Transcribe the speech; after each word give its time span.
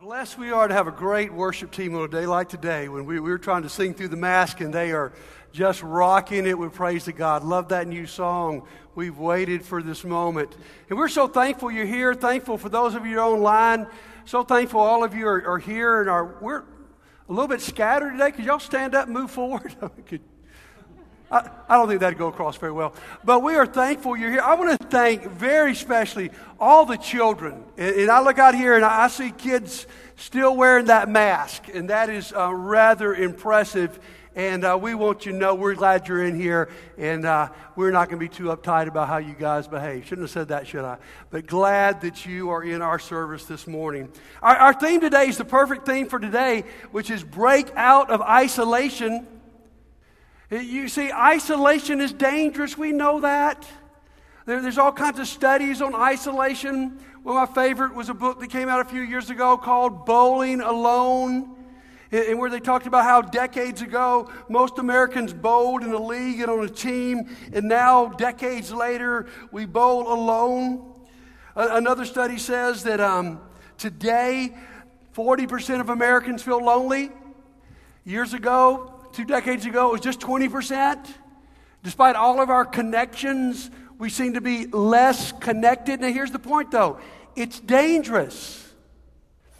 Blessed 0.00 0.38
we 0.38 0.50
are 0.50 0.66
to 0.66 0.72
have 0.72 0.86
a 0.86 0.92
great 0.92 1.30
worship 1.30 1.70
team 1.70 1.94
on 1.94 2.02
a 2.02 2.08
day 2.08 2.24
like 2.24 2.48
today 2.48 2.88
when 2.88 3.04
we, 3.04 3.20
we 3.20 3.28
were 3.28 3.36
trying 3.36 3.64
to 3.64 3.68
sing 3.68 3.92
through 3.92 4.08
the 4.08 4.16
mask 4.16 4.62
and 4.62 4.72
they 4.72 4.92
are 4.92 5.12
just 5.52 5.82
rocking 5.82 6.46
it 6.46 6.58
with 6.58 6.72
praise 6.72 7.04
to 7.04 7.12
God. 7.12 7.44
Love 7.44 7.68
that 7.68 7.86
new 7.86 8.06
song. 8.06 8.66
We've 8.94 9.18
waited 9.18 9.62
for 9.62 9.82
this 9.82 10.02
moment. 10.02 10.56
And 10.88 10.98
we're 10.98 11.08
so 11.08 11.28
thankful 11.28 11.70
you're 11.70 11.84
here, 11.84 12.14
thankful 12.14 12.56
for 12.56 12.70
those 12.70 12.94
of 12.94 13.04
you 13.04 13.18
online, 13.18 13.86
so 14.24 14.42
thankful 14.42 14.80
all 14.80 15.04
of 15.04 15.14
you 15.14 15.28
are, 15.28 15.46
are 15.46 15.58
here 15.58 16.00
and 16.00 16.08
are, 16.08 16.34
we're 16.40 16.60
a 16.60 16.64
little 17.28 17.46
bit 17.46 17.60
scattered 17.60 18.12
today. 18.12 18.32
Could 18.32 18.46
y'all 18.46 18.58
stand 18.58 18.94
up 18.94 19.04
and 19.04 19.12
move 19.12 19.30
forward? 19.30 19.76
Could, 20.06 20.22
I, 21.30 21.48
I, 21.68 21.76
don't 21.76 21.86
think 21.86 22.00
that'd 22.00 22.18
go 22.18 22.26
across 22.26 22.56
very 22.56 22.72
well. 22.72 22.92
But 23.24 23.42
we 23.42 23.54
are 23.54 23.66
thankful 23.66 24.16
you're 24.16 24.32
here. 24.32 24.40
I 24.40 24.54
want 24.54 24.80
to 24.80 24.86
thank 24.88 25.30
very 25.30 25.74
specially 25.74 26.30
all 26.58 26.84
the 26.86 26.96
children. 26.96 27.62
And, 27.78 27.96
and 27.96 28.10
I 28.10 28.20
look 28.20 28.38
out 28.38 28.54
here 28.54 28.74
and 28.74 28.84
I, 28.84 29.06
see 29.08 29.30
kids 29.30 29.86
still 30.16 30.56
wearing 30.56 30.86
that 30.86 31.08
mask, 31.08 31.64
and 31.72 31.90
that 31.90 32.10
is 32.10 32.32
uh, 32.32 32.52
rather 32.52 33.14
impressive. 33.14 33.98
And 34.36 34.64
uh, 34.64 34.78
we 34.80 34.94
want 34.94 35.26
you 35.26 35.32
to 35.32 35.38
know 35.38 35.54
we're 35.54 35.74
glad 35.74 36.06
you're 36.06 36.24
in 36.24 36.38
here, 36.38 36.68
and 36.96 37.24
uh, 37.24 37.48
we're 37.74 37.90
not 37.90 38.08
going 38.08 38.20
to 38.20 38.24
be 38.24 38.32
too 38.32 38.44
uptight 38.44 38.86
about 38.86 39.08
how 39.08 39.18
you 39.18 39.34
guys 39.34 39.66
behave. 39.66 40.04
Shouldn't 40.04 40.24
have 40.24 40.30
said 40.30 40.48
that, 40.48 40.68
should 40.68 40.84
I? 40.84 40.98
But 41.30 41.46
glad 41.46 42.00
that 42.02 42.26
you 42.26 42.50
are 42.50 42.62
in 42.62 42.80
our 42.80 42.98
service 42.98 43.44
this 43.44 43.66
morning. 43.66 44.08
Our, 44.40 44.56
our 44.56 44.72
theme 44.72 45.00
today 45.00 45.28
is 45.28 45.36
the 45.36 45.44
perfect 45.44 45.84
theme 45.84 46.08
for 46.08 46.20
today, 46.20 46.64
which 46.92 47.10
is 47.10 47.24
break 47.24 47.72
out 47.76 48.10
of 48.10 48.20
isolation 48.22 49.26
you 50.50 50.88
see, 50.88 51.12
isolation 51.12 52.00
is 52.00 52.12
dangerous. 52.12 52.76
We 52.76 52.92
know 52.92 53.20
that. 53.20 53.66
There, 54.46 54.60
there's 54.60 54.78
all 54.78 54.92
kinds 54.92 55.20
of 55.20 55.28
studies 55.28 55.80
on 55.80 55.94
isolation. 55.94 56.98
One 57.22 57.36
of 57.36 57.48
my 57.48 57.62
favorite 57.62 57.94
was 57.94 58.08
a 58.08 58.14
book 58.14 58.40
that 58.40 58.50
came 58.50 58.68
out 58.68 58.80
a 58.80 58.84
few 58.84 59.02
years 59.02 59.30
ago 59.30 59.56
called 59.56 60.06
Bowling 60.06 60.60
Alone. 60.60 61.56
And 62.10 62.40
where 62.40 62.50
they 62.50 62.58
talked 62.58 62.88
about 62.88 63.04
how 63.04 63.22
decades 63.22 63.82
ago 63.82 64.28
most 64.48 64.78
Americans 64.78 65.32
bowled 65.32 65.84
in 65.84 65.92
a 65.92 66.02
league 66.02 66.40
and 66.40 66.50
on 66.50 66.64
a 66.64 66.68
team, 66.68 67.36
and 67.52 67.68
now 67.68 68.08
decades 68.08 68.72
later 68.72 69.26
we 69.52 69.64
bowl 69.64 70.12
alone. 70.12 70.92
Another 71.54 72.04
study 72.04 72.36
says 72.36 72.82
that 72.82 72.98
um, 72.98 73.40
today 73.78 74.56
40% 75.14 75.80
of 75.80 75.90
Americans 75.90 76.42
feel 76.42 76.64
lonely. 76.64 77.12
Years 78.04 78.34
ago, 78.34 78.99
two 79.12 79.24
decades 79.24 79.66
ago, 79.66 79.88
it 79.88 79.92
was 79.92 80.00
just 80.00 80.20
20%. 80.20 81.06
Despite 81.82 82.16
all 82.16 82.40
of 82.40 82.50
our 82.50 82.64
connections, 82.64 83.70
we 83.98 84.10
seem 84.10 84.34
to 84.34 84.40
be 84.40 84.66
less 84.66 85.32
connected. 85.32 86.00
Now, 86.00 86.08
here's 86.12 86.30
the 86.30 86.38
point 86.38 86.70
though 86.70 86.98
it's 87.36 87.60
dangerous. 87.60 88.66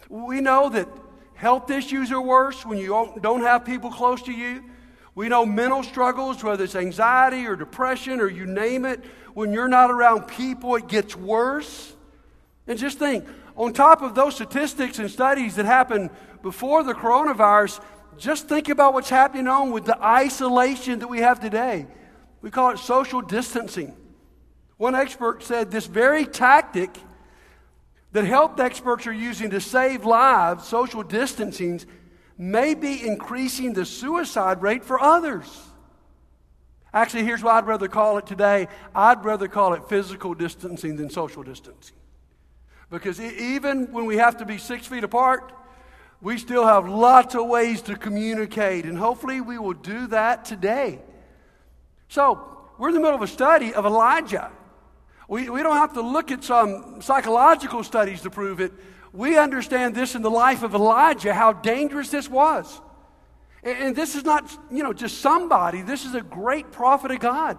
We 0.09 0.41
know 0.41 0.69
that 0.69 0.87
health 1.35 1.71
issues 1.71 2.11
are 2.11 2.21
worse 2.21 2.65
when 2.65 2.77
you 2.77 3.13
don't 3.21 3.41
have 3.41 3.65
people 3.65 3.89
close 3.89 4.21
to 4.23 4.31
you. 4.31 4.63
We 5.15 5.29
know 5.29 5.45
mental 5.45 5.83
struggles, 5.83 6.43
whether 6.43 6.63
it's 6.63 6.75
anxiety 6.75 7.45
or 7.45 7.55
depression 7.55 8.19
or 8.19 8.29
you 8.29 8.45
name 8.45 8.85
it, 8.85 9.03
when 9.33 9.51
you're 9.53 9.67
not 9.67 9.89
around 9.89 10.27
people, 10.27 10.75
it 10.75 10.87
gets 10.87 11.15
worse. 11.15 11.95
And 12.67 12.77
just 12.77 12.99
think, 12.99 13.25
on 13.55 13.73
top 13.73 14.01
of 14.01 14.15
those 14.15 14.35
statistics 14.35 14.99
and 14.99 15.09
studies 15.09 15.55
that 15.55 15.65
happened 15.65 16.09
before 16.41 16.83
the 16.83 16.93
coronavirus, 16.93 17.81
just 18.17 18.47
think 18.47 18.69
about 18.69 18.93
what's 18.93 19.09
happening 19.09 19.47
on 19.47 19.71
with 19.71 19.85
the 19.85 20.01
isolation 20.03 20.99
that 20.99 21.07
we 21.07 21.19
have 21.19 21.39
today. 21.39 21.87
We 22.41 22.51
call 22.51 22.71
it 22.71 22.79
social 22.79 23.21
distancing. 23.21 23.95
One 24.77 24.95
expert 24.95 25.43
said 25.43 25.71
this 25.71 25.85
very 25.85 26.25
tactic 26.25 26.97
that 28.11 28.25
health 28.25 28.59
experts 28.59 29.07
are 29.07 29.13
using 29.13 29.51
to 29.51 29.61
save 29.61 30.05
lives, 30.05 30.67
social 30.67 31.03
distancing, 31.03 31.81
may 32.37 32.73
be 32.73 33.05
increasing 33.05 33.73
the 33.73 33.85
suicide 33.85 34.61
rate 34.61 34.83
for 34.83 34.99
others. 34.99 35.45
Actually, 36.93 37.23
here's 37.23 37.41
what 37.41 37.55
I'd 37.55 37.67
rather 37.67 37.87
call 37.87 38.17
it 38.17 38.25
today 38.25 38.67
I'd 38.93 39.23
rather 39.23 39.47
call 39.47 39.73
it 39.73 39.87
physical 39.87 40.33
distancing 40.33 40.97
than 40.97 41.09
social 41.09 41.43
distancing. 41.43 41.95
Because 42.89 43.21
even 43.21 43.91
when 43.93 44.05
we 44.05 44.17
have 44.17 44.37
to 44.37 44.45
be 44.45 44.57
six 44.57 44.85
feet 44.85 45.03
apart, 45.03 45.53
we 46.21 46.37
still 46.37 46.65
have 46.65 46.87
lots 46.87 47.33
of 47.35 47.47
ways 47.47 47.81
to 47.83 47.95
communicate, 47.95 48.85
and 48.85 48.97
hopefully 48.97 49.41
we 49.41 49.57
will 49.57 49.73
do 49.73 50.07
that 50.07 50.45
today. 50.45 50.99
So, 52.09 52.47
we're 52.77 52.89
in 52.89 52.93
the 52.93 52.99
middle 52.99 53.15
of 53.15 53.21
a 53.21 53.27
study 53.27 53.73
of 53.73 53.85
Elijah. 53.85 54.51
We, 55.27 55.49
we 55.49 55.63
don't 55.63 55.77
have 55.77 55.93
to 55.93 56.01
look 56.01 56.31
at 56.31 56.43
some 56.43 57.01
psychological 57.01 57.83
studies 57.83 58.21
to 58.21 58.29
prove 58.29 58.59
it. 58.59 58.71
We 59.13 59.37
understand 59.37 59.95
this 59.95 60.13
in 60.13 60.21
the 60.21 60.29
life 60.29 60.61
of 60.63 60.75
Elijah, 60.75 61.33
how 61.33 61.53
dangerous 61.53 62.09
this 62.09 62.29
was. 62.29 62.81
And, 63.63 63.77
and 63.77 63.95
this 63.95 64.15
is 64.15 64.23
not, 64.23 64.51
you 64.69 64.83
know, 64.83 64.93
just 64.93 65.19
somebody. 65.19 65.81
This 65.81 66.05
is 66.05 66.15
a 66.15 66.21
great 66.21 66.71
prophet 66.71 67.11
of 67.11 67.19
God. 67.19 67.57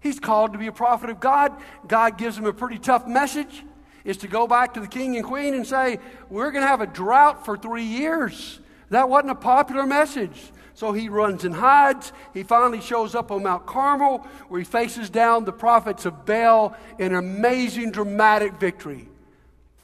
He's 0.00 0.20
called 0.20 0.52
to 0.52 0.58
be 0.58 0.68
a 0.68 0.72
prophet 0.72 1.10
of 1.10 1.18
God. 1.18 1.52
God 1.86 2.18
gives 2.18 2.38
him 2.38 2.44
a 2.44 2.52
pretty 2.52 2.78
tough 2.78 3.06
message 3.06 3.64
is 4.08 4.16
to 4.16 4.26
go 4.26 4.46
back 4.46 4.72
to 4.72 4.80
the 4.80 4.88
king 4.88 5.16
and 5.16 5.24
queen 5.24 5.52
and 5.52 5.66
say, 5.66 6.00
We're 6.30 6.50
going 6.50 6.64
to 6.64 6.68
have 6.68 6.80
a 6.80 6.86
drought 6.86 7.44
for 7.44 7.58
three 7.58 7.84
years. 7.84 8.58
That 8.88 9.10
wasn't 9.10 9.32
a 9.32 9.36
popular 9.36 9.86
message. 9.86 10.50
So 10.72 10.92
he 10.92 11.10
runs 11.10 11.44
and 11.44 11.54
hides. 11.54 12.12
He 12.32 12.42
finally 12.42 12.80
shows 12.80 13.14
up 13.14 13.30
on 13.30 13.42
Mount 13.42 13.66
Carmel 13.66 14.26
where 14.48 14.60
he 14.60 14.64
faces 14.64 15.10
down 15.10 15.44
the 15.44 15.52
prophets 15.52 16.06
of 16.06 16.24
Baal 16.24 16.74
in 16.98 17.12
an 17.12 17.18
amazing, 17.18 17.90
dramatic 17.90 18.54
victory. 18.54 19.08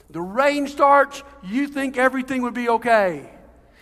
The 0.09 0.21
rain 0.21 0.67
starts, 0.67 1.21
you 1.43 1.67
think 1.67 1.97
everything 1.97 2.41
would 2.41 2.53
be 2.55 2.69
okay. 2.69 3.29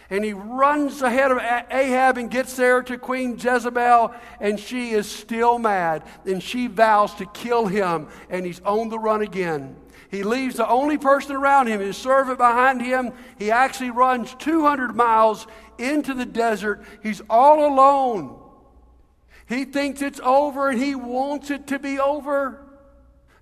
And 0.10 0.26
he 0.26 0.34
runs 0.34 1.02
ahead 1.02 1.32
of 1.32 1.38
Ahab 1.38 2.18
and 2.18 2.30
gets 2.30 2.58
there 2.58 2.84
to 2.84 2.98
Queen 2.98 3.38
Jezebel, 3.40 4.14
and 4.42 4.60
she 4.60 4.92
is 4.92 5.10
still 5.10 5.58
mad. 5.58 6.04
And 6.26 6.44
she 6.44 6.68
vows 6.68 7.14
to 7.16 7.26
kill 7.28 7.68
him, 7.68 8.10
and 8.30 8.46
he's 8.46 8.60
on 8.62 8.90
the 8.90 9.00
run 9.00 9.22
again. 9.22 9.78
He 10.14 10.22
leaves 10.22 10.58
the 10.58 10.70
only 10.70 11.00
person 11.00 11.36
around 11.36 11.66
him, 11.66 11.82
his 11.82 11.98
servant 11.98 12.38
behind 12.38 12.84
him. 12.84 13.14
He 13.40 13.50
actually 13.50 13.90
runs 13.90 14.36
200 14.36 14.96
miles 14.96 15.48
into 15.80 16.14
the 16.14 16.26
desert. 16.26 16.84
He's 17.02 17.20
all 17.32 17.66
alone. 17.66 18.40
He 19.50 19.66
thinks 19.66 20.04
it's 20.04 20.20
over 20.20 20.70
and 20.70 20.80
he 20.80 20.94
wants 20.94 21.50
it 21.50 21.66
to 21.68 21.80
be 21.80 22.00
over. 22.00 22.64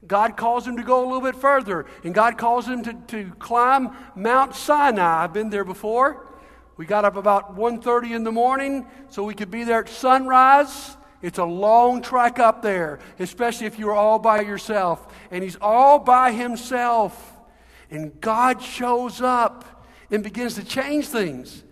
God 0.08 0.38
calls 0.38 0.66
him 0.66 0.78
to 0.78 0.84
go 0.84 1.04
a 1.04 1.06
little 1.06 1.22
bit 1.22 1.36
further, 1.36 1.86
and 2.06 2.14
God 2.14 2.38
calls 2.38 2.68
him 2.68 2.84
to, 2.84 2.94
to 3.08 3.32
climb 3.38 3.92
Mount 4.16 4.56
Sinai. 4.56 5.26
I've 5.26 5.34
been 5.34 5.50
there 5.50 5.66
before. 5.66 6.26
We 6.78 6.86
got 6.86 7.04
up 7.04 7.18
about 7.18 7.58
1.30 7.58 8.16
in 8.16 8.24
the 8.24 8.32
morning 8.32 8.88
so 9.10 9.26
we 9.26 9.34
could 9.34 9.52
be 9.52 9.66
there 9.66 9.82
at 9.82 9.90
sunrise. 9.90 10.96
It's 11.22 11.38
a 11.38 11.46
long 11.46 12.02
trek 12.02 12.40
up 12.40 12.62
there, 12.62 13.00
especially 13.20 13.68
if 13.68 13.78
you're 13.78 13.94
all 13.94 14.20
by 14.20 14.42
yourself. 14.42 15.14
And 15.30 15.44
he's 15.44 15.58
all 15.62 16.00
by 16.00 16.32
himself. 16.32 17.38
And 17.90 18.20
God 18.22 18.62
shows 18.62 19.22
up 19.22 19.86
and 20.10 20.24
begins 20.24 20.56
to 20.56 20.64
change 20.64 21.08
things. 21.08 21.64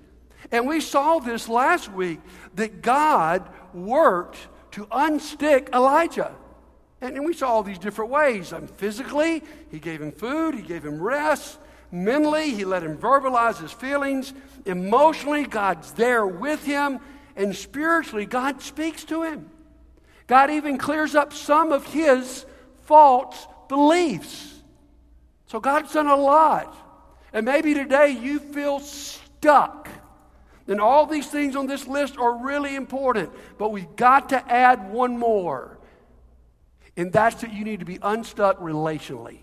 And 0.52 0.68
we 0.68 0.82
saw 0.82 1.20
this 1.20 1.48
last 1.48 1.92
week 1.92 2.20
that 2.56 2.82
God 2.82 3.50
worked 3.74 4.38
to 4.72 4.86
unstick 4.88 5.74
Elijah. 5.74 6.36
And 7.02 7.26
we 7.26 7.34
saw 7.34 7.50
all 7.50 7.64
these 7.64 7.80
different 7.80 8.12
ways. 8.12 8.52
Um, 8.52 8.68
physically, 8.68 9.44
he 9.72 9.80
gave 9.80 10.02
him 10.02 10.12
food, 10.12 10.56
he 10.56 10.62
gave 10.62 10.84
him 10.84 11.02
rest. 11.02 11.60
Mentally, 11.92 12.52
he 12.52 12.66
let 12.66 12.84
him 12.84 12.98
verbalize 12.98 13.60
his 13.60 13.72
feelings. 13.72 14.34
Emotionally, 14.66 15.46
God's 15.46 15.92
there 15.94 16.28
with 16.28 16.64
him. 16.64 17.00
And 17.40 17.56
spiritually, 17.56 18.26
God 18.26 18.62
speaks 18.62 19.06
to 19.06 19.24
him. 19.24 19.50
God 20.28 20.52
even 20.52 20.78
clears 20.78 21.16
up 21.16 21.32
some 21.32 21.72
of 21.72 21.86
his 21.86 22.46
false 22.84 23.48
beliefs. 23.70 24.62
So 25.46 25.62
God's 25.62 25.94
done 25.94 26.08
a 26.08 26.18
lot. 26.18 26.76
And 27.32 27.46
maybe 27.46 27.74
today 27.74 28.10
you 28.10 28.40
feel 28.40 28.82
stuck. 28.82 29.88
And 30.68 30.82
all 30.82 31.06
these 31.06 31.28
things 31.28 31.56
on 31.56 31.66
this 31.66 31.88
list 31.88 32.18
are 32.18 32.44
really 32.44 32.76
important, 32.76 33.32
but 33.58 33.70
we've 33.70 33.96
got 33.96 34.30
to 34.30 34.52
add 34.52 34.92
one 34.92 35.18
more. 35.18 35.80
And 36.98 37.10
that's 37.12 37.40
that 37.40 37.54
you 37.54 37.64
need 37.64 37.80
to 37.80 37.86
be 37.86 38.00
unstuck 38.02 38.60
relationally. 38.60 39.40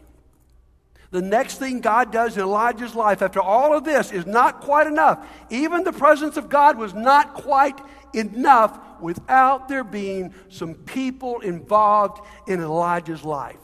The 1.16 1.22
next 1.22 1.56
thing 1.56 1.80
God 1.80 2.12
does 2.12 2.36
in 2.36 2.42
Elijah's 2.42 2.94
life 2.94 3.22
after 3.22 3.40
all 3.40 3.74
of 3.74 3.84
this 3.84 4.12
is 4.12 4.26
not 4.26 4.60
quite 4.60 4.86
enough. 4.86 5.26
Even 5.48 5.82
the 5.82 5.90
presence 5.90 6.36
of 6.36 6.50
God 6.50 6.76
was 6.76 6.92
not 6.92 7.32
quite 7.32 7.80
enough 8.12 8.78
without 9.00 9.66
there 9.66 9.82
being 9.82 10.34
some 10.50 10.74
people 10.74 11.40
involved 11.40 12.20
in 12.46 12.60
Elijah's 12.60 13.24
life. 13.24 13.56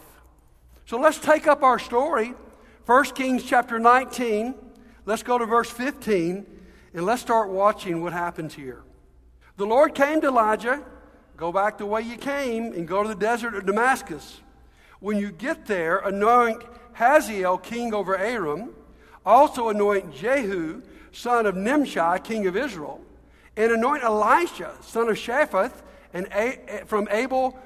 So 0.86 0.98
let's 0.98 1.18
take 1.18 1.46
up 1.46 1.62
our 1.62 1.78
story. 1.78 2.32
1 2.86 3.04
Kings 3.12 3.44
chapter 3.44 3.78
19. 3.78 4.54
Let's 5.04 5.22
go 5.22 5.36
to 5.36 5.44
verse 5.44 5.68
15 5.68 6.46
and 6.94 7.04
let's 7.04 7.20
start 7.20 7.50
watching 7.50 8.00
what 8.00 8.14
happens 8.14 8.54
here. 8.54 8.82
The 9.58 9.66
Lord 9.66 9.94
came 9.94 10.22
to 10.22 10.28
Elijah, 10.28 10.82
go 11.36 11.52
back 11.52 11.76
the 11.76 11.84
way 11.84 12.00
you 12.00 12.16
came 12.16 12.72
and 12.72 12.88
go 12.88 13.02
to 13.02 13.10
the 13.10 13.14
desert 13.14 13.54
of 13.54 13.66
Damascus. 13.66 14.40
When 15.00 15.18
you 15.18 15.32
get 15.32 15.66
there, 15.66 15.98
anoint 15.98 16.62
Hazael 16.94 17.58
king 17.58 17.94
over 17.94 18.16
Aram. 18.16 18.70
Also 19.24 19.68
anoint 19.68 20.12
Jehu, 20.14 20.82
son 21.12 21.46
of 21.46 21.54
Nimshi, 21.56 22.00
king 22.24 22.46
of 22.46 22.56
Israel, 22.56 23.00
and 23.56 23.72
anoint 23.72 24.02
Elisha, 24.02 24.74
son 24.80 25.08
of 25.08 25.16
Shaphat, 25.16 25.72
and 26.12 26.26
a- 26.32 26.84
from 26.86 27.08
Abel 27.10 27.56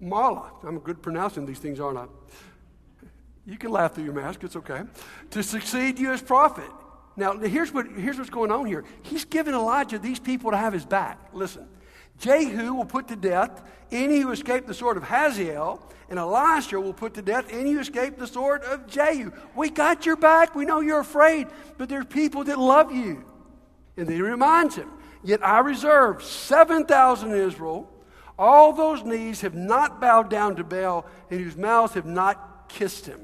Mala. 0.00 0.52
I'm 0.62 0.78
good 0.78 1.02
pronouncing 1.02 1.46
these 1.46 1.58
things, 1.58 1.80
aren't 1.80 1.98
I? 1.98 2.06
You 3.44 3.56
can 3.56 3.70
laugh 3.70 3.94
through 3.94 4.04
your 4.04 4.12
mask, 4.12 4.44
it's 4.44 4.56
okay. 4.56 4.82
To 5.30 5.42
succeed 5.42 5.98
you 5.98 6.12
as 6.12 6.22
prophet. 6.22 6.70
Now, 7.16 7.36
here's, 7.36 7.72
what, 7.72 7.86
here's 7.86 8.18
what's 8.18 8.30
going 8.30 8.52
on 8.52 8.66
here. 8.66 8.84
He's 9.02 9.24
given 9.24 9.54
Elijah 9.54 9.98
these 9.98 10.20
people 10.20 10.52
to 10.52 10.56
have 10.56 10.72
his 10.72 10.84
back. 10.84 11.18
Listen, 11.32 11.66
Jehu 12.18 12.74
will 12.74 12.84
put 12.84 13.08
to 13.08 13.16
death 13.16 13.62
any 13.90 14.20
who 14.20 14.30
escape 14.32 14.66
the 14.66 14.74
sword 14.74 14.96
of 14.96 15.04
Hazael, 15.04 15.82
and 16.10 16.18
Elisha 16.18 16.80
will 16.80 16.92
put 16.92 17.14
to 17.14 17.22
death 17.22 17.46
any 17.50 17.72
who 17.72 17.80
escape 17.80 18.18
the 18.18 18.26
sword 18.26 18.62
of 18.64 18.86
Jehu. 18.86 19.30
We 19.54 19.70
got 19.70 20.04
your 20.06 20.16
back. 20.16 20.54
We 20.54 20.64
know 20.64 20.80
you're 20.80 21.00
afraid, 21.00 21.48
but 21.76 21.88
there's 21.88 22.06
people 22.06 22.44
that 22.44 22.58
love 22.58 22.92
you. 22.92 23.24
And 23.96 24.06
then 24.06 24.16
he 24.16 24.22
reminds 24.22 24.76
him, 24.76 24.90
Yet 25.22 25.44
I 25.44 25.58
reserve 25.60 26.22
7,000 26.22 27.32
Israel. 27.32 27.90
All 28.38 28.72
those 28.72 29.02
knees 29.02 29.40
have 29.40 29.54
not 29.54 30.00
bowed 30.00 30.30
down 30.30 30.56
to 30.56 30.64
Baal, 30.64 31.06
and 31.30 31.40
whose 31.40 31.56
mouths 31.56 31.94
have 31.94 32.06
not 32.06 32.68
kissed 32.68 33.06
him. 33.06 33.20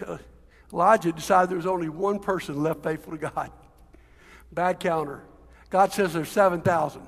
Elijah 0.72 1.12
decided 1.12 1.50
there 1.50 1.56
was 1.56 1.66
only 1.66 1.88
one 1.88 2.18
person 2.18 2.62
left 2.62 2.82
faithful 2.82 3.12
to 3.12 3.18
God. 3.18 3.52
Bad 4.50 4.80
counter. 4.80 5.22
God 5.74 5.92
says 5.92 6.12
there's 6.12 6.28
7,000. 6.28 7.02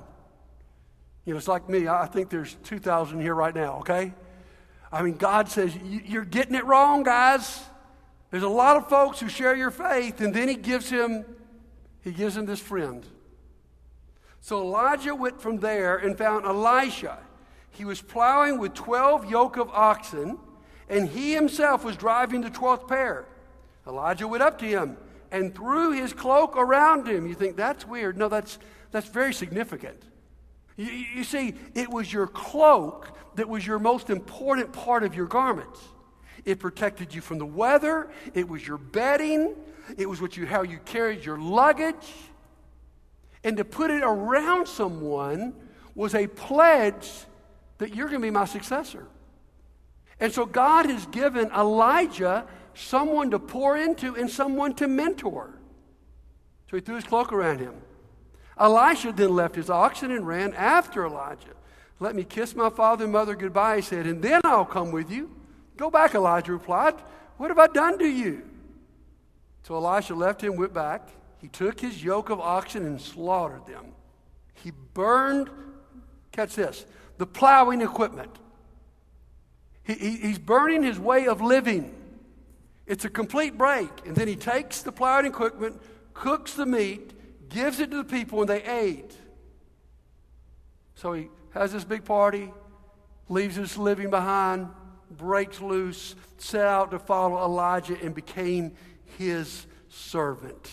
You 1.23 1.31
know, 1.31 1.37
it's 1.37 1.47
like 1.47 1.69
me. 1.69 1.87
I 1.87 2.05
think 2.05 2.29
there's 2.29 2.57
2,000 2.65 3.21
here 3.21 3.33
right 3.33 3.55
now, 3.55 3.77
okay? 3.77 4.13
I 4.91 5.03
mean, 5.03 5.13
God 5.13 5.47
says, 5.47 5.73
You're 5.85 6.25
getting 6.25 6.53
it 6.53 6.65
wrong, 6.65 7.03
guys. 7.03 7.61
There's 8.29 8.43
a 8.43 8.49
lot 8.49 8.75
of 8.75 8.89
folks 8.89 9.21
who 9.21 9.29
share 9.29 9.55
your 9.55 9.71
faith, 9.71 10.19
and 10.19 10.33
then 10.33 10.49
he 10.49 10.55
gives 10.55 10.89
him, 10.89 11.23
he 12.03 12.11
gives 12.11 12.35
him 12.35 12.45
this 12.45 12.59
friend. 12.59 13.05
So 14.41 14.61
Elijah 14.61 15.15
went 15.15 15.39
from 15.39 15.59
there 15.59 15.95
and 15.95 16.17
found 16.17 16.45
Elisha. 16.45 17.19
He 17.71 17.85
was 17.85 18.01
plowing 18.01 18.59
with 18.59 18.73
12 18.73 19.31
yoke 19.31 19.55
of 19.55 19.69
oxen, 19.69 20.39
and 20.89 21.07
he 21.07 21.31
himself 21.31 21.85
was 21.85 21.95
driving 21.95 22.41
the 22.41 22.49
12th 22.49 22.89
pair. 22.89 23.27
Elijah 23.87 24.27
went 24.27 24.43
up 24.43 24.59
to 24.59 24.65
him 24.65 24.97
and 25.31 25.53
threw 25.53 25.91
his 25.91 26.13
cloak 26.13 26.55
around 26.57 27.07
him. 27.07 27.27
You 27.27 27.33
think 27.33 27.55
that's 27.55 27.85
weird? 27.85 28.17
No, 28.17 28.29
that's, 28.29 28.59
that's 28.91 29.07
very 29.07 29.33
significant. 29.33 30.01
You, 30.75 30.85
you 30.85 31.23
see, 31.23 31.55
it 31.75 31.89
was 31.89 32.11
your 32.11 32.27
cloak 32.27 33.17
that 33.35 33.47
was 33.47 33.65
your 33.65 33.79
most 33.79 34.09
important 34.09 34.73
part 34.73 35.03
of 35.03 35.15
your 35.15 35.27
garments. 35.27 35.79
It 36.45 36.59
protected 36.59 37.13
you 37.13 37.21
from 37.21 37.39
the 37.39 37.45
weather, 37.45 38.09
it 38.33 38.47
was 38.47 38.65
your 38.65 38.77
bedding, 38.77 39.55
it 39.97 40.07
was 40.07 40.21
what 40.21 40.37
you, 40.37 40.45
how 40.45 40.63
you 40.63 40.79
carried 40.85 41.25
your 41.25 41.37
luggage. 41.37 42.13
And 43.43 43.57
to 43.57 43.65
put 43.65 43.91
it 43.91 44.03
around 44.03 44.67
someone 44.67 45.53
was 45.95 46.15
a 46.15 46.27
pledge 46.27 47.09
that 47.77 47.95
you're 47.95 48.07
going 48.07 48.21
to 48.21 48.25
be 48.25 48.31
my 48.31 48.45
successor. 48.45 49.07
And 50.19 50.33
so 50.33 50.45
God 50.45 50.87
has 50.87 51.05
given 51.07 51.51
Elijah 51.51 52.47
someone 52.77 53.31
to 53.31 53.39
pour 53.39 53.75
into 53.77 54.15
and 54.15 54.29
someone 54.29 54.73
to 54.75 54.87
mentor. 54.87 55.53
So 56.69 56.77
he 56.77 56.81
threw 56.81 56.95
his 56.95 57.03
cloak 57.03 57.33
around 57.33 57.59
him. 57.59 57.73
Elisha 58.59 59.11
then 59.11 59.35
left 59.35 59.55
his 59.55 59.69
oxen 59.69 60.11
and 60.11 60.27
ran 60.27 60.53
after 60.53 61.05
Elijah. 61.05 61.55
Let 61.99 62.15
me 62.15 62.23
kiss 62.23 62.55
my 62.55 62.69
father 62.69 63.05
and 63.05 63.13
mother 63.13 63.35
goodbye, 63.35 63.77
he 63.77 63.81
said, 63.81 64.05
and 64.05 64.21
then 64.21 64.41
I'll 64.43 64.65
come 64.65 64.91
with 64.91 65.09
you. 65.09 65.31
Go 65.77 65.89
back, 65.89 66.15
Elijah 66.15 66.51
replied. 66.51 66.95
What 67.37 67.49
have 67.49 67.59
I 67.59 67.67
done 67.67 67.99
to 67.99 68.07
you? 68.07 68.43
So 69.63 69.75
Elisha 69.75 70.15
left 70.15 70.43
him, 70.43 70.55
went 70.55 70.73
back. 70.73 71.09
He 71.39 71.47
took 71.47 71.79
his 71.79 72.03
yoke 72.03 72.29
of 72.29 72.39
oxen 72.39 72.85
and 72.85 72.99
slaughtered 72.99 73.65
them. 73.67 73.85
He 74.55 74.71
burned, 74.93 75.49
catch 76.31 76.55
this, 76.55 76.85
the 77.17 77.27
plowing 77.27 77.81
equipment. 77.81 78.39
He, 79.83 79.93
he, 79.93 80.11
he's 80.17 80.39
burning 80.39 80.83
his 80.83 80.99
way 80.99 81.27
of 81.27 81.41
living. 81.41 81.93
It's 82.87 83.05
a 83.05 83.09
complete 83.09 83.57
break. 83.57 83.89
And 84.05 84.15
then 84.15 84.27
he 84.27 84.35
takes 84.35 84.81
the 84.81 84.91
plowing 84.91 85.25
equipment, 85.25 85.81
cooks 86.13 86.53
the 86.53 86.65
meat, 86.65 87.11
gives 87.49 87.79
it 87.79 87.91
to 87.91 87.97
the 87.97 88.03
people, 88.03 88.41
and 88.41 88.49
they 88.49 88.63
ate. 88.63 89.15
So 90.95 91.13
he 91.13 91.27
has 91.51 91.73
this 91.73 91.83
big 91.83 92.05
party, 92.05 92.51
leaves 93.29 93.57
his 93.57 93.77
living 93.77 94.09
behind, 94.09 94.69
breaks 95.11 95.61
loose, 95.61 96.15
set 96.37 96.65
out 96.65 96.91
to 96.91 96.99
follow 96.99 97.43
Elijah, 97.43 97.97
and 98.01 98.15
became 98.15 98.73
his 99.17 99.67
servant. 99.89 100.71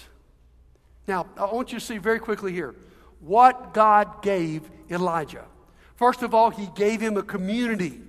Now, 1.06 1.26
I 1.36 1.44
want 1.44 1.72
you 1.72 1.78
to 1.78 1.84
see 1.84 1.98
very 1.98 2.18
quickly 2.18 2.52
here 2.52 2.74
what 3.20 3.74
God 3.74 4.22
gave 4.22 4.70
Elijah. 4.90 5.44
First 5.96 6.22
of 6.22 6.34
all, 6.34 6.50
he 6.50 6.68
gave 6.74 7.00
him 7.00 7.16
a 7.16 7.22
community. 7.22 8.00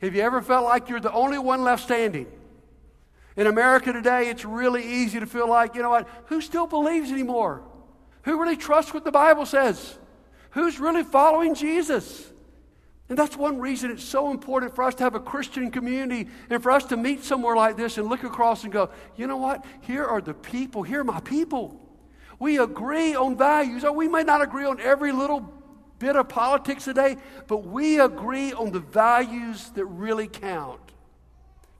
Have 0.00 0.14
you 0.14 0.22
ever 0.22 0.42
felt 0.42 0.64
like 0.64 0.88
you're 0.88 1.00
the 1.00 1.12
only 1.12 1.38
one 1.38 1.62
left 1.62 1.84
standing? 1.84 2.26
In 3.36 3.46
America 3.46 3.92
today, 3.92 4.28
it's 4.28 4.44
really 4.44 4.84
easy 4.84 5.18
to 5.18 5.26
feel 5.26 5.48
like, 5.48 5.74
you 5.74 5.82
know 5.82 5.90
what, 5.90 6.08
who 6.26 6.40
still 6.40 6.66
believes 6.66 7.10
anymore? 7.10 7.62
Who 8.22 8.40
really 8.40 8.56
trusts 8.56 8.92
what 8.92 9.04
the 9.04 9.10
Bible 9.10 9.46
says? 9.46 9.98
Who's 10.50 10.78
really 10.78 11.02
following 11.02 11.54
Jesus? 11.54 12.30
And 13.08 13.18
that's 13.18 13.36
one 13.36 13.58
reason 13.58 13.90
it's 13.90 14.04
so 14.04 14.30
important 14.30 14.74
for 14.74 14.84
us 14.84 14.94
to 14.96 15.04
have 15.04 15.14
a 15.14 15.20
Christian 15.20 15.70
community 15.70 16.30
and 16.50 16.62
for 16.62 16.70
us 16.70 16.84
to 16.86 16.96
meet 16.96 17.24
somewhere 17.24 17.56
like 17.56 17.76
this 17.76 17.98
and 17.98 18.08
look 18.08 18.22
across 18.22 18.64
and 18.64 18.72
go, 18.72 18.90
you 19.16 19.26
know 19.26 19.36
what? 19.36 19.64
Here 19.80 20.04
are 20.04 20.20
the 20.20 20.34
people. 20.34 20.82
Here 20.82 21.00
are 21.00 21.04
my 21.04 21.20
people. 21.20 21.78
We 22.38 22.58
agree 22.58 23.14
on 23.14 23.36
values. 23.36 23.84
Oh, 23.84 23.92
we 23.92 24.08
may 24.08 24.22
not 24.22 24.42
agree 24.42 24.64
on 24.64 24.80
every 24.80 25.12
little 25.12 25.52
bit 25.98 26.16
of 26.16 26.28
politics 26.28 26.84
today, 26.84 27.16
but 27.46 27.58
we 27.58 28.00
agree 28.00 28.52
on 28.52 28.72
the 28.72 28.80
values 28.80 29.70
that 29.70 29.84
really 29.84 30.26
count. 30.26 30.80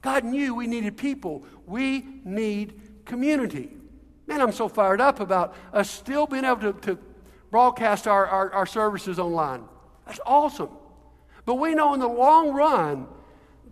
God 0.03 0.25
knew 0.25 0.53
we 0.53 0.67
needed 0.67 0.97
people. 0.97 1.45
We 1.65 2.05
need 2.23 3.05
community. 3.05 3.71
Man, 4.27 4.41
I'm 4.41 4.51
so 4.51 4.67
fired 4.67 5.01
up 5.01 5.19
about 5.19 5.55
us 5.71 5.89
still 5.89 6.27
being 6.27 6.45
able 6.45 6.73
to, 6.73 6.73
to 6.81 6.99
broadcast 7.49 8.07
our, 8.07 8.27
our, 8.27 8.51
our 8.53 8.65
services 8.65 9.17
online. 9.17 9.63
That's 10.05 10.19
awesome. 10.25 10.69
But 11.45 11.55
we 11.55 11.73
know 11.73 11.93
in 11.93 12.01
the 12.01 12.07
long 12.07 12.53
run, 12.53 13.07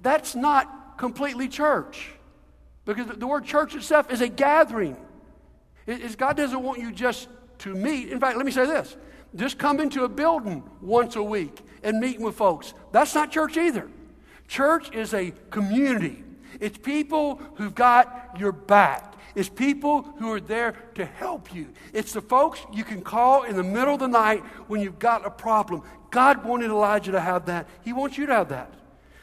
that's 0.01 0.33
not 0.33 0.97
completely 0.97 1.47
church. 1.47 2.13
Because 2.85 3.07
the 3.07 3.27
word 3.27 3.45
church 3.45 3.75
itself 3.75 4.09
is 4.09 4.21
a 4.21 4.27
gathering. 4.27 4.95
It, 5.85 6.17
God 6.17 6.38
doesn't 6.38 6.63
want 6.63 6.79
you 6.79 6.91
just 6.91 7.27
to 7.59 7.75
meet. 7.75 8.09
In 8.09 8.19
fact, 8.19 8.38
let 8.38 8.45
me 8.45 8.51
say 8.51 8.65
this 8.65 8.95
just 9.35 9.57
come 9.57 9.79
into 9.79 10.03
a 10.03 10.09
building 10.09 10.63
once 10.81 11.15
a 11.15 11.23
week 11.23 11.61
and 11.83 12.00
meeting 12.00 12.21
with 12.21 12.35
folks. 12.35 12.73
That's 12.91 13.15
not 13.15 13.31
church 13.31 13.57
either. 13.57 13.89
Church 14.51 14.93
is 14.93 15.13
a 15.13 15.31
community, 15.50 16.25
it's 16.60 16.77
people 16.77 17.41
who've 17.55 17.74
got 17.74 18.36
your 18.38 18.51
back. 18.51 19.15
It's 19.34 19.48
people 19.48 20.01
who 20.20 20.29
are 20.34 20.41
there 20.41 20.74
to 20.96 21.05
help 21.05 21.55
you. 21.55 21.70
It's 21.93 22.12
the 22.12 22.20
folks 22.20 22.60
you 22.74 22.84
can 22.84 23.01
call 23.01 23.43
in 23.43 23.55
the 23.55 23.63
middle 23.63 23.93
of 23.93 24.01
the 24.01 24.10
night 24.10 24.41
when 24.67 24.81
you've 24.81 25.00
got 25.00 25.25
a 25.25 25.29
problem. 25.29 25.84
God 26.10 26.43
wanted 26.43 26.70
Elijah 26.70 27.13
to 27.13 27.22
have 27.22 27.46
that. 27.46 27.65
He 27.81 27.93
wants 27.93 28.17
you 28.17 28.25
to 28.25 28.34
have 28.34 28.50
that. 28.50 28.74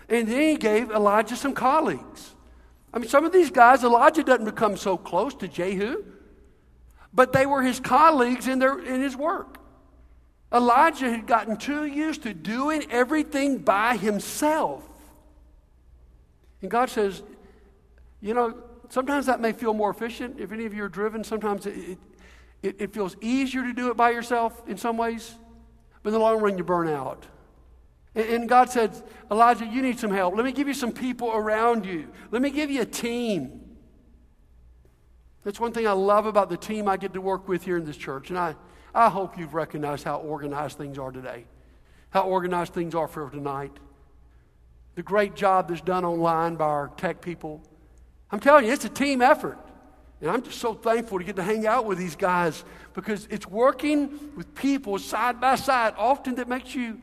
And 0.08 0.26
then 0.28 0.40
he 0.40 0.56
gave 0.56 0.90
Elijah 0.90 1.36
some 1.36 1.52
colleagues. 1.52 2.34
I 2.94 2.98
mean, 2.98 3.10
some 3.10 3.26
of 3.26 3.32
these 3.32 3.50
guys, 3.50 3.84
Elijah 3.84 4.24
doesn't 4.24 4.46
become 4.46 4.78
so 4.78 4.96
close 4.96 5.34
to 5.34 5.46
Jehu, 5.46 6.04
but 7.12 7.34
they 7.34 7.44
were 7.44 7.60
his 7.60 7.80
colleagues 7.80 8.48
in, 8.48 8.60
their, 8.60 8.78
in 8.78 9.02
his 9.02 9.14
work. 9.14 9.58
Elijah 10.50 11.10
had 11.10 11.26
gotten 11.26 11.58
too 11.58 11.84
used 11.84 12.22
to 12.22 12.32
doing 12.32 12.86
everything 12.90 13.58
by 13.58 13.98
himself. 13.98 14.88
And 16.62 16.70
God 16.70 16.90
says, 16.90 17.22
you 18.20 18.34
know, 18.34 18.54
sometimes 18.88 19.26
that 19.26 19.40
may 19.40 19.52
feel 19.52 19.74
more 19.74 19.90
efficient. 19.90 20.40
If 20.40 20.52
any 20.52 20.66
of 20.66 20.74
you 20.74 20.84
are 20.84 20.88
driven, 20.88 21.22
sometimes 21.22 21.66
it, 21.66 21.98
it, 22.62 22.76
it 22.80 22.92
feels 22.92 23.16
easier 23.20 23.62
to 23.62 23.72
do 23.72 23.90
it 23.90 23.96
by 23.96 24.10
yourself 24.10 24.62
in 24.66 24.76
some 24.76 24.96
ways, 24.96 25.36
but 26.02 26.10
in 26.10 26.14
the 26.14 26.18
long 26.18 26.40
run, 26.40 26.58
you 26.58 26.64
burn 26.64 26.88
out. 26.88 27.26
And, 28.14 28.48
God 28.48 28.70
said, 28.70 29.00
Elijah, 29.30 29.66
you 29.66 29.80
need 29.80 30.00
some 30.00 30.10
help. 30.10 30.34
Let 30.34 30.44
me 30.44 30.50
give 30.50 30.66
you 30.66 30.74
some 30.74 30.90
people 30.90 31.30
around 31.30 31.86
you, 31.86 32.08
let 32.30 32.42
me 32.42 32.50
give 32.50 32.70
you 32.70 32.82
a 32.82 32.86
team. 32.86 33.64
That's 35.44 35.60
one 35.60 35.72
thing 35.72 35.86
I 35.86 35.92
love 35.92 36.26
about 36.26 36.50
the 36.50 36.56
team 36.56 36.88
I 36.88 36.96
get 36.96 37.12
to 37.14 37.20
work 37.20 37.48
with 37.48 37.64
here 37.64 37.76
in 37.76 37.84
this 37.84 37.96
church. 37.96 38.28
And 38.28 38.38
I, 38.38 38.56
I 38.92 39.08
hope 39.08 39.38
you've 39.38 39.54
recognized 39.54 40.04
how 40.04 40.16
organized 40.16 40.76
things 40.76 40.98
are 40.98 41.12
today, 41.12 41.44
how 42.10 42.22
organized 42.22 42.74
things 42.74 42.94
are 42.94 43.06
for 43.06 43.30
tonight 43.30 43.78
the 44.98 45.02
great 45.04 45.36
job 45.36 45.68
that's 45.68 45.80
done 45.80 46.04
online 46.04 46.56
by 46.56 46.64
our 46.64 46.88
tech 46.96 47.20
people. 47.20 47.62
I'm 48.32 48.40
telling 48.40 48.66
you, 48.66 48.72
it's 48.72 48.84
a 48.84 48.88
team 48.88 49.22
effort. 49.22 49.56
And 50.20 50.28
I'm 50.28 50.42
just 50.42 50.58
so 50.58 50.74
thankful 50.74 51.20
to 51.20 51.24
get 51.24 51.36
to 51.36 51.42
hang 51.44 51.68
out 51.68 51.84
with 51.84 51.98
these 51.98 52.16
guys 52.16 52.64
because 52.94 53.28
it's 53.30 53.46
working 53.46 54.18
with 54.34 54.52
people 54.56 54.98
side 54.98 55.40
by 55.40 55.54
side 55.54 55.94
often 55.96 56.34
that 56.34 56.48
makes 56.48 56.74
you 56.74 57.00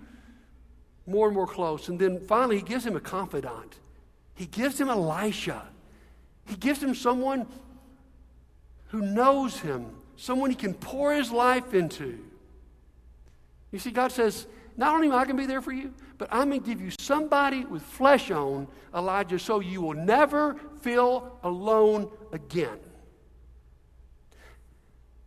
more 1.08 1.28
and 1.28 1.34
more 1.34 1.48
close. 1.48 1.88
And 1.88 1.98
then 1.98 2.20
finally, 2.20 2.58
he 2.58 2.64
gives 2.64 2.86
him 2.86 2.98
a 2.98 3.00
confidant. 3.00 3.80
He 4.34 4.46
gives 4.46 4.78
him 4.78 4.90
Elisha. 4.90 5.66
He 6.48 6.58
gives 6.58 6.84
him 6.84 6.96
someone 6.96 7.48
who 8.88 9.04
knows 9.04 9.58
him, 9.62 9.86
someone 10.18 10.50
he 10.50 10.58
can 10.58 10.74
pour 10.74 11.14
his 11.14 11.32
life 11.32 11.74
into. 11.74 12.20
You 13.72 13.80
see, 13.80 13.92
God 13.92 14.12
says, 14.12 14.48
not 14.78 14.94
only 14.94 15.08
am 15.08 15.14
I 15.14 15.24
going 15.26 15.38
to 15.38 15.42
be 15.42 15.46
there 15.46 15.62
for 15.62 15.72
you, 15.72 15.94
but 16.18 16.28
I'm 16.32 16.50
going 16.50 16.62
to 16.62 16.68
give 16.68 16.82
you 16.82 16.92
somebody 17.00 17.66
with 17.66 17.82
flesh 17.82 18.32
on, 18.32 18.68
Elijah, 18.94 19.40
so 19.40 19.60
you 19.60 19.82
will 19.82 19.94
never 19.94 20.56
feel 20.82 21.40
alone 21.44 22.10
again. 22.32 22.80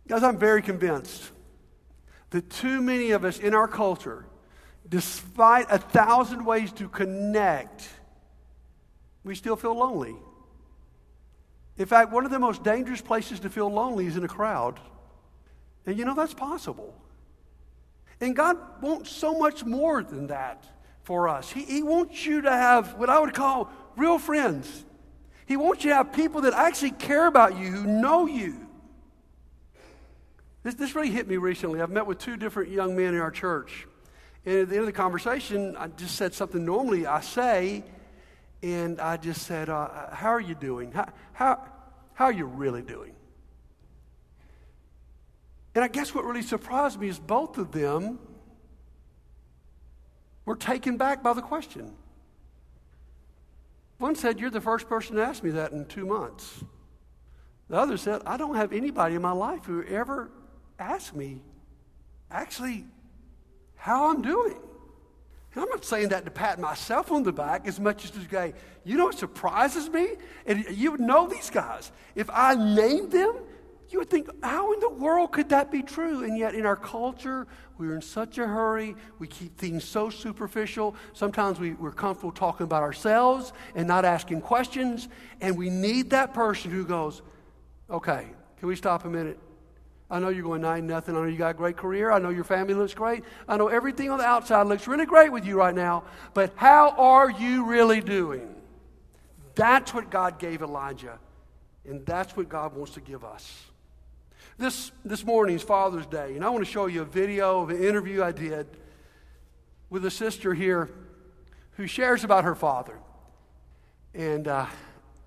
Guys, 0.07 0.23
I'm 0.23 0.39
very 0.39 0.63
convinced 0.63 1.31
that 2.31 2.49
too 2.51 2.81
many 2.81 3.11
of 3.13 3.25
us 3.25 3.39
in 3.39 3.55
our 3.55 3.69
culture, 3.69 4.27
despite 4.89 5.67
a 5.71 5.79
thousand 5.79 6.45
ways 6.45 6.73
to 6.73 6.89
connect, 6.89 7.89
we 9.25 9.35
still 9.35 9.57
feel 9.57 9.75
lonely. 9.75 10.17
In 11.77 11.87
fact, 11.87 12.11
one 12.11 12.25
of 12.25 12.31
the 12.31 12.39
most 12.39 12.65
dangerous 12.65 13.01
places 13.01 13.41
to 13.41 13.51
feel 13.51 13.71
lonely 13.71 14.07
is 14.07 14.17
in 14.17 14.25
a 14.25 14.29
crowd. 14.29 14.81
And 15.87 15.99
you 15.99 16.05
know, 16.05 16.15
that's 16.15 16.35
possible. 16.35 16.95
And 18.21 18.35
God 18.35 18.57
wants 18.81 19.11
so 19.11 19.39
much 19.39 19.65
more 19.65 20.03
than 20.03 20.29
that 20.29 20.65
for 21.03 21.29
us. 21.29 21.51
He, 21.51 21.65
he 21.65 21.83
wants 21.83 22.27
you 22.27 22.43
to 22.43 22.51
have 22.51 22.95
what 22.95 23.09
I 23.09 23.21
would 23.21 23.35
call 23.35 23.71
real 23.97 24.19
friends. 24.19 24.85
He 25.47 25.57
wants 25.57 25.85
you 25.85 25.91
to 25.91 25.97
have 25.97 26.13
people 26.13 26.43
that 26.43 26.53
actually 26.53 26.91
care 26.91 27.27
about 27.27 27.57
you, 27.57 27.67
who 27.69 27.87
know 27.87 28.27
you. 28.27 28.67
This, 30.63 30.75
this 30.75 30.95
really 30.95 31.11
hit 31.11 31.29
me 31.29 31.37
recently. 31.37 31.81
I've 31.81 31.91
met 31.91 32.07
with 32.07 32.19
two 32.19 32.37
different 32.37 32.71
young 32.71 32.97
men 32.97 33.15
in 33.15 33.21
our 33.21 33.31
church. 33.31 33.87
And 34.45 34.59
at 34.59 34.69
the 34.69 34.75
end 34.75 34.81
of 34.81 34.87
the 34.87 34.93
conversation, 34.93 35.77
I 35.77 35.89
just 35.89 36.17
said 36.17 36.35
something 36.35 36.65
normally 36.65 37.07
I 37.07 37.21
say, 37.21 37.85
and 38.63 39.01
I 39.01 39.17
just 39.17 39.43
said, 39.47 39.69
uh, 39.69 40.11
How 40.13 40.31
are 40.31 40.41
you 40.41 40.55
doing? 40.55 40.93
How, 40.93 41.09
how, 41.33 41.65
how 42.15 42.25
are 42.27 42.33
you 42.33 42.47
really 42.47 42.83
doing? 42.83 43.15
And 45.79 45.85
I 45.85 45.87
guess 45.87 46.13
what 46.13 46.25
really 46.25 46.43
surprised 46.43 46.99
me 46.99 47.07
is 47.07 47.21
both 47.21 47.57
of 47.57 47.71
them 47.71 48.19
were 50.45 50.57
taken 50.57 50.97
back 50.97 51.23
by 51.23 51.35
the 51.35 51.41
question. 51.41 51.95
One 53.99 54.17
said, 54.17 54.41
You're 54.41 54.51
the 54.51 54.61
first 54.61 54.89
person 54.89 55.15
to 55.15 55.23
ask 55.23 55.41
me 55.41 55.51
that 55.51 55.71
in 55.71 55.87
two 55.87 56.05
months. 56.05 56.65
The 57.69 57.77
other 57.77 57.97
said, 57.97 58.23
I 58.27 58.37
don't 58.37 58.57
have 58.57 58.73
anybody 58.73 59.15
in 59.15 59.23
my 59.23 59.31
life 59.31 59.67
who 59.67 59.85
ever 59.85 60.33
asked 60.81 61.15
me 61.15 61.43
actually 62.29 62.85
how 63.77 64.11
I'm 64.11 64.21
doing. 64.21 64.59
And 65.55 65.63
I'm 65.63 65.69
not 65.69 65.85
saying 65.85 66.09
that 66.09 66.25
to 66.25 66.33
pat 66.33 66.59
myself 66.59 67.13
on 67.13 67.23
the 67.23 67.33
back 67.33 67.69
as 67.69 67.79
much 67.79 68.05
as 68.05 68.11
to 68.11 68.29
say, 68.29 68.53
you 68.83 68.97
know 68.97 69.05
what 69.05 69.17
surprises 69.17 69.89
me? 69.89 70.17
And 70.45 70.65
you 70.73 70.91
would 70.91 71.01
know 71.01 71.29
these 71.29 71.51
guys. 71.51 71.93
If 72.17 72.29
I 72.31 72.57
named 72.57 73.13
them, 73.13 73.37
you 73.91 73.99
would 73.99 74.11
think, 74.11 74.29
how 74.43 74.73
in 74.73 74.81
the 74.81 74.89
world 74.89 75.33
could 75.33 75.49
that 75.51 75.71
be 75.71 75.83
true? 75.83 76.25
And 76.25 76.37
yet, 76.37 76.55
in 76.55 76.67
our 76.67 76.77
culture, 76.77 77.47
we're 77.79 77.95
in 77.95 78.03
such 78.03 78.39
a 78.39 78.47
hurry. 78.47 78.97
We 79.19 79.27
keep 79.27 79.57
things 79.57 79.85
so 79.85 80.11
superficial. 80.11 80.95
Sometimes 81.13 81.59
we, 81.59 81.73
we're 81.73 81.93
comfortable 81.93 82.33
talking 82.33 82.65
about 82.65 82.83
ourselves 82.83 83.53
and 83.75 83.89
not 83.89 84.05
asking 84.05 84.43
questions. 84.43 85.09
And 85.41 85.57
we 85.57 85.71
need 85.71 86.11
that 86.11 86.35
person 86.35 86.71
who 86.71 86.85
goes, 86.85 87.23
okay, 87.89 88.27
can 88.59 88.69
we 88.69 88.77
stop 88.77 89.05
a 89.05 89.09
minute? 89.09 89.39
I 90.11 90.19
know 90.19 90.31
you're 90.31 90.43
going 90.43 90.63
nine 90.63 90.87
nothing. 90.87 91.15
I 91.15 91.21
know 91.21 91.27
you 91.27 91.37
got 91.37 91.51
a 91.51 91.55
great 91.55 91.77
career. 91.77 92.11
I 92.11 92.19
know 92.19 92.31
your 92.31 92.45
family 92.45 92.75
looks 92.75 92.95
great. 92.95 93.25
I 93.47 93.57
know 93.57 93.69
everything 93.69 94.11
on 94.11 94.19
the 94.19 94.25
outside 94.25 94.67
looks 94.67 94.89
really 94.89 95.07
great 95.07 95.31
with 95.31 95.45
you 95.45 95.59
right 95.59 95.75
now. 95.75 96.05
But 96.35 96.53
how 96.57 96.91
are 96.97 97.31
you 97.31 97.67
really 97.67 98.01
doing? 98.01 98.55
That's 99.55 99.93
what 99.93 100.09
God 100.09 100.39
gave 100.39 100.63
Elijah, 100.63 101.19
and 101.85 102.07
that's 102.07 102.37
what 102.37 102.49
God 102.49 102.75
wants 102.75 102.93
to 102.93 103.01
give 103.01 103.25
us. 103.25 103.67
This, 104.59 104.91
this 105.05 105.25
morning's 105.25 105.63
Father's 105.63 106.07
Day, 106.07 106.35
and 106.35 106.45
I 106.45 106.49
want 106.49 106.65
to 106.65 106.71
show 106.71 106.87
you 106.87 107.03
a 107.03 107.05
video 107.05 107.63
of 107.63 107.71
an 107.71 107.81
interview 107.81 108.25
I 108.25 108.33
did 108.33 108.67
with 109.89 110.05
a 110.05 110.11
sister 110.11 110.53
here 110.53 110.91
who 111.77 111.87
shares 111.87 112.25
about 112.25 112.43
her 112.43 112.57
father. 112.57 112.99
And 114.15 114.49
uh, 114.49 114.67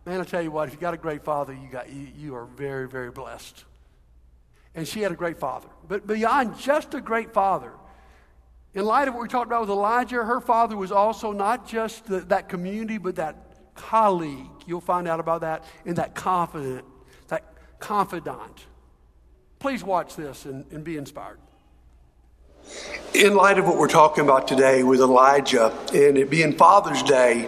man, 0.05 0.19
I 0.19 0.25
tell 0.25 0.41
you 0.41 0.51
what, 0.51 0.67
if 0.67 0.73
you 0.73 0.81
got 0.81 0.93
a 0.93 0.97
great 0.97 1.23
father, 1.23 1.53
you, 1.53 1.69
got, 1.71 1.89
you, 1.89 2.09
you 2.13 2.35
are 2.35 2.43
very, 2.43 2.89
very 2.89 3.09
blessed. 3.09 3.63
And 4.75 4.85
she 4.85 4.99
had 4.99 5.13
a 5.13 5.15
great 5.15 5.39
father. 5.39 5.69
But 5.87 6.05
beyond 6.05 6.59
just 6.59 6.93
a 6.93 6.99
great 6.99 7.33
father, 7.33 7.71
in 8.73 8.83
light 8.83 9.07
of 9.07 9.13
what 9.13 9.23
we 9.23 9.29
talked 9.29 9.47
about 9.47 9.61
with 9.61 9.69
Elijah, 9.69 10.25
her 10.25 10.41
father 10.41 10.75
was 10.75 10.91
also 10.91 11.31
not 11.31 11.65
just 11.65 12.03
the, 12.05 12.19
that 12.19 12.49
community, 12.49 12.97
but 12.97 13.15
that 13.15 13.75
colleague. 13.75 14.49
You'll 14.67 14.81
find 14.81 15.07
out 15.07 15.21
about 15.21 15.39
that 15.39 15.63
in 15.85 15.95
that 15.95 16.15
confident, 16.15 16.83
that 17.29 17.45
confidant. 17.79 18.65
Please 19.61 19.83
watch 19.83 20.15
this 20.15 20.45
and, 20.45 20.65
and 20.71 20.83
be 20.83 20.97
inspired. 20.97 21.37
In 23.13 23.35
light 23.35 23.59
of 23.59 23.65
what 23.65 23.77
we're 23.77 23.87
talking 23.87 24.23
about 24.23 24.47
today 24.47 24.81
with 24.81 24.99
Elijah 24.99 25.71
and 25.93 26.17
it 26.17 26.31
being 26.31 26.53
Father's 26.53 27.03
Day, 27.03 27.47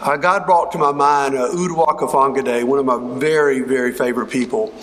uh, 0.00 0.18
God 0.18 0.44
brought 0.44 0.72
to 0.72 0.78
my 0.78 0.92
mind 0.92 1.36
uh, 1.36 1.48
Uduak 1.48 2.44
Day, 2.44 2.64
one 2.64 2.78
of 2.78 2.84
my 2.84 3.18
very, 3.18 3.60
very 3.60 3.92
favorite 3.92 4.26
people. 4.26 4.74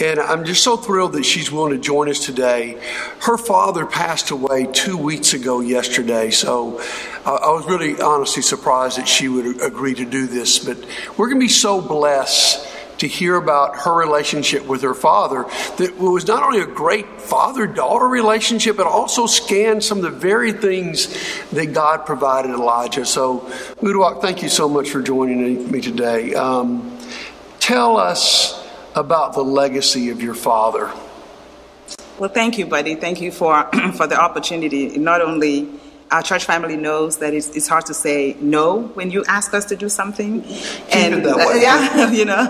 And 0.00 0.18
I'm 0.18 0.44
just 0.44 0.64
so 0.64 0.76
thrilled 0.76 1.12
that 1.12 1.24
she's 1.24 1.52
willing 1.52 1.72
to 1.72 1.78
join 1.78 2.08
us 2.08 2.26
today. 2.26 2.82
Her 3.20 3.38
father 3.38 3.86
passed 3.86 4.32
away 4.32 4.66
two 4.72 4.98
weeks 4.98 5.34
ago 5.34 5.60
yesterday, 5.60 6.30
so 6.30 6.80
uh, 7.24 7.34
I 7.34 7.50
was 7.52 7.64
really 7.66 8.00
honestly 8.00 8.42
surprised 8.42 8.98
that 8.98 9.06
she 9.06 9.28
would 9.28 9.62
agree 9.62 9.94
to 9.94 10.04
do 10.04 10.26
this. 10.26 10.58
But 10.58 10.78
we're 11.16 11.28
going 11.28 11.40
to 11.40 11.46
be 11.46 11.48
so 11.48 11.80
blessed 11.80 12.67
to 12.98 13.08
hear 13.08 13.36
about 13.36 13.76
her 13.80 13.94
relationship 13.94 14.66
with 14.66 14.82
her 14.82 14.94
father 14.94 15.44
that 15.78 15.96
was 15.98 16.26
not 16.26 16.42
only 16.42 16.60
a 16.60 16.66
great 16.66 17.20
father 17.20 17.66
daughter 17.66 18.06
relationship, 18.06 18.76
but 18.76 18.86
also 18.86 19.26
scanned 19.26 19.82
some 19.82 19.98
of 19.98 20.04
the 20.04 20.10
very 20.10 20.52
things 20.52 21.08
that 21.50 21.72
God 21.72 22.06
provided 22.06 22.50
Elijah. 22.50 23.04
So, 23.04 23.40
Uduak, 23.80 24.20
thank 24.20 24.42
you 24.42 24.48
so 24.48 24.68
much 24.68 24.90
for 24.90 25.02
joining 25.02 25.70
me 25.70 25.80
today. 25.80 26.34
Um, 26.34 26.98
tell 27.60 27.96
us 27.96 28.66
about 28.94 29.34
the 29.34 29.42
legacy 29.42 30.10
of 30.10 30.20
your 30.20 30.34
father. 30.34 30.90
Well, 32.18 32.30
thank 32.30 32.58
you, 32.58 32.66
buddy. 32.66 32.96
Thank 32.96 33.20
you 33.20 33.30
for, 33.30 33.70
for 33.94 34.06
the 34.08 34.20
opportunity. 34.20 34.98
Not 34.98 35.20
only 35.20 35.68
our 36.10 36.22
church 36.22 36.44
family 36.44 36.76
knows 36.76 37.18
that 37.18 37.34
it's, 37.34 37.48
it's 37.56 37.68
hard 37.68 37.86
to 37.86 37.94
say 37.94 38.36
no 38.40 38.82
when 38.94 39.10
you 39.10 39.24
ask 39.26 39.52
us 39.52 39.66
to 39.66 39.76
do 39.76 39.88
something, 39.88 40.44
and 40.92 41.26
uh, 41.26 41.36
yeah, 41.54 42.10
you 42.18 42.24
know, 42.24 42.46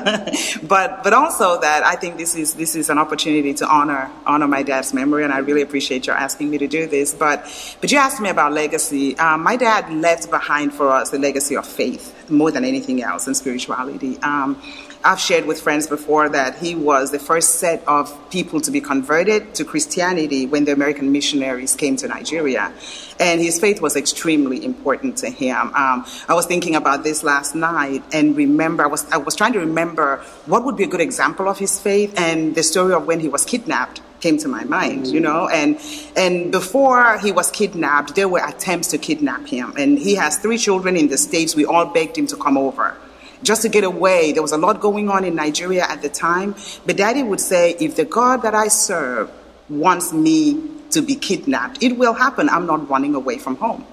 but 0.62 1.02
but 1.02 1.12
also 1.12 1.60
that 1.60 1.82
I 1.84 1.96
think 1.96 2.16
this 2.16 2.34
is 2.36 2.54
this 2.54 2.74
is 2.74 2.88
an 2.90 2.98
opportunity 2.98 3.54
to 3.54 3.66
honor 3.66 4.10
honor 4.26 4.46
my 4.46 4.62
dad's 4.62 4.94
memory, 4.94 5.24
and 5.24 5.32
I 5.32 5.38
really 5.38 5.62
appreciate 5.62 6.06
your 6.06 6.16
asking 6.16 6.50
me 6.50 6.58
to 6.58 6.68
do 6.68 6.86
this. 6.86 7.14
But 7.14 7.44
but 7.80 7.90
you 7.90 7.98
asked 7.98 8.20
me 8.20 8.28
about 8.28 8.52
legacy. 8.52 9.18
Um, 9.18 9.42
my 9.42 9.56
dad 9.56 9.92
left 9.92 10.30
behind 10.30 10.72
for 10.72 10.90
us 10.90 11.10
the 11.10 11.18
legacy 11.18 11.56
of 11.56 11.66
faith 11.66 12.14
more 12.30 12.50
than 12.50 12.64
anything 12.64 13.02
else 13.02 13.26
and 13.26 13.36
spirituality. 13.36 14.18
Um, 14.18 14.60
I've 15.08 15.18
shared 15.18 15.46
with 15.46 15.62
friends 15.62 15.86
before 15.86 16.28
that 16.28 16.58
he 16.58 16.74
was 16.74 17.12
the 17.12 17.18
first 17.18 17.54
set 17.54 17.82
of 17.88 18.14
people 18.28 18.60
to 18.60 18.70
be 18.70 18.82
converted 18.82 19.54
to 19.54 19.64
Christianity 19.64 20.44
when 20.44 20.66
the 20.66 20.72
American 20.72 21.12
missionaries 21.12 21.74
came 21.74 21.96
to 21.96 22.08
Nigeria. 22.08 22.70
And 23.18 23.40
his 23.40 23.58
faith 23.58 23.80
was 23.80 23.96
extremely 23.96 24.62
important 24.62 25.16
to 25.18 25.30
him. 25.30 25.72
Um, 25.74 26.04
I 26.28 26.34
was 26.34 26.44
thinking 26.44 26.76
about 26.76 27.04
this 27.04 27.24
last 27.24 27.54
night 27.54 28.02
and 28.12 28.36
remember, 28.36 28.84
I 28.84 28.88
was, 28.88 29.10
I 29.10 29.16
was 29.16 29.34
trying 29.34 29.54
to 29.54 29.60
remember 29.60 30.18
what 30.44 30.66
would 30.66 30.76
be 30.76 30.84
a 30.84 30.86
good 30.86 31.00
example 31.00 31.48
of 31.48 31.58
his 31.58 31.80
faith 31.80 32.12
and 32.20 32.54
the 32.54 32.62
story 32.62 32.92
of 32.92 33.06
when 33.06 33.18
he 33.18 33.28
was 33.28 33.46
kidnapped 33.46 34.02
came 34.20 34.36
to 34.36 34.48
my 34.48 34.64
mind, 34.64 35.06
you 35.06 35.20
know, 35.20 35.48
and 35.48 35.78
and 36.16 36.50
before 36.50 37.18
he 37.18 37.30
was 37.30 37.52
kidnapped, 37.52 38.16
there 38.16 38.28
were 38.28 38.44
attempts 38.44 38.88
to 38.88 38.98
kidnap 38.98 39.46
him, 39.46 39.72
and 39.78 39.96
he 39.96 40.16
has 40.16 40.38
three 40.38 40.58
children 40.58 40.96
in 40.96 41.06
the 41.06 41.16
states. 41.16 41.54
We 41.54 41.64
all 41.64 41.86
begged 41.86 42.18
him 42.18 42.26
to 42.26 42.36
come 42.36 42.58
over, 42.58 42.96
just 43.42 43.62
to 43.62 43.68
get 43.68 43.85
away. 43.85 44.33
There 44.33 44.42
was 44.42 44.52
a 44.52 44.59
lot 44.59 44.80
going 44.80 45.09
on 45.09 45.25
in 45.25 45.35
Nigeria 45.35 45.85
at 45.88 46.02
the 46.02 46.09
time. 46.09 46.54
But 46.87 46.97
daddy 46.97 47.23
would 47.23 47.40
say, 47.40 47.76
if 47.80 47.97
the 47.97 48.04
God 48.04 48.42
that 48.42 48.54
I 48.54 48.68
serve 48.68 49.30
wants 49.68 50.12
me 50.12 50.61
to 50.90 51.02
be 51.02 51.14
kidnapped, 51.14 51.83
it 51.83 51.97
will 51.99 52.14
happen. 52.14 52.49
I'm 52.49 52.66
not 52.66 52.88
running 52.88 53.14
away 53.14 53.38
from 53.38 53.57
home. 53.57 53.87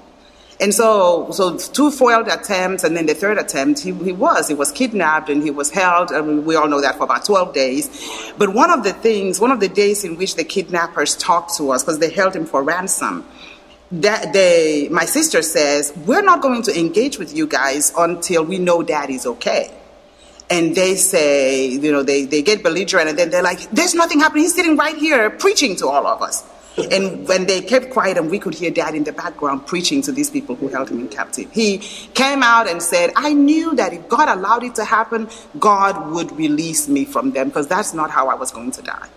And 0.60 0.74
so, 0.74 1.32
so 1.32 1.58
two 1.58 1.92
foiled 1.92 2.30
attempts, 2.30 2.86
and 2.86 2.96
then 2.96 3.08
the 3.08 3.14
third 3.14 3.38
attempt, 3.38 3.82
he, 3.82 3.92
he 3.92 4.14
was. 4.14 4.48
He 4.48 4.54
was 4.54 4.72
kidnapped 4.72 5.30
and 5.30 5.44
he 5.44 5.52
was 5.52 5.70
held. 5.70 6.12
Mean, 6.12 6.46
we 6.46 6.56
all 6.56 6.70
know 6.70 6.80
that 6.80 6.96
for 6.96 7.04
about 7.04 7.25
12 7.25 7.54
days. 7.54 8.32
But 8.38 8.54
one 8.54 8.72
of 8.72 8.84
the 8.86 8.94
things, 8.94 9.42
one 9.42 9.52
of 9.52 9.60
the 9.60 9.68
days 9.68 10.06
in 10.06 10.16
which 10.16 10.36
the 10.36 10.46
kidnappers 10.46 11.18
talked 11.18 11.58
to 11.58 11.72
us, 11.72 11.84
because 11.84 12.00
they 12.00 12.10
held 12.10 12.36
him 12.36 12.46
for 12.46 12.64
ransom, 12.64 13.25
that 14.02 14.34
they, 14.34 14.90
my 14.90 15.06
sister 15.06 15.42
says, 15.42 15.94
we're 16.06 16.22
not 16.22 16.42
going 16.42 16.64
to 16.64 16.78
engage 16.78 17.18
with 17.18 17.36
you 17.36 17.48
guys 17.48 17.94
until 17.98 18.44
we 18.44 18.58
know 18.58 18.84
daddy's 18.84 19.25
okay. 19.25 19.72
And 20.50 20.75
they 20.75 20.96
say, 20.96 21.68
you 21.68 21.92
know, 21.92 22.04
they, 22.04 22.25
they 22.25 22.42
get 22.42 22.62
belligerent 22.62 23.10
and 23.10 23.18
then 23.18 23.32
they're 23.32 23.44
like, 23.44 23.70
there's 23.72 23.96
nothing 23.96 24.20
happening. 24.20 24.44
He's 24.44 24.54
sitting 24.54 24.78
right 24.78 24.96
here 24.96 25.30
preaching 25.30 25.75
to 25.78 25.88
all 25.88 26.06
of 26.06 26.22
us. 26.22 26.44
And 26.92 27.25
when 27.28 27.46
they 27.46 27.62
kept 27.62 27.92
quiet 27.92 28.18
and 28.18 28.30
we 28.30 28.38
could 28.38 28.54
hear 28.54 28.70
dad 28.70 28.96
in 28.96 29.06
the 29.06 29.14
background 29.14 29.66
preaching 29.66 30.02
to 30.04 30.12
these 30.12 30.30
people 30.30 30.56
who 30.56 30.68
held 30.68 30.90
him 30.90 31.00
in 31.00 31.08
captivity, 31.08 31.50
he 31.54 31.78
came 32.14 32.44
out 32.44 32.68
and 32.68 32.82
said, 32.84 33.12
I 33.16 33.34
knew 33.34 33.75
that 33.75 33.94
if 33.94 34.10
God 34.10 34.28
allowed 34.28 34.64
it 34.64 34.75
to 34.75 34.84
happen, 34.84 35.30
God 35.58 36.12
would 36.12 36.34
release 36.34 36.90
me 36.90 37.06
from 37.06 37.32
them 37.32 37.48
because 37.48 37.68
that's 37.68 37.94
not 37.94 38.12
how 38.12 38.28
I 38.28 38.36
was 38.36 38.52
going 38.52 38.72
to 38.72 38.82
die. 38.82 39.08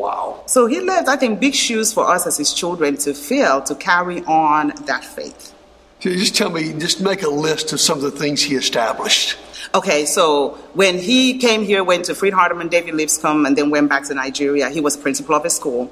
Wow. 0.00 0.42
So 0.46 0.66
he 0.66 0.80
left, 0.80 1.08
I 1.08 1.16
think, 1.16 1.40
big 1.40 1.54
shoes 1.54 1.92
for 1.92 2.08
us 2.08 2.26
as 2.26 2.38
his 2.38 2.54
children 2.54 2.96
to 2.98 3.12
fill 3.12 3.60
to 3.62 3.74
carry 3.74 4.22
on 4.24 4.72
that 4.86 5.04
faith. 5.04 5.54
Just 6.00 6.34
tell 6.34 6.48
me, 6.48 6.72
just 6.72 7.02
make 7.02 7.22
a 7.22 7.28
list 7.28 7.74
of 7.74 7.80
some 7.80 7.98
of 7.98 8.02
the 8.02 8.10
things 8.10 8.42
he 8.42 8.54
established? 8.54 9.36
Okay, 9.72 10.04
so 10.04 10.58
when 10.74 10.98
he 10.98 11.38
came 11.38 11.62
here, 11.62 11.84
went 11.84 12.06
to 12.06 12.14
Freed 12.16 12.32
Hardeman, 12.32 12.70
David 12.70 12.94
Lipscomb, 12.94 13.46
and 13.46 13.56
then 13.56 13.70
went 13.70 13.88
back 13.88 14.02
to 14.08 14.14
Nigeria, 14.14 14.68
he 14.68 14.80
was 14.80 14.96
principal 14.96 15.36
of 15.36 15.44
a 15.44 15.50
school. 15.50 15.88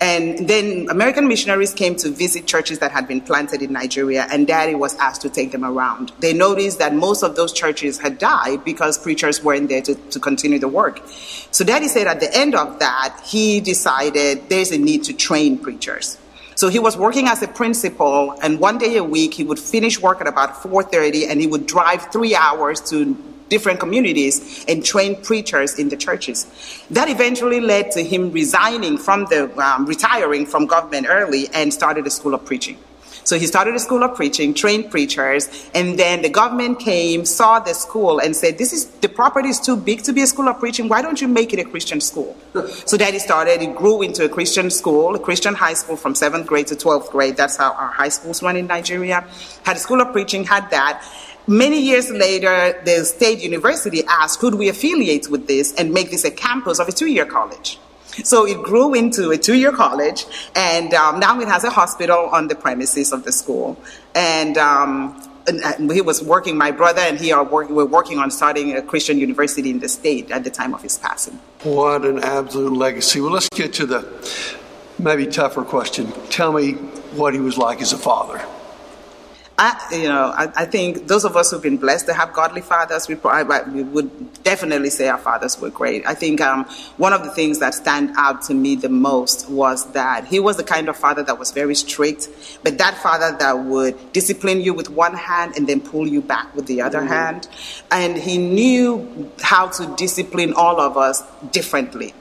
And 0.00 0.48
then 0.48 0.86
American 0.88 1.28
missionaries 1.28 1.74
came 1.74 1.94
to 1.96 2.10
visit 2.10 2.46
churches 2.46 2.78
that 2.78 2.90
had 2.90 3.06
been 3.06 3.20
planted 3.20 3.60
in 3.60 3.70
Nigeria, 3.70 4.26
and 4.32 4.46
Daddy 4.46 4.74
was 4.74 4.96
asked 4.96 5.20
to 5.22 5.28
take 5.28 5.52
them 5.52 5.62
around. 5.62 6.10
They 6.20 6.32
noticed 6.32 6.78
that 6.78 6.94
most 6.94 7.22
of 7.22 7.36
those 7.36 7.52
churches 7.52 7.98
had 7.98 8.16
died 8.16 8.64
because 8.64 8.96
preachers 8.96 9.44
weren't 9.44 9.68
there 9.68 9.82
to, 9.82 9.94
to 9.94 10.18
continue 10.18 10.58
the 10.58 10.68
work. 10.68 11.02
So 11.50 11.66
Daddy 11.66 11.88
said 11.88 12.06
at 12.06 12.20
the 12.20 12.34
end 12.34 12.54
of 12.54 12.78
that, 12.78 13.20
he 13.26 13.60
decided 13.60 14.48
there's 14.48 14.72
a 14.72 14.78
need 14.78 15.04
to 15.04 15.12
train 15.12 15.58
preachers. 15.58 16.16
So 16.58 16.68
he 16.68 16.80
was 16.80 16.96
working 16.96 17.28
as 17.28 17.40
a 17.40 17.46
principal, 17.46 18.32
and 18.42 18.58
one 18.58 18.78
day 18.78 18.96
a 18.96 19.04
week 19.04 19.34
he 19.34 19.44
would 19.44 19.60
finish 19.60 20.00
work 20.00 20.20
at 20.20 20.26
about 20.26 20.60
4:30, 20.60 21.28
and 21.28 21.40
he 21.40 21.46
would 21.46 21.68
drive 21.68 22.10
three 22.10 22.34
hours 22.34 22.80
to 22.90 23.16
different 23.48 23.78
communities 23.78 24.64
and 24.66 24.84
train 24.84 25.14
preachers 25.22 25.78
in 25.78 25.88
the 25.88 25.96
churches. 25.96 26.46
That 26.90 27.08
eventually 27.08 27.60
led 27.60 27.92
to 27.92 28.02
him 28.02 28.32
resigning 28.32 28.98
from 28.98 29.26
the 29.26 29.40
um, 29.56 29.86
retiring 29.86 30.46
from 30.46 30.66
government 30.66 31.06
early 31.08 31.48
and 31.54 31.72
started 31.72 32.08
a 32.08 32.10
school 32.10 32.34
of 32.34 32.44
preaching. 32.44 32.76
So 33.28 33.38
he 33.38 33.46
started 33.46 33.74
a 33.74 33.78
school 33.78 34.02
of 34.02 34.14
preaching, 34.14 34.54
trained 34.54 34.90
preachers, 34.90 35.50
and 35.74 35.98
then 35.98 36.22
the 36.22 36.30
government 36.30 36.80
came, 36.80 37.26
saw 37.26 37.60
the 37.60 37.74
school, 37.74 38.20
and 38.20 38.34
said, 38.34 38.56
"This 38.56 38.72
is 38.72 38.86
the 39.04 39.10
property 39.20 39.50
is 39.50 39.60
too 39.60 39.76
big 39.76 40.02
to 40.04 40.14
be 40.14 40.22
a 40.22 40.26
school 40.26 40.48
of 40.48 40.58
preaching. 40.58 40.88
Why 40.88 41.02
don't 41.02 41.20
you 41.20 41.28
make 41.28 41.52
it 41.52 41.60
a 41.60 41.66
Christian 41.72 42.00
school?" 42.00 42.34
So 42.86 42.96
Daddy 42.96 43.18
started. 43.18 43.60
It 43.60 43.76
grew 43.76 44.00
into 44.00 44.24
a 44.24 44.30
Christian 44.30 44.70
school, 44.70 45.14
a 45.14 45.18
Christian 45.18 45.54
high 45.54 45.74
school 45.74 45.96
from 46.04 46.14
seventh 46.14 46.46
grade 46.46 46.68
to 46.68 46.76
twelfth 46.84 47.10
grade. 47.10 47.36
That's 47.36 47.56
how 47.58 47.72
our 47.72 47.92
high 48.00 48.08
schools 48.08 48.42
run 48.42 48.56
in 48.56 48.66
Nigeria. 48.66 49.18
Had 49.62 49.76
a 49.76 49.80
school 49.80 50.00
of 50.00 50.10
preaching, 50.12 50.44
had 50.44 50.70
that. 50.70 51.04
Many 51.46 51.80
years 51.90 52.10
later, 52.10 52.80
the 52.86 53.04
state 53.04 53.40
university 53.40 54.04
asked, 54.06 54.40
could 54.40 54.54
we 54.54 54.70
affiliate 54.70 55.28
with 55.28 55.46
this 55.46 55.74
and 55.74 55.92
make 55.92 56.10
this 56.10 56.24
a 56.24 56.30
campus 56.30 56.78
of 56.78 56.88
a 56.88 56.92
two-year 56.92 57.26
college? 57.26 57.78
So 58.24 58.46
it 58.46 58.62
grew 58.62 58.94
into 58.94 59.30
a 59.30 59.38
two-year 59.38 59.72
college, 59.72 60.26
and 60.54 60.92
um, 60.94 61.20
now 61.20 61.40
it 61.40 61.48
has 61.48 61.64
a 61.64 61.70
hospital 61.70 62.28
on 62.32 62.48
the 62.48 62.54
premises 62.54 63.12
of 63.12 63.24
the 63.24 63.32
school. 63.32 63.80
And, 64.14 64.56
um, 64.58 65.22
and, 65.46 65.90
he 65.90 66.00
was 66.00 66.22
working. 66.22 66.56
My 66.58 66.70
brother 66.70 67.00
and 67.00 67.18
he 67.18 67.32
are 67.32 67.44
working 67.44 68.18
on 68.18 68.30
starting 68.30 68.76
a 68.76 68.82
Christian 68.82 69.18
university 69.18 69.70
in 69.70 69.80
the 69.80 69.88
state 69.88 70.30
at 70.30 70.44
the 70.44 70.50
time 70.50 70.74
of 70.74 70.82
his 70.82 70.98
passing. 70.98 71.38
What 71.62 72.04
an 72.04 72.18
absolute 72.22 72.72
legacy. 72.72 73.20
Well, 73.20 73.32
let's 73.32 73.48
get 73.50 73.72
to 73.74 73.86
the 73.86 74.04
maybe 74.98 75.26
tougher 75.26 75.64
question. 75.64 76.12
Tell 76.28 76.52
me 76.52 76.72
what 77.16 77.34
he 77.34 77.40
was 77.40 77.56
like 77.56 77.80
as 77.80 77.92
a 77.92 77.98
father. 77.98 78.44
I, 79.60 79.88
you 79.90 80.08
know, 80.08 80.32
I, 80.36 80.52
I, 80.54 80.64
think 80.66 81.08
those 81.08 81.24
of 81.24 81.36
us 81.36 81.50
who've 81.50 81.60
been 81.60 81.78
blessed 81.78 82.06
to 82.06 82.14
have 82.14 82.32
godly 82.32 82.60
fathers, 82.60 83.08
we, 83.08 83.16
probably, 83.16 83.72
we 83.72 83.82
would 83.82 84.42
definitely 84.44 84.88
say 84.88 85.08
our 85.08 85.18
fathers 85.18 85.60
were 85.60 85.70
great. 85.70 86.06
I 86.06 86.14
think 86.14 86.40
um, 86.40 86.64
one 86.96 87.12
of 87.12 87.24
the 87.24 87.30
things 87.30 87.58
that 87.58 87.74
stand 87.74 88.12
out 88.16 88.42
to 88.42 88.54
me 88.54 88.76
the 88.76 88.88
most 88.88 89.50
was 89.50 89.90
that 89.94 90.26
he 90.26 90.38
was 90.38 90.58
the 90.58 90.62
kind 90.62 90.88
of 90.88 90.96
father 90.96 91.24
that 91.24 91.40
was 91.40 91.50
very 91.50 91.74
strict, 91.74 92.28
but 92.62 92.78
that 92.78 92.96
father 92.98 93.36
that 93.36 93.58
would 93.64 94.12
discipline 94.12 94.60
you 94.60 94.72
with 94.72 94.90
one 94.90 95.14
hand 95.14 95.54
and 95.56 95.66
then 95.66 95.80
pull 95.80 96.06
you 96.06 96.22
back 96.22 96.54
with 96.54 96.66
the 96.66 96.80
other 96.80 97.00
mm-hmm. 97.00 97.08
hand. 97.08 97.48
And 97.90 98.16
he 98.16 98.38
knew 98.38 99.32
how 99.40 99.70
to 99.70 99.92
discipline 99.96 100.52
all 100.52 100.80
of 100.80 100.96
us 100.96 101.24
differently 101.50 102.14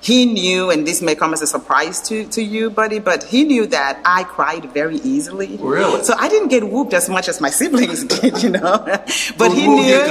he 0.00 0.24
knew, 0.24 0.70
and 0.70 0.86
this 0.86 1.02
may 1.02 1.14
come 1.14 1.34
as 1.34 1.42
a 1.42 1.46
surprise 1.46 2.00
to, 2.08 2.24
to 2.28 2.42
you, 2.42 2.70
buddy, 2.70 2.98
but 2.98 3.22
he 3.24 3.44
knew 3.44 3.66
that 3.66 4.00
I 4.04 4.24
cried 4.24 4.72
very 4.72 4.96
easily. 4.96 5.58
Really? 5.58 6.02
So 6.04 6.14
I 6.18 6.28
didn't 6.28 6.48
get 6.48 6.64
whooped 6.68 6.94
as 6.94 7.10
much 7.10 7.28
as 7.28 7.40
my 7.40 7.50
siblings 7.50 8.04
did, 8.20 8.42
you 8.42 8.50
know. 8.50 8.78
but 8.84 9.04
we'll, 9.38 9.52
he 9.52 9.68
we'll 9.68 9.82
knew. 9.82 10.04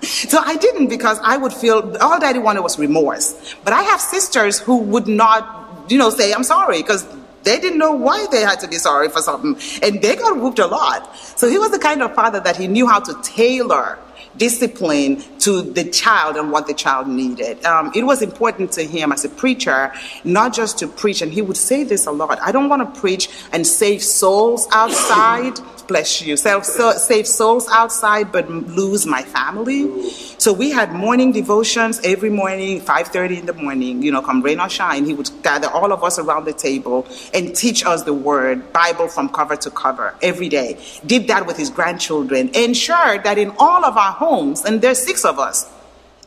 so 0.02 0.38
I 0.38 0.56
didn't 0.60 0.88
because 0.88 1.20
I 1.22 1.36
would 1.36 1.52
feel 1.52 1.96
all 2.00 2.18
daddy 2.18 2.40
wanted 2.40 2.62
was 2.62 2.76
remorse. 2.78 3.54
But 3.62 3.72
I 3.72 3.82
have 3.82 4.00
sisters 4.00 4.58
who 4.58 4.78
would 4.78 5.06
not, 5.06 5.86
you 5.88 5.98
know, 5.98 6.10
say 6.10 6.32
I'm 6.32 6.44
sorry 6.44 6.78
because 6.78 7.06
they 7.44 7.60
didn't 7.60 7.78
know 7.78 7.92
why 7.92 8.26
they 8.32 8.40
had 8.40 8.58
to 8.60 8.68
be 8.68 8.76
sorry 8.76 9.10
for 9.10 9.20
something, 9.20 9.56
and 9.82 10.02
they 10.02 10.16
got 10.16 10.36
whooped 10.40 10.58
a 10.58 10.66
lot. 10.66 11.14
So 11.16 11.48
he 11.48 11.58
was 11.58 11.70
the 11.70 11.78
kind 11.78 12.02
of 12.02 12.14
father 12.14 12.40
that 12.40 12.56
he 12.56 12.66
knew 12.66 12.88
how 12.88 13.00
to 13.00 13.14
tailor 13.22 13.98
discipline 14.36 15.22
to 15.40 15.62
the 15.62 15.84
child 15.84 16.36
and 16.36 16.50
what 16.50 16.66
the 16.66 16.74
child 16.74 17.08
needed. 17.08 17.64
Um, 17.64 17.92
it 17.94 18.04
was 18.04 18.22
important 18.22 18.72
to 18.72 18.84
him 18.84 19.12
as 19.12 19.24
a 19.24 19.28
preacher 19.28 19.92
not 20.24 20.54
just 20.54 20.78
to 20.78 20.88
preach, 20.88 21.22
and 21.22 21.32
he 21.32 21.42
would 21.42 21.56
say 21.56 21.84
this 21.84 22.06
a 22.06 22.10
lot 22.10 22.38
I 22.40 22.52
don't 22.52 22.68
want 22.68 22.94
to 22.94 23.00
preach 23.00 23.28
and 23.52 23.66
save 23.66 24.02
souls 24.02 24.66
outside 24.72 25.58
bless 25.86 26.22
you, 26.22 26.36
save, 26.36 26.64
save 26.64 27.26
souls 27.26 27.68
outside, 27.70 28.32
but 28.32 28.48
lose 28.50 29.06
my 29.06 29.22
family. 29.22 30.10
So 30.38 30.52
we 30.52 30.70
had 30.70 30.92
morning 30.92 31.32
devotions 31.32 32.00
every 32.04 32.30
morning, 32.30 32.80
5.30 32.80 33.40
in 33.40 33.46
the 33.46 33.52
morning, 33.52 34.02
you 34.02 34.12
know, 34.12 34.20
come 34.22 34.42
rain 34.42 34.60
or 34.60 34.68
shine. 34.68 35.04
He 35.04 35.14
would 35.14 35.30
gather 35.42 35.68
all 35.68 35.92
of 35.92 36.02
us 36.02 36.18
around 36.18 36.44
the 36.44 36.52
table 36.52 37.06
and 37.32 37.54
teach 37.54 37.84
us 37.84 38.02
the 38.02 38.14
word, 38.14 38.72
Bible 38.72 39.08
from 39.08 39.28
cover 39.28 39.56
to 39.56 39.70
cover 39.70 40.14
every 40.22 40.48
day. 40.48 40.78
Did 41.06 41.28
that 41.28 41.46
with 41.46 41.56
his 41.56 41.70
grandchildren. 41.70 42.50
Ensured 42.54 43.24
that 43.24 43.38
in 43.38 43.52
all 43.58 43.84
of 43.84 43.96
our 43.96 44.12
homes, 44.12 44.64
and 44.64 44.82
there's 44.82 45.02
six 45.02 45.24
of 45.24 45.38
us, 45.38 45.70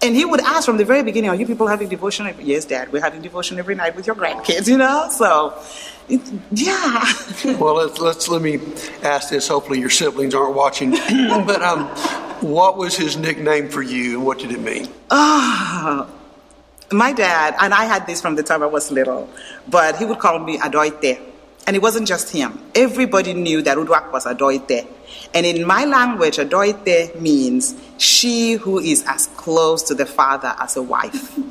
and 0.02 0.16
he 0.16 0.26
would 0.26 0.42
ask 0.42 0.66
from 0.66 0.78
the 0.78 0.86
very 0.86 1.04
beginning, 1.04 1.30
Are 1.30 1.36
you 1.36 1.46
people 1.46 1.68
having 1.68 1.90
devotion? 1.90 2.34
Yes, 2.40 2.66
Dad, 2.66 2.92
we're 2.92 3.02
having 3.02 3.22
devotion 3.22 3.58
every 3.60 3.76
night 3.76 3.96
with 3.96 4.08
your 4.08 4.16
grandkids, 4.16 4.68
you 4.72 4.78
know? 4.78 5.10
So 5.12 5.60
yeah. 6.08 7.14
well, 7.60 7.76
let's, 7.76 8.00
let's 8.00 8.28
let 8.30 8.42
me 8.42 8.60
ask 9.04 9.30
this. 9.30 9.48
Hopefully, 9.48 9.80
your 9.80 9.90
siblings 9.90 10.34
aren't 10.34 10.56
watching. 10.56 10.92
but 11.46 11.62
um, 11.62 11.88
what 12.42 12.78
was 12.78 12.96
his 12.96 13.18
nickname 13.18 13.70
for 13.70 13.82
you, 13.82 14.18
and 14.18 14.26
what 14.26 14.40
did 14.40 14.52
it 14.52 14.60
mean? 14.60 14.88
Ah, 15.12 16.08
oh, 16.08 16.96
my 16.96 17.12
dad 17.12 17.56
and 17.60 17.74
I 17.74 17.86
had 17.86 18.08
this 18.08 18.22
from 18.22 18.36
the 18.36 18.44
time 18.44 18.64
I 18.64 18.68
was 18.68 18.92
little, 18.92 19.30
but 19.68 19.98
he 19.98 20.06
would 20.06 20.20
call 20.20 20.40
me 20.40 20.58
Adoite. 20.58 21.20
And 21.66 21.76
it 21.76 21.82
wasn't 21.82 22.08
just 22.08 22.30
him. 22.30 22.58
Everybody 22.74 23.34
knew 23.34 23.62
that 23.64 23.78
Uduak 23.78 24.14
was 24.14 24.24
Adoite. 24.24 24.88
And 25.34 25.46
in 25.46 25.66
my 25.66 25.86
language, 25.86 26.38
Adoite 26.38 27.20
means 27.20 27.76
she 27.98 28.54
who 28.54 28.80
is 28.80 29.04
as 29.08 29.28
close 29.38 29.84
to 29.84 29.96
the 29.96 30.06
father 30.06 30.56
as 30.60 30.78
a 30.78 30.82
wife. 30.84 31.38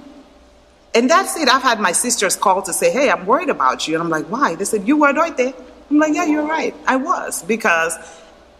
And 0.96 1.11
that's 1.11 1.37
it. 1.37 1.46
I've 1.46 1.62
had 1.62 1.79
my 1.79 1.92
sisters 1.92 2.37
call 2.37 2.62
to 2.62 2.72
say, 2.72 2.90
hey, 2.90 3.11
I'm 3.11 3.26
worried 3.26 3.50
about 3.50 3.87
you. 3.87 3.94
And 3.94 4.02
I'm 4.02 4.09
like, 4.09 4.24
why? 4.29 4.55
They 4.55 4.64
said, 4.64 4.88
you 4.88 4.96
were 4.96 5.12
there. 5.12 5.52
I'm 5.90 5.98
like, 5.98 6.14
yeah, 6.14 6.24
you're 6.24 6.46
right. 6.46 6.74
I 6.87 6.96
was. 6.96 7.42
Because 7.42 7.92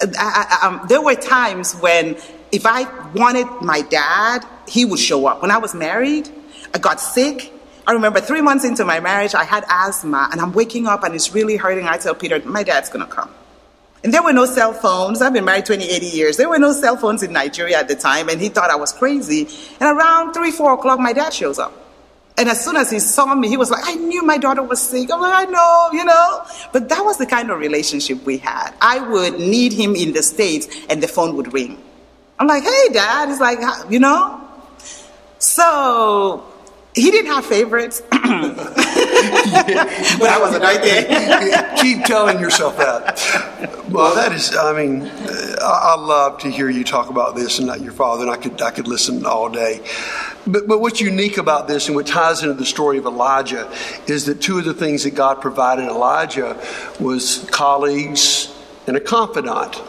I, 0.03 0.59
I, 0.61 0.67
um, 0.67 0.87
there 0.87 1.01
were 1.01 1.15
times 1.15 1.73
when 1.77 2.15
if 2.53 2.67
I 2.67 2.83
wanted 3.13 3.47
my 3.63 3.81
dad, 3.81 4.45
he 4.69 4.85
would 4.85 4.99
show 4.99 5.27
up. 5.27 5.41
When 5.41 5.51
I 5.51 5.57
was 5.57 5.75
married, 5.75 6.29
I 6.75 6.79
got 6.79 7.01
sick. 7.01 7.55
I 7.87 7.93
remember 7.93 8.21
three 8.21 8.43
months 8.43 8.67
into 8.67 8.85
my 8.85 9.01
marriage, 9.01 9.35
I 9.35 9.45
had 9.45 9.65
asthma 9.71 10.29
and 10.31 10.41
I'm 10.41 10.53
waking 10.53 10.87
up 10.87 11.05
and 11.05 11.15
it's 11.15 11.33
really 11.33 11.57
hurting. 11.57 11.87
I 11.89 11.97
tell 11.97 12.15
Peter, 12.15 12.41
my 12.45 12.65
dad's 12.65 12.91
going 12.91 13.07
to 13.07 13.11
come. 13.11 13.31
And 14.05 14.15
there 14.15 14.23
were 14.23 14.33
no 14.33 14.47
cell 14.47 14.73
phones. 14.73 15.21
I've 15.21 15.33
been 15.33 15.45
married 15.45 15.67
20, 15.67 15.85
80 15.85 16.07
years. 16.07 16.37
There 16.37 16.49
were 16.49 16.59
no 16.59 16.73
cell 16.73 16.97
phones 16.97 17.23
in 17.23 17.33
Nigeria 17.33 17.79
at 17.79 17.89
the 17.89 17.97
time, 17.97 18.29
and 18.29 18.41
he 18.41 18.49
thought 18.49 18.71
I 18.71 18.77
was 18.77 18.93
crazy. 18.93 19.49
And 19.81 19.99
around 19.99 20.33
3, 20.33 20.51
4 20.51 20.75
o'clock, 20.75 21.01
my 21.01 21.13
dad 21.13 21.33
shows 21.33 21.59
up. 21.59 21.73
And 22.39 22.51
as 22.51 22.63
soon 22.63 22.77
as 22.77 22.91
he 22.91 22.99
saw 22.99 23.35
me, 23.35 23.49
he 23.49 23.57
was 23.57 23.71
like, 23.71 23.83
I 23.87 23.95
knew 23.95 24.23
my 24.23 24.37
daughter 24.37 24.63
was 24.63 24.81
sick. 24.81 25.11
I'm 25.11 25.21
like, 25.21 25.49
I 25.49 25.51
know, 25.51 25.89
you 25.93 26.05
know. 26.05 26.45
But 26.71 26.91
that 26.91 27.03
was 27.03 27.17
the 27.17 27.25
kind 27.25 27.51
of 27.51 27.59
relationship 27.59 28.25
we 28.27 28.37
had. 28.37 28.73
I 28.81 29.01
would 29.01 29.41
need 29.41 29.73
him 29.73 29.97
in 29.97 30.13
the 30.13 30.23
States 30.23 30.69
and 30.91 31.03
the 31.03 31.09
phone 31.09 31.35
would 31.37 31.55
ring. 31.55 31.83
I'm 32.39 32.47
like, 32.47 32.63
hey, 32.63 32.89
dad. 32.93 33.31
He's 33.31 33.41
like, 33.41 33.59
you 33.91 33.99
know. 33.99 34.39
So 35.39 36.45
he 36.97 37.11
didn't 37.11 37.31
have 37.31 37.45
favorites. 37.45 38.03
but 38.11 38.21
I 38.23 40.39
wasn't 40.41 40.63
right 40.63 40.81
there. 40.81 41.77
Keep 41.77 42.05
telling 42.05 42.41
yourself 42.41 42.79
that. 42.79 43.21
Well, 43.91 44.15
that 44.15 44.33
is, 44.33 44.57
I 44.57 44.73
mean, 44.73 45.03
I 45.61 45.97
love 45.97 46.39
to 46.39 46.51
hear 46.51 46.71
you 46.71 46.85
talk 46.85 47.11
about 47.11 47.37
this 47.37 47.59
and 47.59 47.67
not 47.67 47.83
your 47.83 47.93
father, 47.93 48.23
and 48.23 48.31
I 48.31 48.39
could, 48.39 48.63
I 48.63 48.71
could 48.71 48.89
listen 48.89 49.27
all 49.27 49.51
day. 49.51 49.83
But, 50.47 50.67
but 50.67 50.81
what's 50.81 51.03
unique 51.03 51.37
about 51.37 51.69
this 51.69 51.89
and 51.89 51.97
what 51.97 52.07
ties 52.07 52.43
into 52.43 52.55
the 52.55 52.65
story 52.65 52.97
of 52.97 53.05
Elijah 53.05 53.71
is 54.07 54.25
that 54.25 54.41
two 54.41 54.59
of 54.59 54.65
the 54.65 54.73
things 54.73 55.05
that 55.05 55.15
God 55.15 55.43
provided 55.43 55.89
Elijah 55.89 56.59
was 56.99 57.47
colleagues 57.51 58.51
and 58.87 58.97
a 58.97 59.01
confidant. 59.01 59.83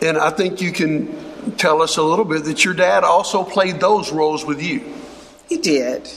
And 0.00 0.16
I 0.16 0.30
think 0.30 0.62
you 0.62 0.72
can 0.72 1.54
tell 1.58 1.82
us 1.82 1.98
a 1.98 2.02
little 2.02 2.24
bit 2.24 2.44
that 2.44 2.64
your 2.64 2.72
dad 2.72 3.04
also 3.04 3.44
played 3.44 3.78
those 3.78 4.10
roles 4.10 4.42
with 4.42 4.62
you. 4.62 4.82
He 5.48 5.58
did. 5.58 6.08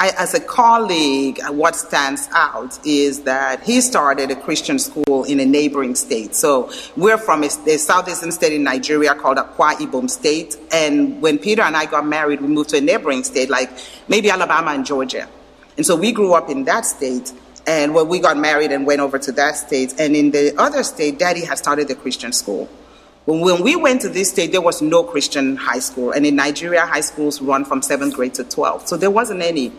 I, 0.00 0.14
as 0.16 0.32
a 0.32 0.40
colleague, 0.40 1.40
uh, 1.46 1.52
what 1.52 1.76
stands 1.76 2.26
out 2.32 2.78
is 2.86 3.20
that 3.24 3.62
he 3.62 3.82
started 3.82 4.30
a 4.30 4.36
Christian 4.36 4.78
school 4.78 5.24
in 5.24 5.40
a 5.40 5.44
neighboring 5.44 5.94
state. 5.94 6.34
So 6.34 6.72
we're 6.96 7.18
from 7.18 7.42
a, 7.42 7.48
a 7.66 7.76
southeastern 7.76 8.32
state 8.32 8.54
in 8.54 8.64
Nigeria 8.64 9.14
called 9.14 9.36
Akwa 9.36 9.74
Ibom 9.74 10.08
State. 10.08 10.56
And 10.72 11.20
when 11.20 11.38
Peter 11.38 11.60
and 11.60 11.76
I 11.76 11.84
got 11.84 12.06
married, 12.06 12.40
we 12.40 12.48
moved 12.48 12.70
to 12.70 12.78
a 12.78 12.80
neighboring 12.80 13.24
state 13.24 13.50
like 13.50 13.70
maybe 14.08 14.30
Alabama 14.30 14.70
and 14.70 14.86
Georgia. 14.86 15.28
And 15.76 15.84
so 15.84 15.96
we 15.96 16.12
grew 16.12 16.32
up 16.32 16.48
in 16.48 16.64
that 16.64 16.86
state. 16.86 17.34
And 17.66 17.94
when 17.94 18.08
we 18.08 18.20
got 18.20 18.38
married 18.38 18.72
and 18.72 18.86
went 18.86 19.02
over 19.02 19.18
to 19.18 19.32
that 19.32 19.56
state, 19.56 19.94
and 20.00 20.16
in 20.16 20.30
the 20.30 20.58
other 20.58 20.82
state, 20.82 21.18
daddy 21.18 21.44
had 21.44 21.58
started 21.58 21.88
the 21.88 21.94
Christian 21.94 22.32
school. 22.32 22.70
When, 23.26 23.62
we 23.62 23.76
went 23.76 24.00
to 24.02 24.08
this 24.08 24.30
state, 24.30 24.50
there 24.50 24.62
was 24.62 24.80
no 24.80 25.04
Christian 25.04 25.56
high 25.56 25.78
school. 25.78 26.12
And 26.12 26.24
in 26.26 26.36
Nigeria, 26.36 26.86
high 26.86 27.02
schools 27.02 27.40
run 27.40 27.64
from 27.64 27.82
seventh 27.82 28.14
grade 28.14 28.34
to 28.34 28.44
12th. 28.44 28.88
So 28.88 28.96
there 28.96 29.10
wasn't 29.10 29.42
any. 29.42 29.72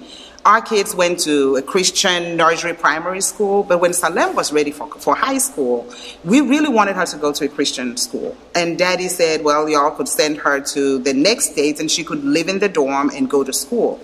Our 0.45 0.61
kids 0.61 0.95
went 0.95 1.19
to 1.21 1.55
a 1.57 1.61
Christian 1.61 2.35
nursery 2.35 2.73
primary 2.73 3.21
school, 3.21 3.61
but 3.63 3.79
when 3.79 3.93
Salem 3.93 4.35
was 4.35 4.51
ready 4.51 4.71
for, 4.71 4.87
for 4.87 5.13
high 5.13 5.37
school, 5.37 5.87
we 6.23 6.41
really 6.41 6.69
wanted 6.69 6.95
her 6.95 7.05
to 7.05 7.17
go 7.17 7.31
to 7.31 7.45
a 7.45 7.47
Christian 7.47 7.95
school. 7.97 8.35
And 8.55 8.77
daddy 8.77 9.07
said, 9.07 9.43
well, 9.43 9.69
y'all 9.69 9.91
could 9.91 10.07
send 10.07 10.37
her 10.37 10.59
to 10.59 10.97
the 10.97 11.13
next 11.13 11.51
state 11.51 11.79
and 11.79 11.91
she 11.91 12.03
could 12.03 12.23
live 12.23 12.47
in 12.47 12.57
the 12.57 12.69
dorm 12.69 13.11
and 13.13 13.29
go 13.29 13.43
to 13.43 13.53
school. 13.53 13.99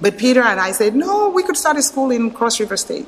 But 0.00 0.16
Peter 0.16 0.40
and 0.40 0.60
I 0.60 0.72
said, 0.72 0.94
no, 0.94 1.28
we 1.28 1.42
could 1.42 1.58
start 1.58 1.76
a 1.76 1.82
school 1.82 2.10
in 2.10 2.30
Cross 2.30 2.60
River 2.60 2.76
State. 2.78 3.06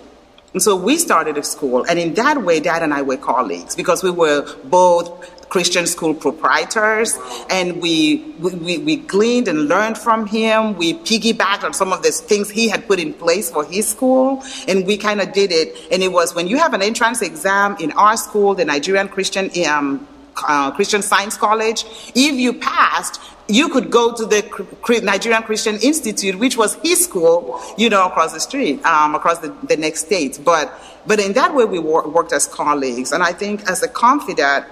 And 0.53 0.63
so 0.63 0.77
we 0.77 0.97
started 0.97 1.37
a 1.37 1.43
school, 1.43 1.85
and 1.85 1.99
in 1.99 2.15
that 2.15 2.43
way, 2.43 2.59
Dad 2.59 2.83
and 2.83 2.95
I 2.95 3.03
were 3.03 3.19
colleagues 3.19 3.77
because 3.77 4.03
we 4.03 4.11
were 4.11 4.47
both 4.65 5.38
Christian 5.49 5.87
school 5.87 6.15
proprietors, 6.15 7.19
and 7.49 7.81
we, 7.81 8.35
we, 8.39 8.79
we 8.79 8.97
gleaned 8.97 9.49
and 9.49 9.69
learned 9.69 9.97
from 9.97 10.27
him. 10.27 10.77
We 10.77 10.95
piggybacked 10.95 11.65
on 11.65 11.73
some 11.75 11.93
of 11.93 12.03
the 12.03 12.11
things 12.11 12.51
he 12.51 12.69
had 12.69 12.87
put 12.87 12.99
in 13.01 13.15
place 13.15 13.51
for 13.51 13.65
his 13.65 13.89
school, 13.89 14.43
and 14.67 14.87
we 14.87 14.97
kind 14.97 15.21
of 15.21 15.33
did 15.33 15.51
it. 15.53 15.77
And 15.91 16.03
it 16.03 16.13
was 16.13 16.35
when 16.35 16.49
you 16.49 16.59
have 16.59 16.75
an 16.75 16.83
entrance 16.83 17.23
exam 17.23 17.77
in 17.81 17.93
our 17.93 18.17
school, 18.17 18.55
the 18.55 18.65
Nigerian 18.65 19.09
Christian 19.09 19.51
um, 19.67 20.07
uh, 20.47 20.71
Christian 20.71 21.03
Science 21.03 21.37
College, 21.37 21.85
if 22.15 22.35
you 22.35 22.53
passed, 22.55 23.21
you 23.49 23.69
could 23.71 23.91
go 23.91 24.15
to 24.15 24.27
the 24.27 25.01
Nigerian 25.03 25.43
Christian 25.43 25.77
Institute, 25.77 26.39
which 26.39 26.57
was 26.57 26.75
his 26.77 27.03
school, 27.03 27.61
you 27.77 27.89
know, 27.89 28.07
across 28.07 28.35
the 28.35 28.41
street, 28.41 28.85
um, 28.85 29.15
across 29.15 29.39
the, 29.39 29.55
the 29.65 29.77
next 29.77 30.07
state. 30.07 30.39
But, 30.45 30.73
but 31.07 31.19
in 31.19 31.33
that 31.33 31.55
way, 31.55 31.65
we 31.65 31.79
worked 31.79 32.33
as 32.33 32.47
colleagues. 32.47 33.11
And 33.13 33.23
I 33.23 33.33
think 33.33 33.69
as 33.69 33.83
a 33.83 33.89
confidant, 33.89 34.67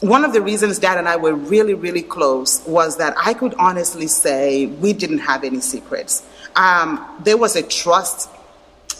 one 0.00 0.24
of 0.24 0.32
the 0.32 0.40
reasons 0.40 0.78
dad 0.78 0.96
and 0.96 1.08
I 1.08 1.16
were 1.16 1.34
really, 1.34 1.74
really 1.74 2.02
close 2.02 2.64
was 2.66 2.98
that 2.98 3.14
I 3.22 3.34
could 3.34 3.54
honestly 3.54 4.06
say 4.06 4.66
we 4.66 4.92
didn't 4.92 5.18
have 5.18 5.42
any 5.42 5.60
secrets. 5.60 6.24
Um, 6.54 7.04
there 7.24 7.36
was 7.36 7.56
a 7.56 7.62
trust 7.62 8.30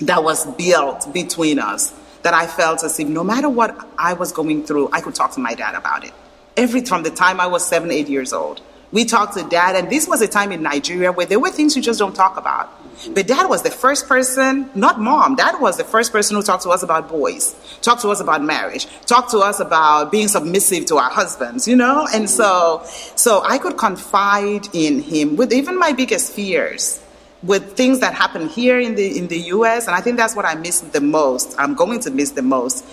that 0.00 0.22
was 0.22 0.46
built 0.56 1.12
between 1.12 1.58
us 1.58 1.94
that 2.22 2.34
I 2.34 2.46
felt 2.46 2.82
as 2.82 2.98
if 2.98 3.06
no 3.06 3.22
matter 3.22 3.48
what 3.48 3.88
I 3.96 4.12
was 4.12 4.32
going 4.32 4.64
through, 4.64 4.90
I 4.92 5.00
could 5.00 5.14
talk 5.14 5.32
to 5.32 5.40
my 5.40 5.54
dad 5.54 5.74
about 5.74 6.04
it. 6.04 6.12
Every 6.56 6.84
from 6.84 7.04
the 7.04 7.10
time 7.10 7.40
I 7.40 7.46
was 7.46 7.66
seven, 7.66 7.92
eight 7.92 8.08
years 8.08 8.32
old. 8.32 8.60
We 8.90 9.04
talked 9.04 9.36
to 9.36 9.44
dad, 9.44 9.76
and 9.76 9.90
this 9.90 10.08
was 10.08 10.22
a 10.22 10.28
time 10.28 10.50
in 10.50 10.62
Nigeria 10.62 11.12
where 11.12 11.26
there 11.26 11.38
were 11.38 11.50
things 11.50 11.76
you 11.76 11.82
just 11.82 11.98
don't 11.98 12.14
talk 12.14 12.36
about. 12.36 12.72
But 13.14 13.26
dad 13.26 13.48
was 13.48 13.62
the 13.62 13.70
first 13.70 14.08
person, 14.08 14.70
not 14.74 15.00
mom, 15.00 15.36
dad 15.36 15.60
was 15.60 15.76
the 15.76 15.84
first 15.84 16.12
person 16.12 16.36
who 16.36 16.42
talked 16.42 16.64
to 16.64 16.70
us 16.70 16.82
about 16.82 17.08
boys, 17.08 17.54
talked 17.80 18.02
to 18.02 18.08
us 18.08 18.20
about 18.20 18.42
marriage, 18.42 18.86
talked 19.06 19.30
to 19.30 19.38
us 19.38 19.60
about 19.60 20.10
being 20.10 20.28
submissive 20.28 20.86
to 20.86 20.96
our 20.96 21.10
husbands, 21.10 21.68
you 21.68 21.76
know? 21.76 22.06
And 22.12 22.28
so, 22.28 22.82
so 23.16 23.42
I 23.44 23.58
could 23.58 23.78
confide 23.78 24.68
in 24.72 25.00
him 25.02 25.36
with 25.36 25.52
even 25.52 25.78
my 25.78 25.92
biggest 25.92 26.32
fears 26.32 27.00
with 27.42 27.76
things 27.76 28.00
that 28.00 28.14
happen 28.14 28.48
here 28.48 28.80
in 28.80 28.96
the 28.96 29.16
in 29.16 29.28
the 29.28 29.38
US 29.54 29.86
and 29.86 29.94
I 29.94 30.00
think 30.00 30.16
that's 30.16 30.34
what 30.34 30.44
I 30.44 30.56
miss 30.56 30.80
the 30.80 31.00
most. 31.00 31.54
I'm 31.56 31.74
going 31.74 32.00
to 32.00 32.10
miss 32.10 32.32
the 32.32 32.42
most 32.42 32.84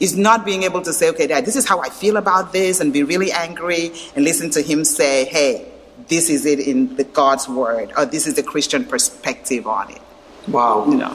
is 0.00 0.16
not 0.16 0.46
being 0.46 0.62
able 0.62 0.80
to 0.80 0.92
say, 0.92 1.10
okay, 1.10 1.26
dad, 1.26 1.44
this 1.44 1.56
is 1.56 1.68
how 1.68 1.80
I 1.80 1.90
feel 1.90 2.16
about 2.16 2.52
this 2.52 2.80
and 2.80 2.92
be 2.92 3.02
really 3.02 3.30
angry 3.30 3.92
and 4.16 4.24
listen 4.24 4.50
to 4.50 4.62
him 4.62 4.84
say, 4.84 5.26
hey, 5.26 5.69
this 6.10 6.28
is 6.28 6.44
it 6.44 6.58
in 6.58 6.96
the 6.96 7.04
God's 7.04 7.48
word, 7.48 7.92
or 7.96 8.04
this 8.04 8.26
is 8.26 8.34
the 8.34 8.42
Christian 8.42 8.84
perspective 8.84 9.66
on 9.66 9.90
it. 9.90 10.02
Wow. 10.48 10.86
You 10.86 10.96
know. 10.96 11.14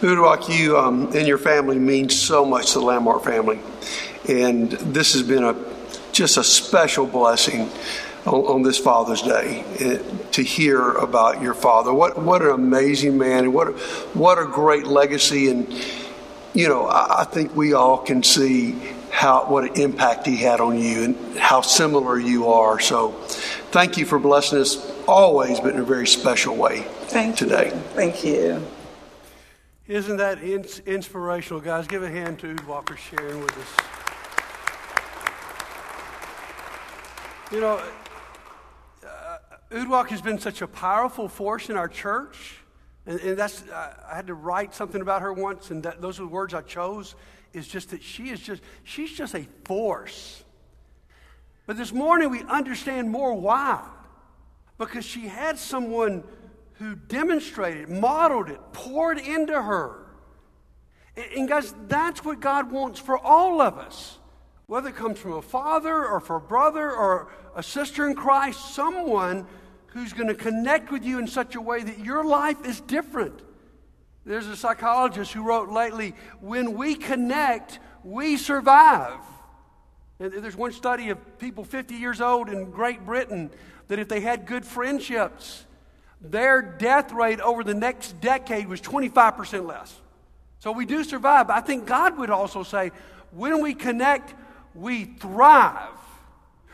Uduak, 0.00 0.48
you 0.48 0.76
um, 0.76 1.10
and 1.14 1.26
your 1.26 1.38
family 1.38 1.78
mean 1.78 2.08
so 2.10 2.44
much 2.44 2.72
to 2.72 2.80
the 2.80 2.84
Landmark 2.84 3.24
family. 3.24 3.60
And 4.28 4.72
this 4.72 5.14
has 5.14 5.22
been 5.22 5.44
a 5.44 5.56
just 6.12 6.36
a 6.36 6.44
special 6.44 7.06
blessing 7.06 7.70
on, 8.26 8.34
on 8.34 8.62
this 8.62 8.78
Father's 8.78 9.22
Day 9.22 9.64
eh, 9.78 10.02
to 10.32 10.42
hear 10.42 10.90
about 10.92 11.40
your 11.40 11.54
father. 11.54 11.94
What 11.94 12.20
what 12.20 12.42
an 12.42 12.50
amazing 12.50 13.16
man 13.16 13.44
and 13.44 13.54
what 13.54 13.68
what 14.14 14.38
a 14.38 14.44
great 14.44 14.86
legacy 14.86 15.48
and 15.48 15.72
you 16.54 16.68
know, 16.68 16.86
I, 16.86 17.20
I 17.20 17.24
think 17.24 17.54
we 17.54 17.72
all 17.74 17.98
can 17.98 18.22
see 18.22 18.72
how 19.10 19.44
what 19.46 19.64
an 19.64 19.80
impact 19.80 20.26
he 20.26 20.36
had 20.36 20.60
on 20.60 20.78
you 20.78 21.04
and 21.04 21.38
how 21.38 21.60
similar 21.60 22.18
you 22.18 22.48
are. 22.48 22.80
So 22.80 23.20
thank 23.70 23.96
you 23.96 24.04
for 24.04 24.18
blessing 24.18 24.58
us 24.58 24.92
always, 25.06 25.60
but 25.60 25.74
in 25.74 25.80
a 25.80 25.84
very 25.84 26.06
special 26.06 26.56
way 26.56 26.82
thank 27.08 27.36
today. 27.36 27.66
You. 27.66 27.80
Thank 27.94 28.24
you. 28.24 28.62
Isn't 29.86 30.18
that 30.18 30.42
inspirational, 30.42 31.60
guys? 31.60 31.86
Give 31.86 32.02
a 32.02 32.10
hand 32.10 32.38
to 32.40 32.56
Walker 32.66 32.96
sharing 32.96 33.40
with 33.40 33.56
us. 33.56 33.98
You 37.50 37.62
know, 37.62 37.82
uh, 39.06 39.38
Uduak 39.70 40.08
has 40.08 40.20
been 40.20 40.38
such 40.38 40.60
a 40.60 40.66
powerful 40.66 41.28
force 41.28 41.70
in 41.70 41.76
our 41.76 41.88
church. 41.88 42.58
And, 43.06 43.18
and 43.20 43.38
that's, 43.38 43.62
uh, 43.62 43.94
I 44.06 44.14
had 44.14 44.26
to 44.26 44.34
write 44.34 44.74
something 44.74 45.00
about 45.00 45.22
her 45.22 45.32
once, 45.32 45.70
and 45.70 45.82
that, 45.84 46.02
those 46.02 46.20
are 46.20 46.24
the 46.24 46.28
words 46.28 46.52
I 46.52 46.60
chose, 46.60 47.14
is 47.54 47.66
just 47.66 47.88
that 47.90 48.02
she 48.02 48.28
is 48.28 48.40
just, 48.40 48.62
she's 48.84 49.10
just 49.10 49.34
a 49.34 49.46
force. 49.64 50.44
But 51.68 51.76
this 51.76 51.92
morning 51.92 52.30
we 52.30 52.42
understand 52.44 53.10
more 53.10 53.34
why. 53.34 53.86
Because 54.78 55.04
she 55.04 55.28
had 55.28 55.58
someone 55.58 56.24
who 56.74 56.96
demonstrated, 56.96 57.90
modeled 57.90 58.48
it, 58.48 58.58
poured 58.72 59.18
into 59.18 59.60
her. 59.60 60.06
And, 61.36 61.46
guys, 61.46 61.74
that's 61.86 62.24
what 62.24 62.40
God 62.40 62.72
wants 62.72 62.98
for 62.98 63.18
all 63.18 63.60
of 63.60 63.76
us. 63.76 64.16
Whether 64.66 64.88
it 64.88 64.96
comes 64.96 65.18
from 65.18 65.34
a 65.34 65.42
father 65.42 66.06
or 66.06 66.20
for 66.20 66.36
a 66.36 66.40
brother 66.40 66.90
or 66.90 67.30
a 67.54 67.62
sister 67.62 68.08
in 68.08 68.14
Christ, 68.14 68.74
someone 68.74 69.46
who's 69.88 70.14
going 70.14 70.28
to 70.28 70.34
connect 70.34 70.90
with 70.90 71.04
you 71.04 71.18
in 71.18 71.26
such 71.26 71.54
a 71.54 71.60
way 71.60 71.82
that 71.82 71.98
your 71.98 72.24
life 72.24 72.64
is 72.64 72.80
different. 72.80 73.42
There's 74.24 74.46
a 74.46 74.56
psychologist 74.56 75.34
who 75.34 75.42
wrote 75.42 75.68
lately 75.68 76.14
when 76.40 76.78
we 76.78 76.94
connect, 76.94 77.78
we 78.02 78.38
survive. 78.38 79.20
There's 80.18 80.56
one 80.56 80.72
study 80.72 81.10
of 81.10 81.38
people 81.38 81.64
50 81.64 81.94
years 81.94 82.20
old 82.20 82.48
in 82.48 82.70
Great 82.70 83.06
Britain 83.06 83.50
that 83.86 83.98
if 83.98 84.08
they 84.08 84.20
had 84.20 84.46
good 84.46 84.64
friendships, 84.64 85.64
their 86.20 86.60
death 86.60 87.12
rate 87.12 87.40
over 87.40 87.62
the 87.62 87.74
next 87.74 88.20
decade 88.20 88.66
was 88.66 88.80
25% 88.80 89.66
less. 89.66 89.94
So 90.58 90.72
we 90.72 90.86
do 90.86 91.04
survive. 91.04 91.50
I 91.50 91.60
think 91.60 91.86
God 91.86 92.18
would 92.18 92.30
also 92.30 92.64
say 92.64 92.90
when 93.30 93.62
we 93.62 93.74
connect, 93.74 94.34
we 94.74 95.04
thrive. 95.04 95.90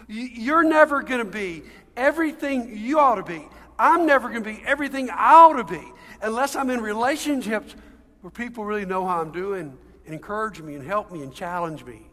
You're 0.09 0.65
never 0.65 1.03
going 1.03 1.25
to 1.25 1.31
be 1.31 1.65
everything 1.97 2.77
you 2.77 2.99
ought 2.99 3.17
to 3.17 3.23
be. 3.23 3.47
I'm 3.79 4.07
never 4.07 4.31
going 4.31 4.43
to 4.43 4.51
be 4.51 4.63
everything 4.65 5.11
I 5.11 5.35
ought 5.35 5.55
to 5.55 5.65
be 5.65 5.83
unless 6.23 6.57
I'm 6.57 6.71
in 6.71 6.81
relationships 6.81 7.75
where 8.23 8.31
people 8.31 8.65
really 8.65 8.87
know 8.87 9.07
how 9.07 9.21
I'm 9.21 9.33
doing 9.33 9.77
and 10.07 10.15
encourage 10.15 10.63
me 10.63 10.77
and 10.77 10.87
help 10.87 11.13
me 11.13 11.23
and 11.23 11.35
challenge 11.35 11.85
me. 11.85 12.09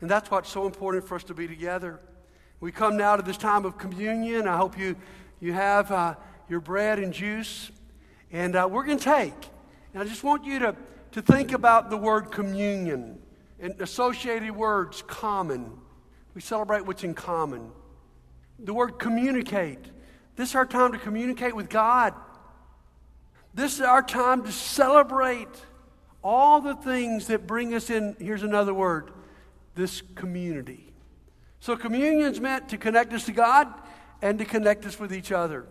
And 0.00 0.10
that's 0.10 0.30
what's 0.30 0.48
so 0.48 0.66
important 0.66 1.06
for 1.06 1.14
us 1.14 1.24
to 1.24 1.34
be 1.34 1.46
together. 1.46 2.00
We 2.60 2.72
come 2.72 2.96
now 2.96 3.16
to 3.16 3.22
this 3.22 3.36
time 3.36 3.64
of 3.64 3.78
communion. 3.78 4.48
I 4.48 4.56
hope 4.56 4.78
you, 4.78 4.96
you 5.40 5.52
have 5.52 5.90
uh, 5.90 6.14
your 6.48 6.60
bread 6.60 6.98
and 6.98 7.12
juice. 7.12 7.70
And 8.32 8.56
uh, 8.56 8.68
we're 8.70 8.84
going 8.84 8.98
to 8.98 9.04
take. 9.04 9.34
And 9.92 10.02
I 10.02 10.06
just 10.06 10.22
want 10.22 10.44
you 10.44 10.58
to, 10.60 10.76
to 11.12 11.22
think 11.22 11.52
about 11.52 11.90
the 11.90 11.96
word 11.96 12.30
communion 12.30 13.18
and 13.58 13.78
associated 13.80 14.54
words 14.54 15.02
common. 15.06 15.70
We 16.34 16.40
celebrate 16.40 16.86
what's 16.86 17.04
in 17.04 17.14
common. 17.14 17.70
The 18.58 18.72
word 18.72 18.98
communicate. 18.98 19.80
This 20.36 20.50
is 20.50 20.54
our 20.54 20.66
time 20.66 20.92
to 20.92 20.98
communicate 20.98 21.54
with 21.54 21.68
God. 21.68 22.14
This 23.52 23.74
is 23.74 23.80
our 23.80 24.02
time 24.02 24.44
to 24.44 24.52
celebrate 24.52 25.48
all 26.22 26.60
the 26.60 26.74
things 26.74 27.26
that 27.26 27.46
bring 27.46 27.74
us 27.74 27.90
in. 27.90 28.16
Here's 28.18 28.42
another 28.42 28.72
word 28.72 29.10
this 29.74 30.02
community. 30.14 30.92
So, 31.60 31.76
communion 31.76 32.32
is 32.32 32.40
meant 32.40 32.68
to 32.70 32.78
connect 32.78 33.12
us 33.12 33.24
to 33.26 33.32
God 33.32 33.68
and 34.22 34.38
to 34.38 34.44
connect 34.44 34.86
us 34.86 34.98
with 34.98 35.12
each 35.12 35.32
other. 35.32 35.66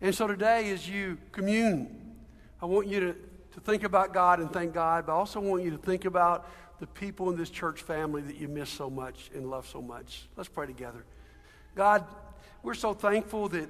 And 0.00 0.14
so, 0.14 0.26
today, 0.26 0.70
as 0.70 0.88
you 0.88 1.18
commune, 1.32 2.16
I 2.60 2.66
want 2.66 2.88
you 2.88 3.00
to, 3.00 3.12
to 3.52 3.60
think 3.60 3.84
about 3.84 4.12
God 4.12 4.40
and 4.40 4.52
thank 4.52 4.74
God, 4.74 5.06
but 5.06 5.12
I 5.12 5.16
also 5.16 5.40
want 5.40 5.62
you 5.62 5.70
to 5.70 5.78
think 5.78 6.04
about 6.04 6.48
the 6.80 6.86
people 6.86 7.30
in 7.30 7.36
this 7.36 7.50
church 7.50 7.82
family 7.82 8.22
that 8.22 8.36
you 8.36 8.48
miss 8.48 8.70
so 8.70 8.88
much 8.88 9.30
and 9.34 9.50
love 9.50 9.68
so 9.68 9.82
much. 9.82 10.26
Let's 10.36 10.48
pray 10.48 10.66
together. 10.66 11.04
God, 11.74 12.04
we're 12.62 12.74
so 12.74 12.94
thankful 12.94 13.48
that 13.50 13.68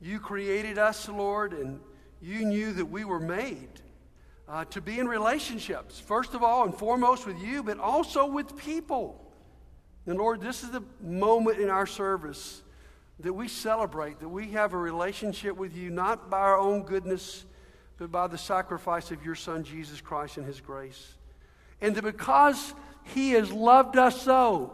you 0.00 0.18
created 0.18 0.78
us, 0.78 1.08
Lord, 1.08 1.52
and 1.52 1.80
you 2.20 2.44
knew 2.44 2.72
that 2.72 2.86
we 2.86 3.04
were 3.04 3.20
made 3.20 3.68
uh, 4.48 4.64
to 4.66 4.80
be 4.80 4.98
in 4.98 5.06
relationships, 5.06 6.00
first 6.00 6.34
of 6.34 6.42
all 6.42 6.64
and 6.64 6.74
foremost 6.74 7.26
with 7.26 7.38
you, 7.40 7.62
but 7.62 7.78
also 7.78 8.26
with 8.26 8.56
people. 8.56 9.24
And 10.06 10.18
Lord, 10.18 10.40
this 10.40 10.62
is 10.62 10.70
the 10.70 10.82
moment 11.02 11.58
in 11.58 11.68
our 11.68 11.86
service 11.86 12.62
that 13.20 13.32
we 13.32 13.48
celebrate, 13.48 14.20
that 14.20 14.28
we 14.28 14.52
have 14.52 14.72
a 14.72 14.78
relationship 14.78 15.56
with 15.56 15.76
you, 15.76 15.90
not 15.90 16.30
by 16.30 16.38
our 16.38 16.56
own 16.56 16.84
goodness, 16.84 17.44
but 17.98 18.10
by 18.10 18.26
the 18.26 18.38
sacrifice 18.38 19.10
of 19.10 19.24
your 19.24 19.34
Son, 19.34 19.64
Jesus 19.64 20.00
Christ, 20.00 20.38
and 20.38 20.46
his 20.46 20.60
grace. 20.60 21.14
And 21.80 21.94
that 21.94 22.04
because 22.04 22.74
he 23.04 23.32
has 23.32 23.52
loved 23.52 23.96
us 23.96 24.22
so, 24.22 24.72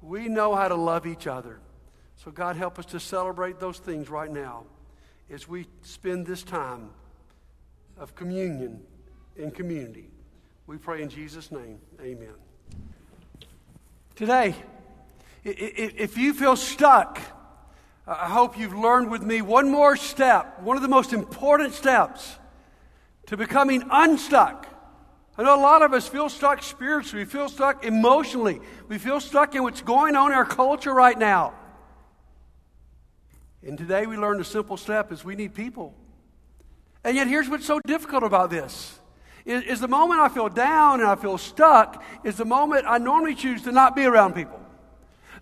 we 0.00 0.28
know 0.28 0.54
how 0.54 0.68
to 0.68 0.74
love 0.74 1.06
each 1.06 1.26
other. 1.26 1.60
So, 2.16 2.30
God, 2.30 2.56
help 2.56 2.78
us 2.78 2.86
to 2.86 3.00
celebrate 3.00 3.58
those 3.58 3.78
things 3.78 4.08
right 4.08 4.30
now 4.30 4.64
as 5.30 5.48
we 5.48 5.66
spend 5.82 6.24
this 6.24 6.42
time 6.42 6.90
of 7.98 8.14
communion 8.14 8.80
and 9.38 9.54
community. 9.54 10.08
We 10.66 10.78
pray 10.78 11.02
in 11.02 11.08
Jesus' 11.08 11.50
name. 11.50 11.78
Amen. 12.00 12.34
Today, 14.14 14.54
if 15.44 16.16
you 16.16 16.34
feel 16.34 16.56
stuck, 16.56 17.20
I 18.06 18.28
hope 18.28 18.58
you've 18.58 18.74
learned 18.74 19.10
with 19.10 19.22
me 19.22 19.42
one 19.42 19.70
more 19.70 19.96
step, 19.96 20.60
one 20.60 20.76
of 20.76 20.82
the 20.82 20.88
most 20.88 21.12
important 21.12 21.74
steps 21.74 22.36
to 23.26 23.36
becoming 23.36 23.82
unstuck. 23.90 24.66
I 25.38 25.42
know 25.42 25.58
a 25.58 25.62
lot 25.62 25.82
of 25.82 25.92
us 25.92 26.06
feel 26.06 26.28
stuck 26.28 26.62
spiritually, 26.62 27.24
we 27.24 27.30
feel 27.30 27.48
stuck 27.48 27.84
emotionally, 27.84 28.60
we 28.88 28.98
feel 28.98 29.18
stuck 29.18 29.54
in 29.54 29.62
what's 29.62 29.80
going 29.80 30.14
on 30.14 30.30
in 30.30 30.36
our 30.36 30.44
culture 30.44 30.92
right 30.92 31.18
now. 31.18 31.54
And 33.62 33.78
today 33.78 34.06
we 34.06 34.16
learned 34.16 34.40
a 34.40 34.44
simple 34.44 34.76
step 34.76 35.10
is 35.12 35.24
we 35.24 35.36
need 35.36 35.54
people. 35.54 35.94
And 37.04 37.16
yet 37.16 37.28
here's 37.28 37.48
what's 37.48 37.66
so 37.66 37.80
difficult 37.86 38.24
about 38.24 38.50
this. 38.50 38.98
Is, 39.44 39.64
is 39.64 39.80
the 39.80 39.88
moment 39.88 40.20
I 40.20 40.28
feel 40.28 40.48
down 40.48 41.00
and 41.00 41.08
I 41.08 41.16
feel 41.16 41.38
stuck 41.38 42.02
is 42.24 42.36
the 42.36 42.44
moment 42.44 42.84
I 42.86 42.98
normally 42.98 43.34
choose 43.34 43.62
to 43.62 43.72
not 43.72 43.96
be 43.96 44.04
around 44.04 44.34
people. 44.34 44.60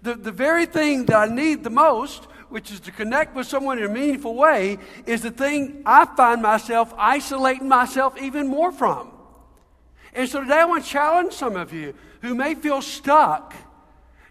The, 0.03 0.15
the 0.15 0.33
very 0.33 0.67
thing 0.67 1.07
that 1.07 1.17
I 1.17 1.27
need 1.33 1.63
the 1.63 1.71
most, 1.71 2.25
which 2.49 2.71
is 2.71 2.81
to 2.81 2.93
connect 2.93 3.35
with 3.37 3.47
someone 3.47 3.79
in 3.79 3.85
a 3.85 3.89
meaningful 3.89 4.35
way, 4.35 4.79
is 5.07 5.21
the 5.21 5.31
thing 5.31 5.83
I 5.85 6.07
find 6.17 6.41
myself 6.41 6.95
isolating 6.97 7.69
myself 7.69 8.21
even 8.21 8.47
more 8.47 8.73
from. 8.73 9.13
And 10.15 10.29
so 10.29 10.41
today 10.41 10.61
I 10.61 10.65
want 10.65 10.85
to 10.85 10.91
challenge 10.91 11.35
some 11.35 11.57
of 11.57 11.73
you 11.73 11.95
who 12.23 12.35
may 12.35 12.55
feel 12.55 12.83
stuck 12.83 13.55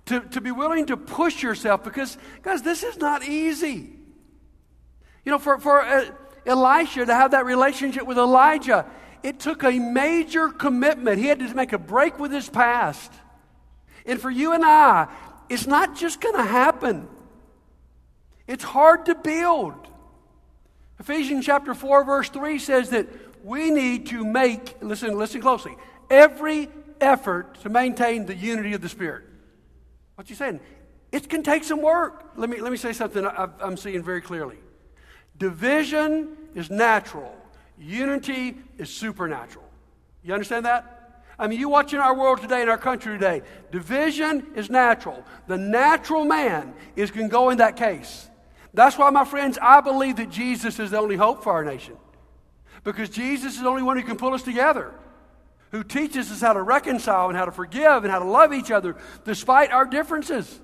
to, 0.07 0.21
to 0.21 0.41
be 0.41 0.51
willing 0.51 0.87
to 0.87 0.97
push 0.97 1.43
yourself 1.43 1.83
because, 1.83 2.17
guys, 2.41 2.63
this 2.63 2.83
is 2.83 2.97
not 2.97 3.23
easy. 3.23 3.93
You 5.23 5.31
know, 5.31 5.39
for, 5.39 5.59
for 5.59 5.81
uh, 5.81 6.05
Elisha 6.45 7.05
to 7.05 7.13
have 7.13 7.31
that 7.31 7.45
relationship 7.45 8.07
with 8.07 8.17
Elijah, 8.17 8.85
it 9.23 9.39
took 9.39 9.63
a 9.63 9.79
major 9.79 10.49
commitment. 10.49 11.19
He 11.19 11.27
had 11.27 11.39
to 11.39 11.53
make 11.53 11.73
a 11.73 11.77
break 11.77 12.19
with 12.19 12.31
his 12.31 12.49
past. 12.49 13.11
And 14.05 14.19
for 14.19 14.29
you 14.29 14.53
and 14.53 14.63
I, 14.65 15.07
it's 15.49 15.67
not 15.67 15.95
just 15.95 16.21
going 16.21 16.35
to 16.35 16.43
happen, 16.43 17.07
it's 18.47 18.63
hard 18.63 19.05
to 19.05 19.15
build. 19.15 19.75
Ephesians 20.99 21.45
chapter 21.45 21.73
4, 21.73 22.03
verse 22.03 22.29
3 22.29 22.59
says 22.59 22.89
that 22.89 23.07
we 23.43 23.71
need 23.71 24.07
to 24.07 24.25
make, 24.25 24.75
listen, 24.81 25.17
listen 25.17 25.41
closely, 25.41 25.75
every 26.09 26.69
effort 26.99 27.61
to 27.61 27.69
maintain 27.69 28.25
the 28.25 28.35
unity 28.35 28.73
of 28.73 28.81
the 28.81 28.89
Spirit. 28.89 29.23
What's 30.15 30.29
he 30.29 30.35
saying? 30.35 30.59
It 31.11 31.29
can 31.29 31.43
take 31.43 31.63
some 31.63 31.81
work. 31.81 32.31
Let 32.35 32.49
me, 32.49 32.59
let 32.59 32.71
me 32.71 32.77
say 32.77 32.93
something 32.93 33.25
I'm 33.25 33.77
seeing 33.77 34.03
very 34.03 34.21
clearly. 34.21 34.57
Division 35.37 36.35
is 36.53 36.69
natural, 36.69 37.33
unity 37.79 38.57
is 38.77 38.89
supernatural. 38.89 39.65
You 40.23 40.33
understand 40.33 40.65
that? 40.65 41.23
I 41.37 41.47
mean, 41.47 41.59
you 41.59 41.69
watch 41.69 41.93
in 41.93 41.99
our 41.99 42.15
world 42.15 42.41
today, 42.41 42.61
in 42.61 42.69
our 42.69 42.77
country 42.77 43.13
today, 43.13 43.43
division 43.71 44.45
is 44.55 44.69
natural. 44.69 45.23
The 45.47 45.57
natural 45.57 46.25
man 46.25 46.73
is 46.95 47.11
going 47.11 47.27
to 47.27 47.31
go 47.31 47.49
in 47.49 47.59
that 47.59 47.77
case. 47.77 48.29
That's 48.73 48.97
why, 48.97 49.09
my 49.09 49.25
friends, 49.25 49.57
I 49.61 49.79
believe 49.81 50.17
that 50.17 50.29
Jesus 50.29 50.79
is 50.79 50.91
the 50.91 50.99
only 50.99 51.15
hope 51.15 51.43
for 51.43 51.53
our 51.53 51.63
nation. 51.63 51.95
Because 52.83 53.09
Jesus 53.09 53.55
is 53.55 53.61
the 53.61 53.67
only 53.69 53.83
one 53.83 53.97
who 53.97 54.03
can 54.03 54.17
pull 54.17 54.33
us 54.33 54.43
together 54.43 54.93
who 55.71 55.83
teaches 55.83 56.31
us 56.31 56.41
how 56.41 56.53
to 56.53 56.61
reconcile 56.61 57.29
and 57.29 57.37
how 57.37 57.45
to 57.45 57.51
forgive 57.51 58.03
and 58.03 58.11
how 58.11 58.19
to 58.19 58.25
love 58.25 58.53
each 58.53 58.71
other 58.71 58.95
despite 59.23 59.71
our 59.71 59.85
differences. 59.85 60.59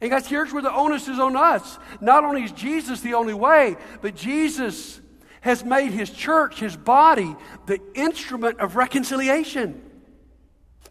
And 0.00 0.10
guys, 0.10 0.26
here's 0.26 0.52
where 0.52 0.62
the 0.62 0.72
onus 0.72 1.08
is 1.08 1.18
on 1.18 1.36
us. 1.36 1.78
Not 2.00 2.24
only 2.24 2.44
is 2.44 2.52
Jesus 2.52 3.00
the 3.00 3.14
only 3.14 3.34
way, 3.34 3.76
but 4.00 4.14
Jesus 4.14 5.00
has 5.40 5.64
made 5.64 5.92
his 5.92 6.10
church, 6.10 6.60
his 6.60 6.76
body, 6.76 7.34
the 7.66 7.80
instrument 7.94 8.60
of 8.60 8.76
reconciliation. 8.76 9.82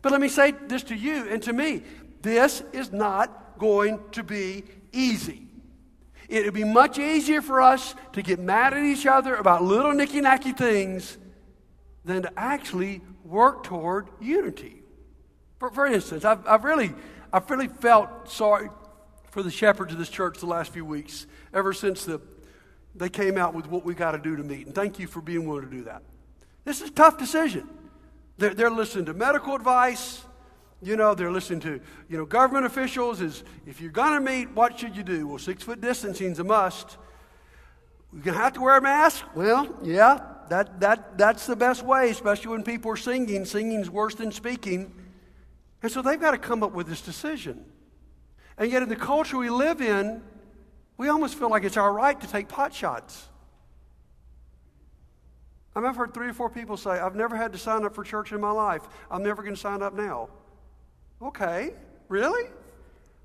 But 0.02 0.12
let 0.12 0.22
me 0.22 0.30
say 0.30 0.52
this 0.52 0.84
to 0.84 0.96
you 0.96 1.28
and 1.30 1.42
to 1.44 1.54
me 1.54 1.84
this 2.22 2.64
is 2.74 2.92
not 2.92 3.58
going 3.58 4.00
to 4.12 4.24
be 4.24 4.64
easy. 4.92 5.48
It 6.28 6.46
would 6.46 6.54
be 6.54 6.64
much 6.64 7.00
easier 7.00 7.42
for 7.42 7.62
us 7.62 7.96
to 8.14 8.22
get 8.22 8.40
mad 8.40 8.74
at 8.74 8.84
each 8.84 9.06
other 9.06 9.36
about 9.36 9.64
little 9.64 9.94
nicky 9.94 10.22
nacky 10.22 10.56
things 10.56 11.18
than 12.06 12.24
to 12.24 12.32
actually 12.38 13.02
work 13.24 13.64
toward 13.64 14.10
unity. 14.20 14.84
For, 15.60 15.72
for 15.72 15.86
instance, 15.86 16.26
I've, 16.26 16.46
I've, 16.48 16.64
really, 16.64 16.94
I've 17.34 17.50
really 17.50 17.68
felt 17.68 18.30
sorry 18.30 18.70
for 19.32 19.44
the 19.44 19.52
shepherds 19.52 19.94
of 19.94 20.00
this 20.00 20.10
church 20.10 20.40
the 20.40 20.46
last 20.46 20.72
few 20.72 20.86
weeks, 20.86 21.26
ever 21.54 21.74
since 21.74 22.06
the, 22.06 22.22
they 23.00 23.10
came 23.10 23.38
out 23.38 23.54
with 23.54 23.68
what 23.68 23.86
we 23.86 23.96
got 23.96 24.12
to 24.12 24.20
do 24.20 24.36
to 24.36 24.44
meet. 24.44 24.66
And 24.66 24.76
thank 24.76 25.00
you 25.00 25.08
for 25.08 25.22
being 25.22 25.48
willing 25.48 25.70
to 25.70 25.72
do 25.72 25.84
that. 25.86 26.04
This 26.66 26.82
is 26.82 26.90
a 26.90 26.94
tough 26.94 27.18
decision. 27.18 27.68
They're, 28.38 28.54
they're 28.54 28.70
listening 28.70 29.06
to 29.06 29.14
medical 29.14 29.56
advice. 29.56 30.24
You 30.82 30.96
know, 30.96 31.16
they're 31.16 31.32
listening 31.32 31.62
to, 31.62 31.82
you 32.10 32.18
know, 32.18 32.26
government 32.26 32.66
officials 32.66 33.22
is, 33.22 33.44
if 33.66 33.82
you're 33.82 33.92
going 33.92 34.14
to 34.14 34.20
meet, 34.20 34.52
what 34.52 34.80
should 34.80 34.96
you 34.96 35.04
do? 35.04 35.28
Well, 35.28 35.40
six 35.40 35.64
foot 35.64 35.82
distancing 35.82 36.32
is 36.32 36.40
a 36.40 36.44
must. 36.44 36.98
You're 38.14 38.24
going 38.24 38.38
to 38.38 38.44
have 38.44 38.54
to 38.54 38.62
wear 38.62 38.78
a 38.78 38.82
mask? 38.82 39.26
Well, 39.36 39.76
yeah, 39.84 40.20
that, 40.50 40.80
that, 40.80 41.18
that's 41.18 41.46
the 41.46 41.56
best 41.56 41.84
way, 41.84 42.10
especially 42.10 42.52
when 42.52 42.64
people 42.64 42.92
are 42.92 42.98
singing. 42.98 43.46
Singing 43.46 43.80
is 43.80 43.90
worse 43.90 44.16
than 44.16 44.32
speaking. 44.32 44.94
And 45.82 45.92
so 45.92 46.02
they've 46.02 46.20
got 46.20 46.32
to 46.32 46.38
come 46.38 46.64
up 46.64 46.74
with 46.74 46.88
this 46.88 47.02
decision. 47.02 47.66
And 48.58 48.72
yet, 48.72 48.84
in 48.84 48.90
the 48.90 48.96
culture 48.96 49.38
we 49.38 49.50
live 49.50 49.82
in, 49.82 50.22
we 51.00 51.08
almost 51.08 51.36
feel 51.36 51.50
like 51.50 51.64
it's 51.64 51.78
our 51.78 51.94
right 51.94 52.20
to 52.20 52.28
take 52.28 52.50
pot 52.50 52.74
shots. 52.74 53.30
I 55.74 55.80
mean, 55.80 55.90
I've 55.90 55.96
heard 55.96 56.14
three 56.14 56.28
or 56.28 56.34
four 56.34 56.50
people 56.50 56.76
say, 56.76 56.90
I've 56.92 57.16
never 57.16 57.38
had 57.38 57.54
to 57.54 57.58
sign 57.58 57.86
up 57.86 57.96
for 57.96 58.04
church 58.04 58.34
in 58.34 58.42
my 58.42 58.52
life. 58.52 58.82
I'm 59.10 59.24
never 59.24 59.42
going 59.42 59.56
to 59.56 59.60
sign 59.60 59.82
up 59.82 59.94
now. 59.94 60.28
Okay, 61.22 61.72
really? 62.10 62.50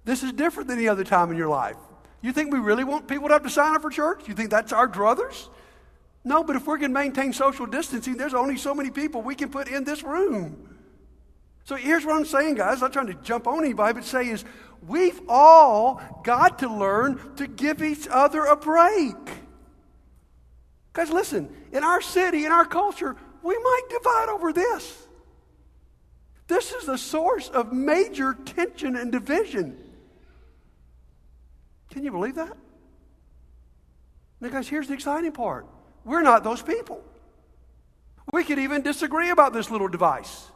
This 0.04 0.22
is 0.22 0.32
different 0.32 0.68
than 0.68 0.78
any 0.78 0.87
other 0.87 1.02
time 1.02 1.32
in 1.32 1.37
your 1.37 1.48
life. 1.48 1.76
You 2.22 2.32
think 2.32 2.52
we 2.52 2.60
really 2.60 2.84
want 2.84 3.08
people 3.08 3.26
to 3.26 3.34
have 3.34 3.42
to 3.42 3.50
sign 3.50 3.74
up 3.74 3.82
for 3.82 3.90
church? 3.90 4.28
You 4.28 4.34
think 4.34 4.50
that's 4.50 4.72
our 4.72 4.87
druthers? 4.87 5.48
No, 6.22 6.44
but 6.44 6.54
if 6.54 6.68
we're 6.68 6.78
going 6.78 6.92
to 6.92 7.00
maintain 7.00 7.32
social 7.32 7.66
distancing, 7.66 8.16
there's 8.16 8.34
only 8.34 8.56
so 8.56 8.72
many 8.72 8.90
people 8.90 9.20
we 9.20 9.34
can 9.34 9.50
put 9.50 9.66
in 9.66 9.82
this 9.82 10.04
room. 10.04 10.76
So 11.64 11.74
here's 11.74 12.04
what 12.04 12.14
I'm 12.14 12.24
saying, 12.24 12.54
guys. 12.54 12.74
I'm 12.74 12.80
not 12.82 12.92
trying 12.92 13.06
to 13.08 13.14
jump 13.14 13.48
on 13.48 13.64
anybody, 13.64 13.94
but 13.94 14.04
say 14.04 14.28
is 14.28 14.44
we've 14.87 15.20
all 15.29 16.01
got 16.25 16.61
to 16.61 16.68
learn 16.68 17.20
to 17.37 17.47
give 17.47 17.83
each 17.83 18.07
other 18.09 18.44
a 18.44 18.57
break. 18.57 19.16
Guys, 20.92 21.11
listen, 21.11 21.55
in 21.73 21.83
our 21.83 22.01
city, 22.01 22.44
in 22.44 22.53
our 22.53 22.64
culture, 22.64 23.16
we 23.42 23.59
might 23.59 23.83
divide 23.90 24.29
over 24.29 24.53
this. 24.53 25.07
This 26.47 26.73
is 26.73 26.87
the 26.87 26.99
source 26.99 27.49
of 27.49 27.73
major 27.73 28.35
tension 28.35 28.97
and 28.97 29.11
division. 29.11 29.79
Can 31.90 32.05
you 32.05 32.11
believe 32.11 32.35
that? 32.37 32.57
Now, 34.40 34.49
guys, 34.51 34.68
here's 34.68 34.88
the 34.88 34.94
exciting 34.94 35.33
part. 35.33 35.66
We're 36.05 36.23
not 36.23 36.44
those 36.44 36.61
people. 36.61 37.03
We 38.33 38.44
could 38.44 38.59
even 38.59 38.83
disagree 38.83 39.31
about 39.31 39.53
this 39.53 39.70
little 39.70 39.88
device. 39.88 40.51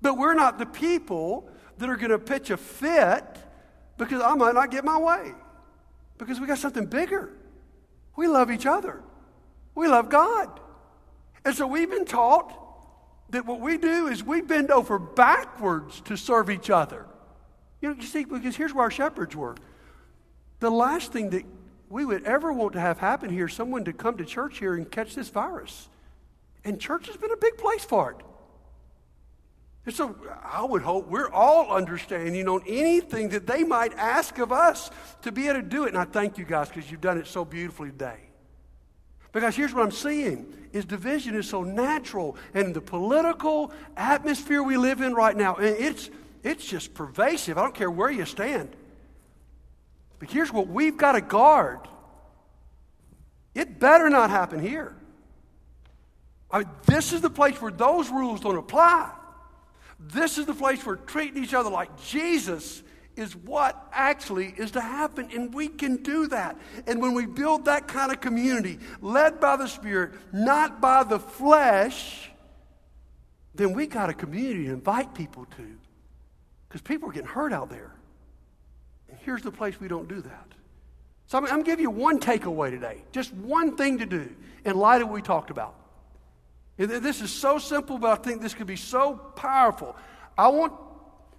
But 0.00 0.16
we're 0.16 0.34
not 0.34 0.58
the 0.58 0.66
people 0.66 1.50
that 1.78 1.88
are 1.88 1.96
going 1.96 2.10
to 2.10 2.18
pitch 2.18 2.50
a 2.50 2.56
fit 2.56 3.24
because 3.96 4.22
I 4.22 4.34
might 4.34 4.54
not 4.54 4.70
get 4.70 4.84
my 4.84 4.98
way. 4.98 5.32
Because 6.18 6.40
we 6.40 6.46
got 6.46 6.58
something 6.58 6.86
bigger. 6.86 7.32
We 8.16 8.26
love 8.26 8.50
each 8.50 8.66
other. 8.66 9.02
We 9.74 9.88
love 9.88 10.08
God. 10.08 10.60
And 11.44 11.54
so 11.54 11.66
we've 11.66 11.90
been 11.90 12.04
taught 12.04 12.52
that 13.30 13.46
what 13.46 13.60
we 13.60 13.78
do 13.78 14.08
is 14.08 14.24
we 14.24 14.40
bend 14.40 14.70
over 14.70 14.98
backwards 14.98 16.00
to 16.02 16.16
serve 16.16 16.50
each 16.50 16.70
other. 16.70 17.06
You 17.80 17.90
know, 17.90 17.94
you 17.94 18.02
see, 18.02 18.24
because 18.24 18.56
here's 18.56 18.74
where 18.74 18.84
our 18.84 18.90
shepherds 18.90 19.36
were. 19.36 19.56
The 20.60 20.70
last 20.70 21.12
thing 21.12 21.30
that 21.30 21.44
we 21.88 22.04
would 22.04 22.24
ever 22.24 22.52
want 22.52 22.72
to 22.72 22.80
have 22.80 22.98
happen 22.98 23.30
here 23.30 23.48
someone 23.48 23.84
to 23.84 23.92
come 23.92 24.16
to 24.16 24.24
church 24.24 24.58
here 24.58 24.74
and 24.74 24.90
catch 24.90 25.14
this 25.14 25.28
virus. 25.28 25.88
And 26.64 26.80
church 26.80 27.06
has 27.06 27.16
been 27.16 27.30
a 27.30 27.36
big 27.36 27.56
place 27.56 27.84
for 27.84 28.10
it. 28.12 28.16
And 29.88 29.96
so 29.96 30.14
I 30.44 30.62
would 30.62 30.82
hope 30.82 31.08
we're 31.08 31.30
all 31.30 31.74
understanding 31.74 32.46
on 32.46 32.60
anything 32.66 33.30
that 33.30 33.46
they 33.46 33.64
might 33.64 33.94
ask 33.94 34.36
of 34.36 34.52
us 34.52 34.90
to 35.22 35.32
be 35.32 35.48
able 35.48 35.62
to 35.62 35.66
do 35.66 35.84
it. 35.84 35.88
And 35.88 35.96
I 35.96 36.04
thank 36.04 36.36
you 36.36 36.44
guys 36.44 36.68
because 36.68 36.90
you've 36.90 37.00
done 37.00 37.16
it 37.16 37.26
so 37.26 37.42
beautifully 37.42 37.88
today. 37.88 38.18
Because 39.32 39.56
here's 39.56 39.72
what 39.72 39.82
I'm 39.82 39.90
seeing 39.90 40.52
is 40.74 40.84
division 40.84 41.34
is 41.34 41.48
so 41.48 41.62
natural 41.62 42.36
and 42.52 42.74
the 42.74 42.82
political 42.82 43.72
atmosphere 43.96 44.62
we 44.62 44.76
live 44.76 45.00
in 45.00 45.14
right 45.14 45.34
now, 45.34 45.54
and 45.54 45.74
it's 45.78 46.10
it's 46.42 46.66
just 46.66 46.92
pervasive. 46.92 47.56
I 47.56 47.62
don't 47.62 47.74
care 47.74 47.90
where 47.90 48.10
you 48.10 48.26
stand. 48.26 48.76
But 50.18 50.30
here's 50.30 50.52
what 50.52 50.66
we've 50.66 50.98
got 50.98 51.12
to 51.12 51.22
guard. 51.22 51.80
It 53.54 53.80
better 53.80 54.10
not 54.10 54.28
happen 54.28 54.60
here. 54.60 54.94
I 56.50 56.58
mean, 56.58 56.68
this 56.84 57.14
is 57.14 57.22
the 57.22 57.30
place 57.30 57.58
where 57.62 57.72
those 57.72 58.10
rules 58.10 58.40
don't 58.40 58.58
apply. 58.58 59.12
This 59.98 60.38
is 60.38 60.46
the 60.46 60.54
place 60.54 60.84
where 60.86 60.96
treating 60.96 61.42
each 61.42 61.54
other 61.54 61.70
like 61.70 62.00
Jesus 62.02 62.82
is 63.16 63.34
what 63.34 63.88
actually 63.92 64.54
is 64.56 64.70
to 64.72 64.80
happen. 64.80 65.28
And 65.34 65.52
we 65.52 65.68
can 65.68 65.96
do 65.96 66.28
that. 66.28 66.56
And 66.86 67.02
when 67.02 67.14
we 67.14 67.26
build 67.26 67.64
that 67.64 67.88
kind 67.88 68.12
of 68.12 68.20
community, 68.20 68.78
led 69.00 69.40
by 69.40 69.56
the 69.56 69.66
Spirit, 69.66 70.12
not 70.32 70.80
by 70.80 71.02
the 71.02 71.18
flesh, 71.18 72.30
then 73.56 73.72
we 73.72 73.88
got 73.88 74.08
a 74.08 74.14
community 74.14 74.66
to 74.66 74.72
invite 74.72 75.14
people 75.14 75.46
to. 75.56 75.76
Because 76.68 76.80
people 76.80 77.08
are 77.08 77.12
getting 77.12 77.28
hurt 77.28 77.52
out 77.52 77.70
there. 77.70 77.92
And 79.08 79.18
here's 79.22 79.42
the 79.42 79.50
place 79.50 79.80
we 79.80 79.88
don't 79.88 80.08
do 80.08 80.20
that. 80.20 80.46
So 81.26 81.38
I'm, 81.38 81.46
I'm 81.46 81.62
giving 81.62 81.82
you 81.82 81.90
one 81.90 82.20
takeaway 82.20 82.70
today, 82.70 83.02
just 83.10 83.34
one 83.34 83.76
thing 83.76 83.98
to 83.98 84.06
do 84.06 84.30
in 84.64 84.76
light 84.76 85.02
of 85.02 85.08
what 85.08 85.14
we 85.14 85.22
talked 85.22 85.50
about. 85.50 85.74
This 86.78 87.20
is 87.20 87.32
so 87.32 87.58
simple, 87.58 87.98
but 87.98 88.18
I 88.18 88.22
think 88.22 88.40
this 88.40 88.54
could 88.54 88.68
be 88.68 88.76
so 88.76 89.16
powerful. 89.34 89.96
I 90.36 90.48
want 90.48 90.72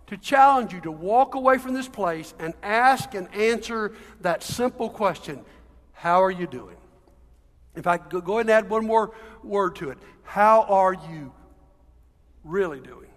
to 0.08 0.18
challenge 0.18 0.74
you 0.74 0.82
to 0.82 0.92
walk 0.92 1.36
away 1.36 1.58
from 1.58 1.74
this 1.74 1.88
place 1.88 2.34
and 2.40 2.54
ask 2.62 3.14
and 3.14 3.34
answer 3.34 3.94
that 4.22 4.44
simple 4.44 4.90
question 4.90 5.46
How 5.94 6.22
are 6.22 6.32
you 6.32 6.46
doing? 6.46 6.76
If 7.76 7.88
I 7.88 7.98
go 7.98 8.34
ahead 8.34 8.48
and 8.48 8.50
add 8.50 8.70
one 8.70 8.86
more 8.86 9.16
word 9.42 9.78
to 9.78 9.92
it, 9.92 9.98
how 10.24 10.64
are 10.64 10.94
you 10.94 11.32
really 12.44 12.82
doing? 12.82 13.08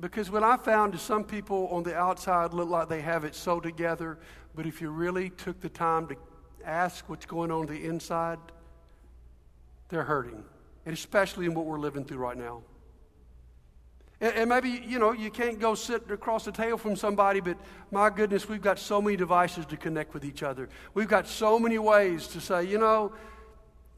Because 0.00 0.30
what 0.30 0.42
I 0.42 0.56
found 0.56 0.96
is 0.96 1.00
some 1.00 1.22
people 1.22 1.68
on 1.68 1.84
the 1.84 1.94
outside 1.94 2.52
look 2.52 2.68
like 2.68 2.88
they 2.88 3.02
have 3.02 3.24
it 3.24 3.36
so 3.36 3.60
together, 3.60 4.18
but 4.54 4.66
if 4.66 4.80
you 4.80 4.90
really 4.90 5.30
took 5.30 5.60
the 5.60 5.68
time 5.68 6.08
to 6.08 6.16
ask 6.66 7.08
what's 7.08 7.26
going 7.26 7.50
on, 7.50 7.60
on 7.60 7.66
the 7.66 7.84
inside, 7.84 8.38
they're 9.88 10.04
hurting 10.04 10.44
and 10.86 10.94
especially 10.94 11.46
in 11.46 11.54
what 11.54 11.66
we're 11.66 11.78
living 11.78 12.04
through 12.04 12.18
right 12.18 12.36
now. 12.36 12.62
And, 14.20 14.34
and 14.34 14.48
maybe, 14.48 14.82
you 14.86 14.98
know, 14.98 15.12
you 15.12 15.30
can't 15.30 15.58
go 15.58 15.74
sit 15.74 16.10
across 16.10 16.44
the 16.44 16.52
table 16.52 16.78
from 16.78 16.96
somebody, 16.96 17.40
but 17.40 17.56
my 17.90 18.10
goodness, 18.10 18.48
we've 18.48 18.62
got 18.62 18.78
so 18.78 19.00
many 19.00 19.16
devices 19.16 19.66
to 19.66 19.76
connect 19.76 20.14
with 20.14 20.24
each 20.24 20.42
other. 20.42 20.68
We've 20.92 21.08
got 21.08 21.26
so 21.26 21.58
many 21.58 21.78
ways 21.78 22.26
to 22.28 22.40
say, 22.40 22.64
you 22.64 22.78
know, 22.78 23.12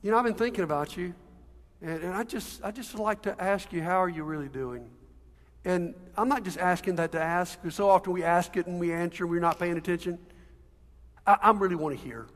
you 0.02 0.10
know, 0.10 0.18
I've 0.18 0.24
been 0.24 0.34
thinking 0.34 0.64
about 0.64 0.96
you. 0.96 1.14
And, 1.82 2.02
and 2.02 2.14
I 2.14 2.22
just 2.22 2.64
I 2.64 2.70
just 2.70 2.94
like 2.94 3.22
to 3.22 3.42
ask 3.42 3.72
you, 3.72 3.82
how 3.82 4.02
are 4.02 4.08
you 4.08 4.24
really 4.24 4.48
doing? 4.48 4.88
And 5.64 5.94
I'm 6.16 6.28
not 6.28 6.44
just 6.44 6.58
asking 6.58 6.96
that 6.96 7.12
to 7.12 7.20
ask, 7.20 7.60
because 7.60 7.74
so 7.74 7.90
often 7.90 8.12
we 8.12 8.22
ask 8.22 8.56
it 8.56 8.66
and 8.66 8.78
we 8.78 8.92
answer 8.92 9.24
and 9.24 9.30
we're 9.30 9.40
not 9.40 9.58
paying 9.58 9.76
attention. 9.76 10.18
I, 11.26 11.36
I 11.42 11.50
really 11.50 11.74
want 11.74 11.98
to 11.98 12.02
hear. 12.02 12.28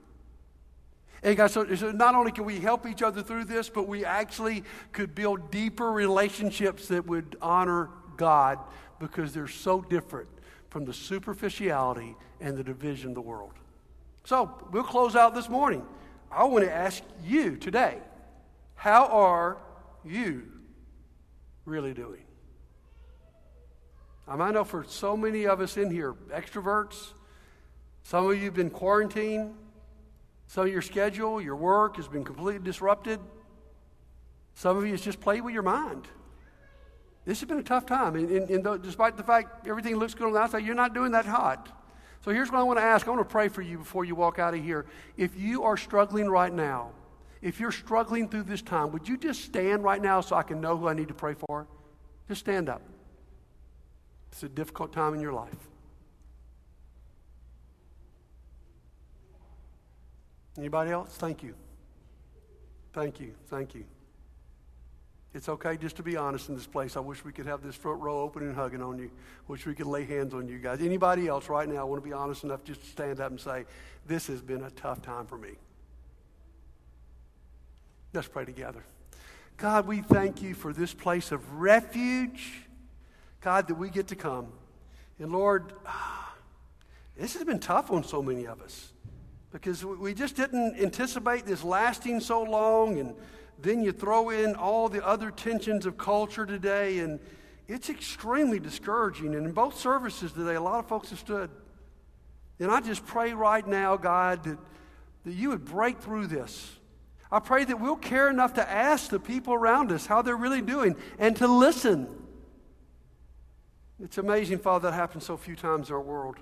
And 1.23 1.37
guys, 1.37 1.53
so, 1.53 1.75
so 1.75 1.91
not 1.91 2.15
only 2.15 2.33
can 2.33 2.45
we 2.45 2.61
help 2.61 2.87
each 2.87 3.03
other 3.03 3.23
through 3.23 3.45
this, 3.45 3.69
but 3.69 3.87
we 3.87 4.05
actually 4.05 4.65
could 4.93 5.15
build 5.15 5.51
deeper 5.51 5.93
relationships 5.93 6.89
that 6.89 7.07
would 7.07 7.37
honor 7.43 7.91
God 8.17 8.59
because 8.99 9.33
they're 9.33 9.49
so 9.49 9.83
different 9.83 10.29
from 10.71 10.85
the 10.85 10.95
superficiality 10.95 12.17
and 12.41 12.57
the 12.57 12.65
division 12.65 13.11
of 13.11 13.15
the 13.17 13.21
world. 13.21 13.53
So 14.25 14.69
we'll 14.71 14.83
close 14.83 15.17
out 15.17 15.35
this 15.35 15.49
morning. 15.49 15.85
I 16.31 16.45
want 16.45 16.65
to 16.65 16.73
ask 16.73 17.03
you 17.25 17.57
today 17.57 17.99
how 18.75 19.07
are 19.09 19.59
you 20.05 20.45
really 21.67 21.93
doing? 21.93 22.23
I 24.27 24.51
know 24.53 24.65
for 24.65 24.85
so 24.85 25.17
many 25.17 25.47
of 25.47 25.61
us 25.61 25.77
in 25.77 25.91
here, 25.91 26.15
extroverts, 26.33 27.13
some 28.05 28.31
of 28.31 28.39
you 28.39 28.45
have 28.45 28.55
been 28.55 28.71
quarantined. 28.71 29.55
Of 30.57 30.69
your 30.69 30.83
schedule, 30.83 31.41
your 31.41 31.57
work 31.57 31.97
has 31.97 32.09
been 32.09 32.25
completely 32.25 32.63
disrupted. 32.63 33.21
Some 34.55 34.77
of 34.77 34.87
you, 34.87 34.93
it's 34.93 35.03
just 35.03 35.21
played 35.21 35.43
with 35.43 35.55
your 35.55 35.63
mind. 35.63 36.07
This 37.25 37.41
has 37.41 37.49
been 37.49 37.59
a 37.59 37.63
tough 37.63 37.87
time. 37.87 38.17
And, 38.17 38.31
and, 38.31 38.51
and 38.67 38.83
despite 38.83 39.17
the 39.17 39.23
fact 39.23 39.67
everything 39.67 39.97
looks 39.97 40.13
good 40.13 40.27
on 40.27 40.33
the 40.33 40.41
outside, 40.41 40.65
you're 40.67 40.75
not 40.75 40.93
doing 40.93 41.13
that 41.13 41.25
hot. 41.25 41.69
So 42.25 42.33
here's 42.33 42.51
what 42.51 42.59
I 42.59 42.63
want 42.65 42.79
to 42.79 42.83
ask. 42.83 43.07
I 43.07 43.11
want 43.11 43.27
to 43.27 43.33
pray 43.33 43.49
for 43.49 43.63
you 43.63 43.79
before 43.79 44.05
you 44.05 44.15
walk 44.15 44.39
out 44.39 44.53
of 44.53 44.63
here. 44.63 44.87
If 45.17 45.39
you 45.39 45.63
are 45.63 45.77
struggling 45.77 46.29
right 46.29 46.53
now, 46.53 46.91
if 47.41 47.61
you're 47.61 47.73
struggling 47.73 48.29
through 48.29 48.43
this 48.43 48.61
time, 48.61 48.93
would 48.93 49.09
you 49.09 49.17
just 49.17 49.45
stand 49.45 49.85
right 49.85 50.03
now 50.03 50.21
so 50.21 50.37
I 50.37 50.43
can 50.43 50.61
know 50.61 50.77
who 50.77 50.89
I 50.89 50.95
need 50.95 51.09
to 51.09 51.15
pray 51.15 51.35
for? 51.35 51.67
Just 52.29 52.41
stand 52.41 52.69
up. 52.69 52.83
It's 54.33 54.43
a 54.43 54.49
difficult 54.49 54.93
time 54.93 55.15
in 55.15 55.21
your 55.21 55.33
life. 55.33 55.70
Anybody 60.59 60.91
else? 60.91 61.11
Thank 61.11 61.43
you. 61.43 61.55
Thank 62.93 63.21
you. 63.21 63.35
Thank 63.49 63.75
you. 63.75 63.85
It's 65.33 65.49
okay 65.49 65.77
just 65.77 65.97
to 65.97 66.03
be 66.03 66.17
honest 66.17 66.49
in 66.49 66.57
this 66.57 66.67
place. 66.67 66.97
I 66.97 67.01
wish 67.01 67.25
we 67.25 67.31
could 67.31 67.47
have 67.47 67.63
this 67.63 67.77
front 67.77 68.01
row 68.01 68.21
open 68.21 68.43
and 68.43 68.55
hugging 68.55 68.83
on 68.83 68.99
you. 68.99 69.11
Wish 69.47 69.65
we 69.65 69.75
could 69.75 69.87
lay 69.87 70.05
hands 70.05 70.35
on 70.35 70.49
you 70.49 70.59
guys. 70.59 70.81
Anybody 70.81 71.29
else 71.29 71.49
right 71.49 71.69
now 71.69 71.87
want 71.87 72.03
to 72.03 72.09
be 72.09 72.13
honest 72.13 72.43
enough 72.43 72.65
just 72.65 72.81
to 72.81 72.87
stand 72.89 73.21
up 73.21 73.31
and 73.31 73.41
say, 73.41 73.65
This 74.07 74.27
has 74.27 74.43
been 74.43 74.65
a 74.65 74.71
tough 74.71 75.03
time 75.03 75.27
for 75.27 75.39
me? 75.39 75.51
Let's 78.13 78.27
pray 78.27 78.45
together. 78.45 78.83
God, 79.57 79.87
we 79.87 80.01
thank 80.01 80.43
you 80.43 80.55
for 80.55 80.73
this 80.73 80.93
place 80.93 81.31
of 81.31 81.61
refuge. 81.61 82.63
God, 83.41 83.69
that 83.69 83.77
we 83.77 83.89
get 83.89 84.09
to 84.09 84.17
come. 84.17 84.49
And 85.21 85.31
Lord, 85.31 85.73
this 87.17 87.35
has 87.35 87.45
been 87.45 87.61
tough 87.61 87.93
on 87.93 88.03
so 88.03 88.21
many 88.21 88.47
of 88.49 88.61
us 88.61 88.93
because 89.53 89.85
we 89.85 90.15
just 90.15 90.37
didn't 90.37 90.81
anticipate 90.81 91.45
this 91.45 91.65
lasting 91.65 92.21
so 92.21 92.43
long. 92.43 92.99
And 92.99 93.15
then 93.61 93.83
you 93.83 93.93
throw 93.93 94.31
in 94.31 94.55
all 94.55 94.89
the 94.89 95.05
other 95.05 95.31
tensions 95.31 95.87
of 95.87 95.99
culture 95.99 96.47
today, 96.47 97.01
and 97.01 97.19
it's 97.69 97.91
extremely 97.91 98.61
discouraging. 98.61 99.35
And 99.35 99.47
in 99.47 99.53
both 99.53 99.79
services 99.79 100.33
today, 100.33 100.55
a 100.55 100.61
lot 100.61 100.79
of 100.79 100.87
folks 100.87 101.11
have 101.11 101.19
stood. 101.19 101.51
And 102.61 102.71
I 102.71 102.81
just 102.81 103.05
pray 103.07 103.33
right 103.33 103.67
now, 103.67 103.97
God, 103.97 104.45
that, 104.45 104.59
that 105.25 105.33
you 105.33 105.49
would 105.49 105.65
break 105.65 105.99
through 105.99 106.29
this. 106.29 106.77
I 107.33 107.39
pray 107.39 107.65
that 107.65 107.81
we'll 107.81 107.97
care 107.97 108.29
enough 108.29 108.55
to 108.55 108.69
ask 108.69 109.11
the 109.11 109.21
people 109.21 109.55
around 109.55 109.93
us 109.93 110.07
how 110.07 110.21
they're 110.21 110.37
really 110.37 110.63
doing 110.63 110.97
and 111.19 111.37
to 111.37 111.47
listen. 111.47 112.09
It's 114.03 114.19
amazing, 114.19 114.59
Father, 114.59 114.91
that 114.91 114.97
happens 114.97 115.27
so 115.27 115.37
few 115.37 115.57
times 115.57 115.91
in 115.91 115.95
our 115.95 116.01
world. 116.01 116.37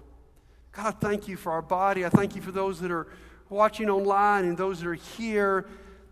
God, 0.79 1.01
thank 1.01 1.27
you 1.27 1.37
for 1.37 1.51
our 1.51 1.61
body. 1.61 2.07
I 2.07 2.09
thank 2.09 2.37
you 2.37 2.41
for 2.41 2.53
those 2.53 2.79
that 2.83 2.93
are 2.93 3.09
watching 3.49 3.91
online 3.91 4.45
and 4.45 4.57
those 4.57 4.79
that 4.79 4.87
are 4.87 4.95
here. 4.95 5.67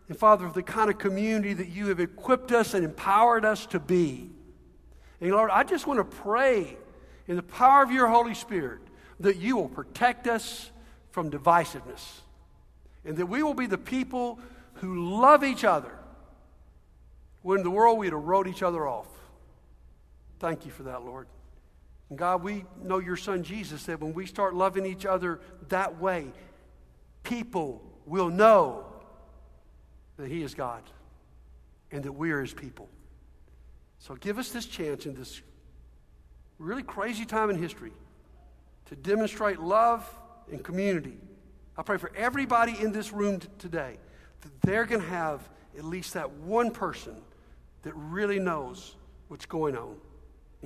And 0.08 0.18
Father, 0.18 0.48
for 0.48 0.54
the 0.54 0.62
kind 0.64 0.90
of 0.90 0.98
community 0.98 1.54
that 1.54 1.68
you 1.68 1.86
have 1.86 2.00
equipped 2.00 2.50
us 2.50 2.74
and 2.74 2.84
empowered 2.84 3.44
us 3.44 3.64
to 3.66 3.78
be. 3.78 4.28
And 5.20 5.30
Lord, 5.30 5.52
I 5.52 5.62
just 5.62 5.86
want 5.86 5.98
to 5.98 6.16
pray 6.16 6.76
in 7.28 7.36
the 7.36 7.44
power 7.44 7.84
of 7.84 7.92
your 7.92 8.08
Holy 8.08 8.34
Spirit 8.34 8.80
that 9.20 9.36
you 9.36 9.56
will 9.56 9.68
protect 9.68 10.26
us 10.26 10.72
from 11.12 11.30
divisiveness 11.30 12.22
and 13.04 13.16
that 13.18 13.26
we 13.26 13.44
will 13.44 13.54
be 13.54 13.66
the 13.66 13.78
people 13.78 14.40
who 14.74 15.20
love 15.20 15.44
each 15.44 15.62
other 15.62 15.96
when 17.42 17.58
in 17.58 17.62
the 17.62 17.70
world 17.70 18.00
we'd 18.00 18.12
have 18.12 18.24
wrote 18.24 18.48
each 18.48 18.64
other 18.64 18.88
off. 18.88 19.06
Thank 20.40 20.66
you 20.66 20.72
for 20.72 20.82
that, 20.82 21.04
Lord. 21.04 21.28
And 22.08 22.18
God, 22.18 22.42
we 22.42 22.64
know 22.82 22.98
your 22.98 23.16
son 23.16 23.42
Jesus 23.42 23.82
said 23.82 24.00
when 24.00 24.14
we 24.14 24.26
start 24.26 24.54
loving 24.54 24.86
each 24.86 25.04
other 25.04 25.40
that 25.68 26.00
way, 26.00 26.32
people 27.22 27.82
will 28.04 28.30
know 28.30 28.86
that 30.16 30.28
he 30.28 30.42
is 30.42 30.54
God 30.54 30.82
and 31.90 32.04
that 32.04 32.12
we 32.12 32.30
are 32.30 32.40
his 32.40 32.54
people. 32.54 32.88
So 33.98 34.14
give 34.14 34.38
us 34.38 34.50
this 34.50 34.66
chance 34.66 35.06
in 35.06 35.14
this 35.14 35.42
really 36.58 36.82
crazy 36.82 37.24
time 37.24 37.50
in 37.50 37.58
history 37.58 37.92
to 38.86 38.96
demonstrate 38.96 39.58
love 39.58 40.08
and 40.50 40.62
community. 40.62 41.16
I 41.76 41.82
pray 41.82 41.98
for 41.98 42.12
everybody 42.14 42.76
in 42.80 42.92
this 42.92 43.12
room 43.12 43.40
t- 43.40 43.48
today 43.58 43.96
that 44.42 44.62
they're 44.62 44.86
going 44.86 45.00
to 45.00 45.08
have 45.08 45.48
at 45.76 45.84
least 45.84 46.14
that 46.14 46.30
one 46.30 46.70
person 46.70 47.16
that 47.82 47.92
really 47.94 48.38
knows 48.38 48.94
what's 49.28 49.44
going 49.44 49.76
on 49.76 49.96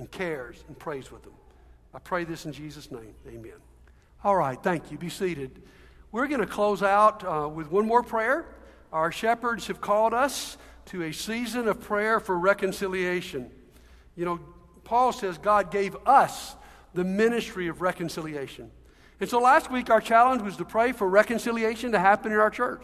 and 0.01 0.09
cares 0.09 0.63
and 0.67 0.77
prays 0.79 1.11
with 1.11 1.21
them. 1.21 1.33
I 1.93 1.99
pray 1.99 2.23
this 2.23 2.47
in 2.47 2.53
Jesus' 2.53 2.89
name. 2.89 3.13
Amen. 3.27 3.53
All 4.23 4.35
right, 4.35 4.57
thank 4.61 4.91
you. 4.91 4.97
Be 4.97 5.09
seated. 5.09 5.61
We're 6.11 6.25
going 6.25 6.41
to 6.41 6.47
close 6.47 6.81
out 6.81 7.23
uh, 7.23 7.47
with 7.47 7.71
one 7.71 7.85
more 7.85 8.01
prayer. 8.01 8.47
Our 8.91 9.11
shepherds 9.11 9.67
have 9.67 9.79
called 9.79 10.15
us 10.15 10.57
to 10.87 11.03
a 11.03 11.11
season 11.11 11.67
of 11.67 11.79
prayer 11.79 12.19
for 12.19 12.35
reconciliation. 12.35 13.51
You 14.15 14.25
know, 14.25 14.39
Paul 14.83 15.13
says 15.13 15.37
God 15.37 15.69
gave 15.69 15.95
us 16.07 16.55
the 16.95 17.03
ministry 17.03 17.67
of 17.67 17.81
reconciliation. 17.81 18.71
And 19.19 19.29
so 19.29 19.39
last 19.39 19.69
week, 19.69 19.91
our 19.91 20.01
challenge 20.01 20.41
was 20.41 20.57
to 20.57 20.65
pray 20.65 20.93
for 20.93 21.07
reconciliation 21.07 21.91
to 21.91 21.99
happen 21.99 22.31
in 22.31 22.39
our 22.39 22.49
church. 22.49 22.81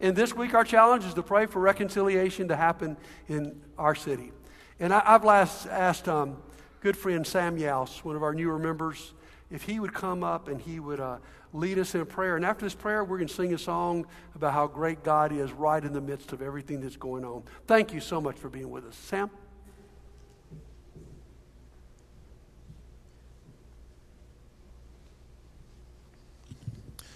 And 0.00 0.14
this 0.14 0.32
week, 0.32 0.54
our 0.54 0.64
challenge 0.64 1.04
is 1.04 1.14
to 1.14 1.24
pray 1.24 1.46
for 1.46 1.58
reconciliation 1.58 2.46
to 2.48 2.56
happen 2.56 2.96
in 3.26 3.60
our 3.76 3.96
city. 3.96 4.30
And 4.78 4.92
I, 4.92 5.00
have 5.00 5.24
last 5.24 5.66
asked 5.66 6.08
um, 6.08 6.38
good 6.82 6.96
friend 6.96 7.24
Sam 7.24 7.56
Yaus, 7.56 8.02
one 8.02 8.16
of 8.16 8.24
our 8.24 8.34
newer 8.34 8.58
members, 8.58 9.14
if 9.52 9.62
he 9.62 9.78
would 9.78 9.94
come 9.94 10.24
up 10.24 10.48
and 10.48 10.60
he 10.60 10.80
would 10.80 10.98
uh, 10.98 11.18
lead 11.52 11.78
us 11.78 11.94
in 11.94 12.00
a 12.00 12.04
prayer. 12.04 12.34
And 12.34 12.44
after 12.44 12.64
this 12.66 12.74
prayer, 12.74 13.04
we're 13.04 13.18
going 13.18 13.28
to 13.28 13.34
sing 13.34 13.54
a 13.54 13.58
song 13.58 14.04
about 14.34 14.52
how 14.52 14.66
great 14.66 15.04
God 15.04 15.30
is 15.30 15.52
right 15.52 15.82
in 15.82 15.92
the 15.92 16.00
midst 16.00 16.32
of 16.32 16.42
everything 16.42 16.80
that's 16.80 16.96
going 16.96 17.24
on. 17.24 17.44
Thank 17.68 17.92
you 17.92 18.00
so 18.00 18.20
much 18.20 18.36
for 18.36 18.48
being 18.48 18.68
with 18.68 18.84
us. 18.84 18.96
Sam? 18.96 19.30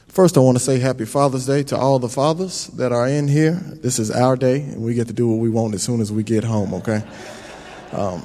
First, 0.07 0.39
I 0.39 0.41
want 0.41 0.57
to 0.57 0.65
say 0.65 0.79
happy 0.79 1.05
Father's 1.05 1.45
Day 1.45 1.63
to 1.65 1.77
all 1.77 1.99
the 1.99 2.09
fathers 2.09 2.69
that 2.69 2.93
are 2.93 3.09
in 3.09 3.27
here. 3.29 3.61
This 3.65 3.99
is 3.99 4.13
our 4.13 4.37
day, 4.37 4.63
and 4.63 4.81
we 4.81 4.95
get 4.95 5.09
to 5.09 5.13
do 5.13 5.29
what 5.29 5.41
we 5.41 5.51
want 5.51 5.75
as 5.75 5.83
soon 5.83 6.01
as 6.01 6.13
we 6.13 6.23
get 6.23 6.45
home, 6.45 6.73
okay? 6.73 7.03
Um, 7.93 8.23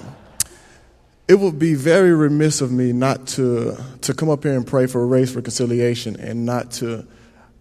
it 1.31 1.39
would 1.39 1.57
be 1.57 1.75
very 1.75 2.13
remiss 2.13 2.59
of 2.59 2.73
me 2.73 2.91
not 2.91 3.25
to, 3.25 3.81
to 4.01 4.13
come 4.13 4.29
up 4.29 4.43
here 4.43 4.51
and 4.51 4.67
pray 4.67 4.85
for 4.85 5.01
a 5.01 5.05
race 5.05 5.33
reconciliation 5.33 6.17
and 6.17 6.45
not 6.45 6.71
to 6.71 7.07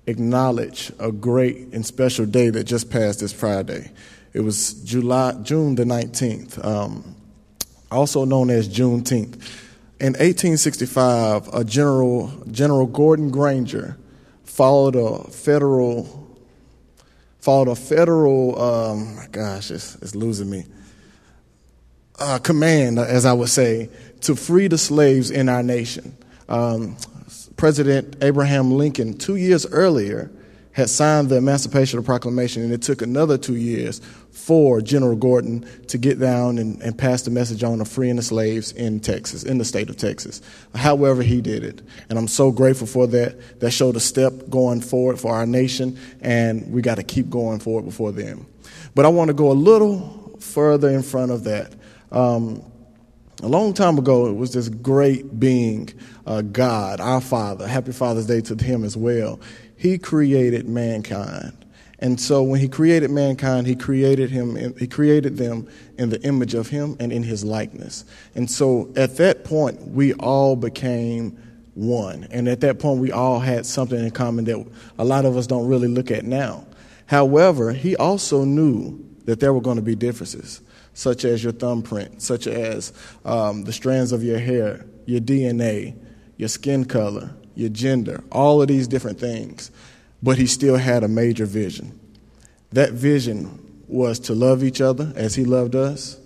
acknowledge 0.09 0.91
a 0.99 1.13
great 1.13 1.57
and 1.73 1.87
special 1.87 2.27
day 2.27 2.51
that 2.51 2.65
just 2.65 2.91
passed 2.91 3.21
this 3.21 3.33
Friday. 3.33 3.93
It 4.33 4.41
was 4.41 4.73
July, 4.83 5.35
June 5.45 5.77
the 5.77 5.85
19th, 5.85 6.65
um, 6.65 7.15
also 7.93 8.25
known 8.25 8.51
as 8.51 8.69
Juneteenth. 8.69 9.35
In 10.01 10.15
1865, 10.15 11.47
a 11.55 11.63
General, 11.63 12.27
General 12.51 12.87
Gordon 12.87 13.31
Granger 13.31 13.97
followed 14.43 14.97
a 14.97 15.31
federal 15.31 16.17
followed 17.39 17.69
a 17.69 17.77
federal 17.77 18.61
um, 18.61 19.19
gosh 19.31 19.71
it's, 19.71 19.95
it's 20.03 20.17
losing 20.17 20.51
me 20.51 20.65
uh, 22.21 22.39
command 22.39 22.99
as 22.99 23.25
i 23.27 23.33
would 23.33 23.49
say 23.49 23.89
to 24.21 24.35
free 24.37 24.69
the 24.69 24.79
slaves 24.79 25.31
in 25.31 25.49
our 25.49 25.63
nation 25.63 26.17
um, 26.49 26.97
president 27.57 28.17
abraham 28.23 28.71
lincoln 28.71 29.17
two 29.17 29.37
years 29.37 29.67
earlier 29.67 30.31
had 30.73 30.89
signed 30.89 31.29
the 31.29 31.37
Emancipation 31.37 32.03
Proclamation, 32.03 32.63
and 32.63 32.73
it 32.73 32.83
took 32.83 33.03
another 33.03 33.37
two 33.37 33.57
years 33.57 34.01
for 34.31 34.81
General 34.81 35.17
Gordon 35.17 35.69
to 35.89 35.99
get 35.99 36.21
down 36.21 36.59
and, 36.59 36.81
and, 36.81 36.97
pass 36.97 37.23
the 37.23 37.31
message 37.31 37.65
on 37.65 37.81
of 37.81 37.89
freeing 37.89 38.17
the 38.17 38.23
slaves 38.23 38.73
in 38.73 39.01
Texas, 39.01 39.43
in 39.43 39.59
the 39.59 39.65
state 39.65 39.91
of 39.91 39.97
Texas. 39.97 40.41
However, 40.75 41.23
he 41.23 41.41
did 41.41 41.65
it. 41.65 41.83
And 42.09 42.19
I'm 42.19 42.29
so 42.29 42.53
grateful 42.53 42.87
for 42.87 43.07
that. 43.09 43.61
That 43.61 43.73
showed 43.73 43.97
a 43.97 44.01
step 44.01 44.49
going 44.49 44.81
forward 44.81 45.19
for 45.19 45.35
our 45.35 45.45
nation, 45.45 45.99
and 46.21 46.71
we 46.71 46.83
got 46.83 46.97
to 46.97 47.03
keep 47.03 47.29
going 47.29 47.59
forward 47.59 47.85
before 47.85 48.13
then. 48.13 48.47
But 48.95 49.05
I 49.05 49.09
want 49.09 49.29
to 49.29 49.35
go 49.35 49.51
a 49.51 49.55
little 49.55 50.37
further 50.39 50.89
in 50.89 51.03
front 51.03 51.33
of 51.33 51.45
that. 51.45 51.75
Um, 52.13 52.63
a 53.43 53.49
long 53.49 53.73
time 53.73 53.99
ago, 53.99 54.27
it 54.27 54.35
was 54.35 54.53
this 54.53 54.69
great 54.69 55.41
being, 55.41 55.89
uh, 56.27 56.43
God, 56.43 57.01
our 57.01 57.21
Father. 57.21 57.67
Happy 57.67 57.93
Father's 57.93 58.27
Day 58.27 58.41
to 58.43 58.63
him 58.63 58.85
as 58.85 58.97
well. 58.97 59.41
He 59.77 59.97
created 59.97 60.69
mankind. 60.69 61.57
And 62.01 62.19
so 62.21 62.43
when 62.43 62.61
he 62.61 62.69
created 62.69 63.11
mankind, 63.11 63.67
he 63.67 63.77
created 63.77 64.31
him 64.31 64.75
he 64.79 64.87
created 64.87 65.37
them 65.37 65.69
in 65.99 66.09
the 66.09 66.21
image 66.23 66.55
of 66.55 66.69
him 66.69 66.97
and 66.99 67.13
in 67.13 67.23
his 67.23 67.45
likeness. 67.45 68.05
And 68.35 68.51
so 68.51 68.91
at 68.97 69.17
that 69.19 69.45
point 69.45 69.89
we 69.89 70.15
all 70.15 70.57
became 70.57 71.39
one. 71.75 72.27
And 72.31 72.49
at 72.49 72.61
that 72.61 72.79
point 72.79 73.01
we 73.01 73.13
all 73.13 73.39
had 73.39 73.67
something 73.67 73.99
in 73.99 74.11
common 74.11 74.47
that 74.47 74.67
a 74.99 75.05
lot 75.05 75.27
of 75.27 75.37
us 75.37 75.47
don't 75.47 75.67
really 75.69 75.89
look 75.89 76.11
at 76.11 76.25
now. 76.25 76.67
However, 77.07 77.73
he 77.73 77.97
also 77.97 78.45
knew 78.45 79.05
that 79.27 79.41
there 79.41 79.53
were 79.53 79.61
going 79.61 79.77
to 79.77 79.83
be 79.83 79.95
differences, 79.95 80.63
such 80.95 81.25
as 81.25 81.43
your 81.43 81.53
thumbprint, 81.53 82.23
such 82.23 82.47
as 82.47 82.93
um, 83.25 83.65
the 83.65 83.73
strands 83.73 84.13
of 84.13 84.23
your 84.23 84.39
hair, 84.39 84.85
your 85.07 85.21
DNA, 85.21 85.97
your 86.37 86.49
skin 86.49 86.85
color, 86.85 87.35
your 87.55 87.69
gender, 87.69 88.23
all 88.33 88.63
of 88.63 88.69
these 88.69 88.89
different 88.89 89.19
things. 89.19 89.71
But 90.23 90.39
he 90.39 90.47
still 90.47 90.77
had 90.77 91.03
a 91.03 91.09
major 91.09 91.47
vision. 91.47 91.99
That 92.73 92.93
vision 92.93 93.83
was 93.89 94.19
to 94.21 94.35
love 94.35 94.63
each 94.63 94.81
other 94.81 95.13
as 95.17 95.35
he 95.35 95.45
loved 95.45 95.75
us 95.75 96.19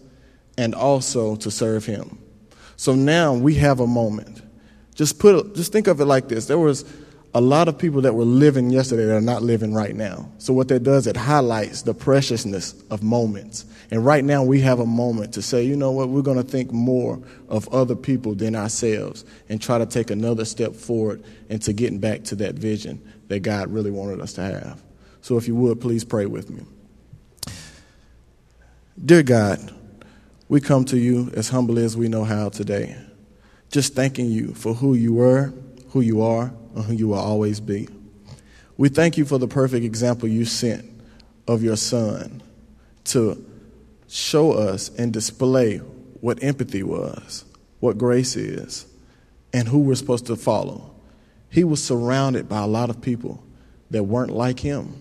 and 0.58 0.74
also 0.74 1.36
to 1.36 1.50
serve 1.50 1.86
him. 1.86 2.18
So 2.76 2.94
now 2.94 3.34
we 3.34 3.54
have 3.56 3.80
a 3.80 3.86
moment. 3.86 4.42
Just 4.94 5.18
put 5.18 5.54
just 5.54 5.72
think 5.72 5.86
of 5.86 6.00
it 6.00 6.04
like 6.04 6.28
this. 6.28 6.46
There 6.46 6.58
was 6.58 6.84
a 7.34 7.40
lot 7.40 7.66
of 7.66 7.76
people 7.76 8.00
that 8.02 8.14
were 8.14 8.24
living 8.24 8.70
yesterday 8.70 9.06
that 9.06 9.16
are 9.16 9.20
not 9.20 9.42
living 9.42 9.74
right 9.74 9.96
now. 9.96 10.30
So 10.38 10.52
what 10.52 10.68
that 10.68 10.84
does, 10.84 11.08
it 11.08 11.16
highlights 11.16 11.82
the 11.82 11.92
preciousness 11.92 12.80
of 12.90 13.02
moments. 13.02 13.64
And 13.90 14.04
right 14.04 14.24
now 14.24 14.44
we 14.44 14.60
have 14.60 14.78
a 14.78 14.86
moment 14.86 15.34
to 15.34 15.42
say, 15.42 15.64
you 15.64 15.74
know 15.74 15.90
what, 15.90 16.10
we're 16.10 16.22
going 16.22 16.36
to 16.36 16.48
think 16.48 16.70
more 16.70 17.20
of 17.48 17.68
other 17.68 17.96
people 17.96 18.36
than 18.36 18.54
ourselves 18.54 19.24
and 19.48 19.60
try 19.60 19.78
to 19.78 19.86
take 19.86 20.10
another 20.10 20.44
step 20.44 20.74
forward 20.74 21.24
into 21.48 21.72
getting 21.72 21.98
back 21.98 22.22
to 22.24 22.36
that 22.36 22.54
vision 22.54 23.02
that 23.26 23.40
God 23.40 23.68
really 23.68 23.90
wanted 23.90 24.20
us 24.20 24.32
to 24.34 24.42
have. 24.42 24.80
So 25.20 25.36
if 25.36 25.48
you 25.48 25.56
would, 25.56 25.80
please 25.80 26.04
pray 26.04 26.26
with 26.26 26.50
me. 26.50 26.62
Dear 29.04 29.24
God, 29.24 29.74
we 30.48 30.60
come 30.60 30.84
to 30.84 30.96
you 30.96 31.32
as 31.34 31.48
humbly 31.48 31.84
as 31.84 31.96
we 31.96 32.06
know 32.06 32.22
how 32.22 32.48
today, 32.48 32.96
just 33.72 33.94
thanking 33.94 34.30
you 34.30 34.54
for 34.54 34.72
who 34.74 34.94
you 34.94 35.14
were, 35.14 35.52
who 35.88 36.00
you 36.00 36.22
are, 36.22 36.52
and 36.74 36.84
who 36.84 36.94
you 36.94 37.08
will 37.08 37.18
always 37.18 37.60
be. 37.60 37.88
We 38.76 38.88
thank 38.88 39.16
you 39.16 39.24
for 39.24 39.38
the 39.38 39.48
perfect 39.48 39.84
example 39.84 40.28
you 40.28 40.44
sent 40.44 40.84
of 41.46 41.62
your 41.62 41.76
son 41.76 42.42
to 43.04 43.44
show 44.08 44.52
us 44.52 44.88
and 44.98 45.12
display 45.12 45.78
what 46.20 46.42
empathy 46.42 46.82
was, 46.82 47.44
what 47.80 47.98
grace 47.98 48.36
is, 48.36 48.86
and 49.52 49.68
who 49.68 49.78
we're 49.78 49.94
supposed 49.94 50.26
to 50.26 50.36
follow. 50.36 50.94
He 51.50 51.62
was 51.64 51.82
surrounded 51.82 52.48
by 52.48 52.62
a 52.62 52.66
lot 52.66 52.90
of 52.90 53.00
people 53.00 53.44
that 53.90 54.04
weren't 54.04 54.32
like 54.32 54.58
him, 54.58 55.00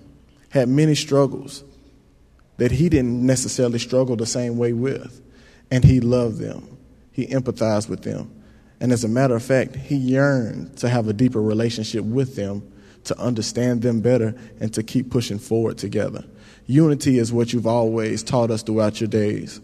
had 0.49 0.69
many 0.69 0.93
struggles 0.93 1.63
that 2.57 2.71
he 2.71 2.89
didn't 2.89 3.25
necessarily 3.25 3.79
struggle 3.79 4.15
the 4.15 4.25
same 4.25 4.57
way 4.57 4.73
with, 4.73 5.21
and 5.71 5.83
he 5.83 5.99
loved 5.99 6.37
them. 6.37 6.77
He 7.11 7.25
empathized 7.27 7.89
with 7.89 8.03
them. 8.03 8.42
And 8.83 8.91
as 8.91 9.05
a 9.05 9.07
matter 9.07 9.33
of 9.33 9.41
fact, 9.41 9.77
he 9.77 9.95
yearned 9.95 10.75
to 10.79 10.89
have 10.89 11.07
a 11.07 11.13
deeper 11.13 11.41
relationship 11.41 12.03
with 12.03 12.35
them, 12.35 12.69
to 13.05 13.17
understand 13.17 13.81
them 13.81 14.01
better, 14.01 14.35
and 14.59 14.73
to 14.73 14.83
keep 14.83 15.09
pushing 15.09 15.39
forward 15.39 15.77
together. 15.77 16.25
Unity 16.67 17.17
is 17.17 17.31
what 17.31 17.53
you've 17.53 17.65
always 17.65 18.23
taught 18.23 18.51
us 18.51 18.61
throughout 18.61 18.99
your 18.99 19.07
days. 19.07 19.61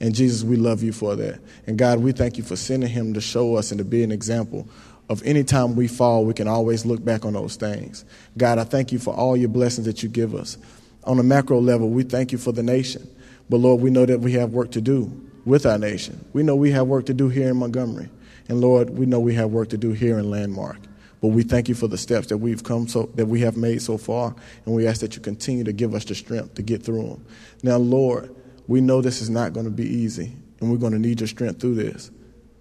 And 0.00 0.16
Jesus, 0.16 0.42
we 0.42 0.56
love 0.56 0.82
you 0.82 0.92
for 0.92 1.14
that. 1.14 1.38
And 1.68 1.78
God, 1.78 2.00
we 2.00 2.10
thank 2.10 2.38
you 2.38 2.42
for 2.42 2.56
sending 2.56 2.88
him 2.88 3.14
to 3.14 3.20
show 3.20 3.54
us 3.54 3.70
and 3.70 3.78
to 3.78 3.84
be 3.84 4.02
an 4.02 4.10
example 4.10 4.68
of 5.08 5.22
any 5.24 5.44
time 5.44 5.76
we 5.76 5.86
fall, 5.86 6.24
we 6.24 6.34
can 6.34 6.48
always 6.48 6.84
look 6.84 7.04
back 7.04 7.24
on 7.24 7.34
those 7.34 7.54
things. 7.54 8.04
God, 8.36 8.58
I 8.58 8.64
thank 8.64 8.90
you 8.90 8.98
for 8.98 9.14
all 9.14 9.36
your 9.36 9.48
blessings 9.48 9.86
that 9.86 10.02
you 10.02 10.08
give 10.08 10.34
us. 10.34 10.58
On 11.04 11.20
a 11.20 11.22
macro 11.22 11.60
level, 11.60 11.88
we 11.88 12.02
thank 12.02 12.32
you 12.32 12.38
for 12.38 12.50
the 12.50 12.64
nation. 12.64 13.08
But 13.48 13.58
Lord, 13.58 13.80
we 13.80 13.90
know 13.90 14.06
that 14.06 14.18
we 14.18 14.32
have 14.32 14.50
work 14.50 14.72
to 14.72 14.80
do 14.80 15.04
with 15.44 15.66
our 15.66 15.78
nation. 15.78 16.24
We 16.32 16.42
know 16.42 16.56
we 16.56 16.72
have 16.72 16.88
work 16.88 17.06
to 17.06 17.14
do 17.14 17.28
here 17.28 17.48
in 17.48 17.58
Montgomery. 17.58 18.08
And 18.48 18.60
Lord, 18.60 18.90
we 18.90 19.06
know 19.06 19.20
we 19.20 19.34
have 19.34 19.50
work 19.50 19.68
to 19.70 19.78
do 19.78 19.92
here 19.92 20.18
in 20.18 20.30
Landmark. 20.30 20.78
But 21.20 21.28
we 21.28 21.42
thank 21.42 21.68
you 21.68 21.74
for 21.74 21.88
the 21.88 21.98
steps 21.98 22.26
that 22.28 22.36
we've 22.36 22.62
come 22.62 22.86
so 22.86 23.10
that 23.14 23.26
we 23.26 23.40
have 23.40 23.56
made 23.56 23.80
so 23.82 23.96
far, 23.96 24.34
and 24.64 24.74
we 24.74 24.86
ask 24.86 25.00
that 25.00 25.16
you 25.16 25.22
continue 25.22 25.64
to 25.64 25.72
give 25.72 25.94
us 25.94 26.04
the 26.04 26.14
strength 26.14 26.54
to 26.54 26.62
get 26.62 26.82
through 26.82 27.08
them. 27.08 27.26
Now, 27.62 27.78
Lord, 27.78 28.34
we 28.68 28.80
know 28.80 29.00
this 29.00 29.22
is 29.22 29.30
not 29.30 29.52
going 29.52 29.64
to 29.64 29.72
be 29.72 29.88
easy, 29.88 30.36
and 30.60 30.70
we're 30.70 30.76
going 30.76 30.92
to 30.92 30.98
need 30.98 31.20
your 31.20 31.26
strength 31.26 31.60
through 31.60 31.76
this. 31.76 32.10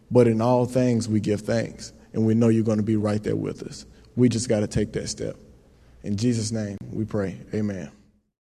But 0.09 0.27
in 0.27 0.41
all 0.41 0.65
things, 0.65 1.09
we 1.09 1.19
give 1.19 1.41
thanks, 1.41 1.91
and 2.13 2.25
we 2.25 2.33
know 2.33 2.47
you're 2.47 2.63
going 2.63 2.77
to 2.77 2.83
be 2.83 2.95
right 2.95 3.21
there 3.21 3.35
with 3.35 3.63
us. 3.63 3.85
We 4.15 4.29
just 4.29 4.47
got 4.47 4.61
to 4.61 4.67
take 4.67 4.93
that 4.93 5.09
step. 5.09 5.35
In 6.03 6.15
Jesus' 6.15 6.51
name, 6.51 6.77
we 6.91 7.03
pray. 7.03 7.39
Amen. 7.53 7.91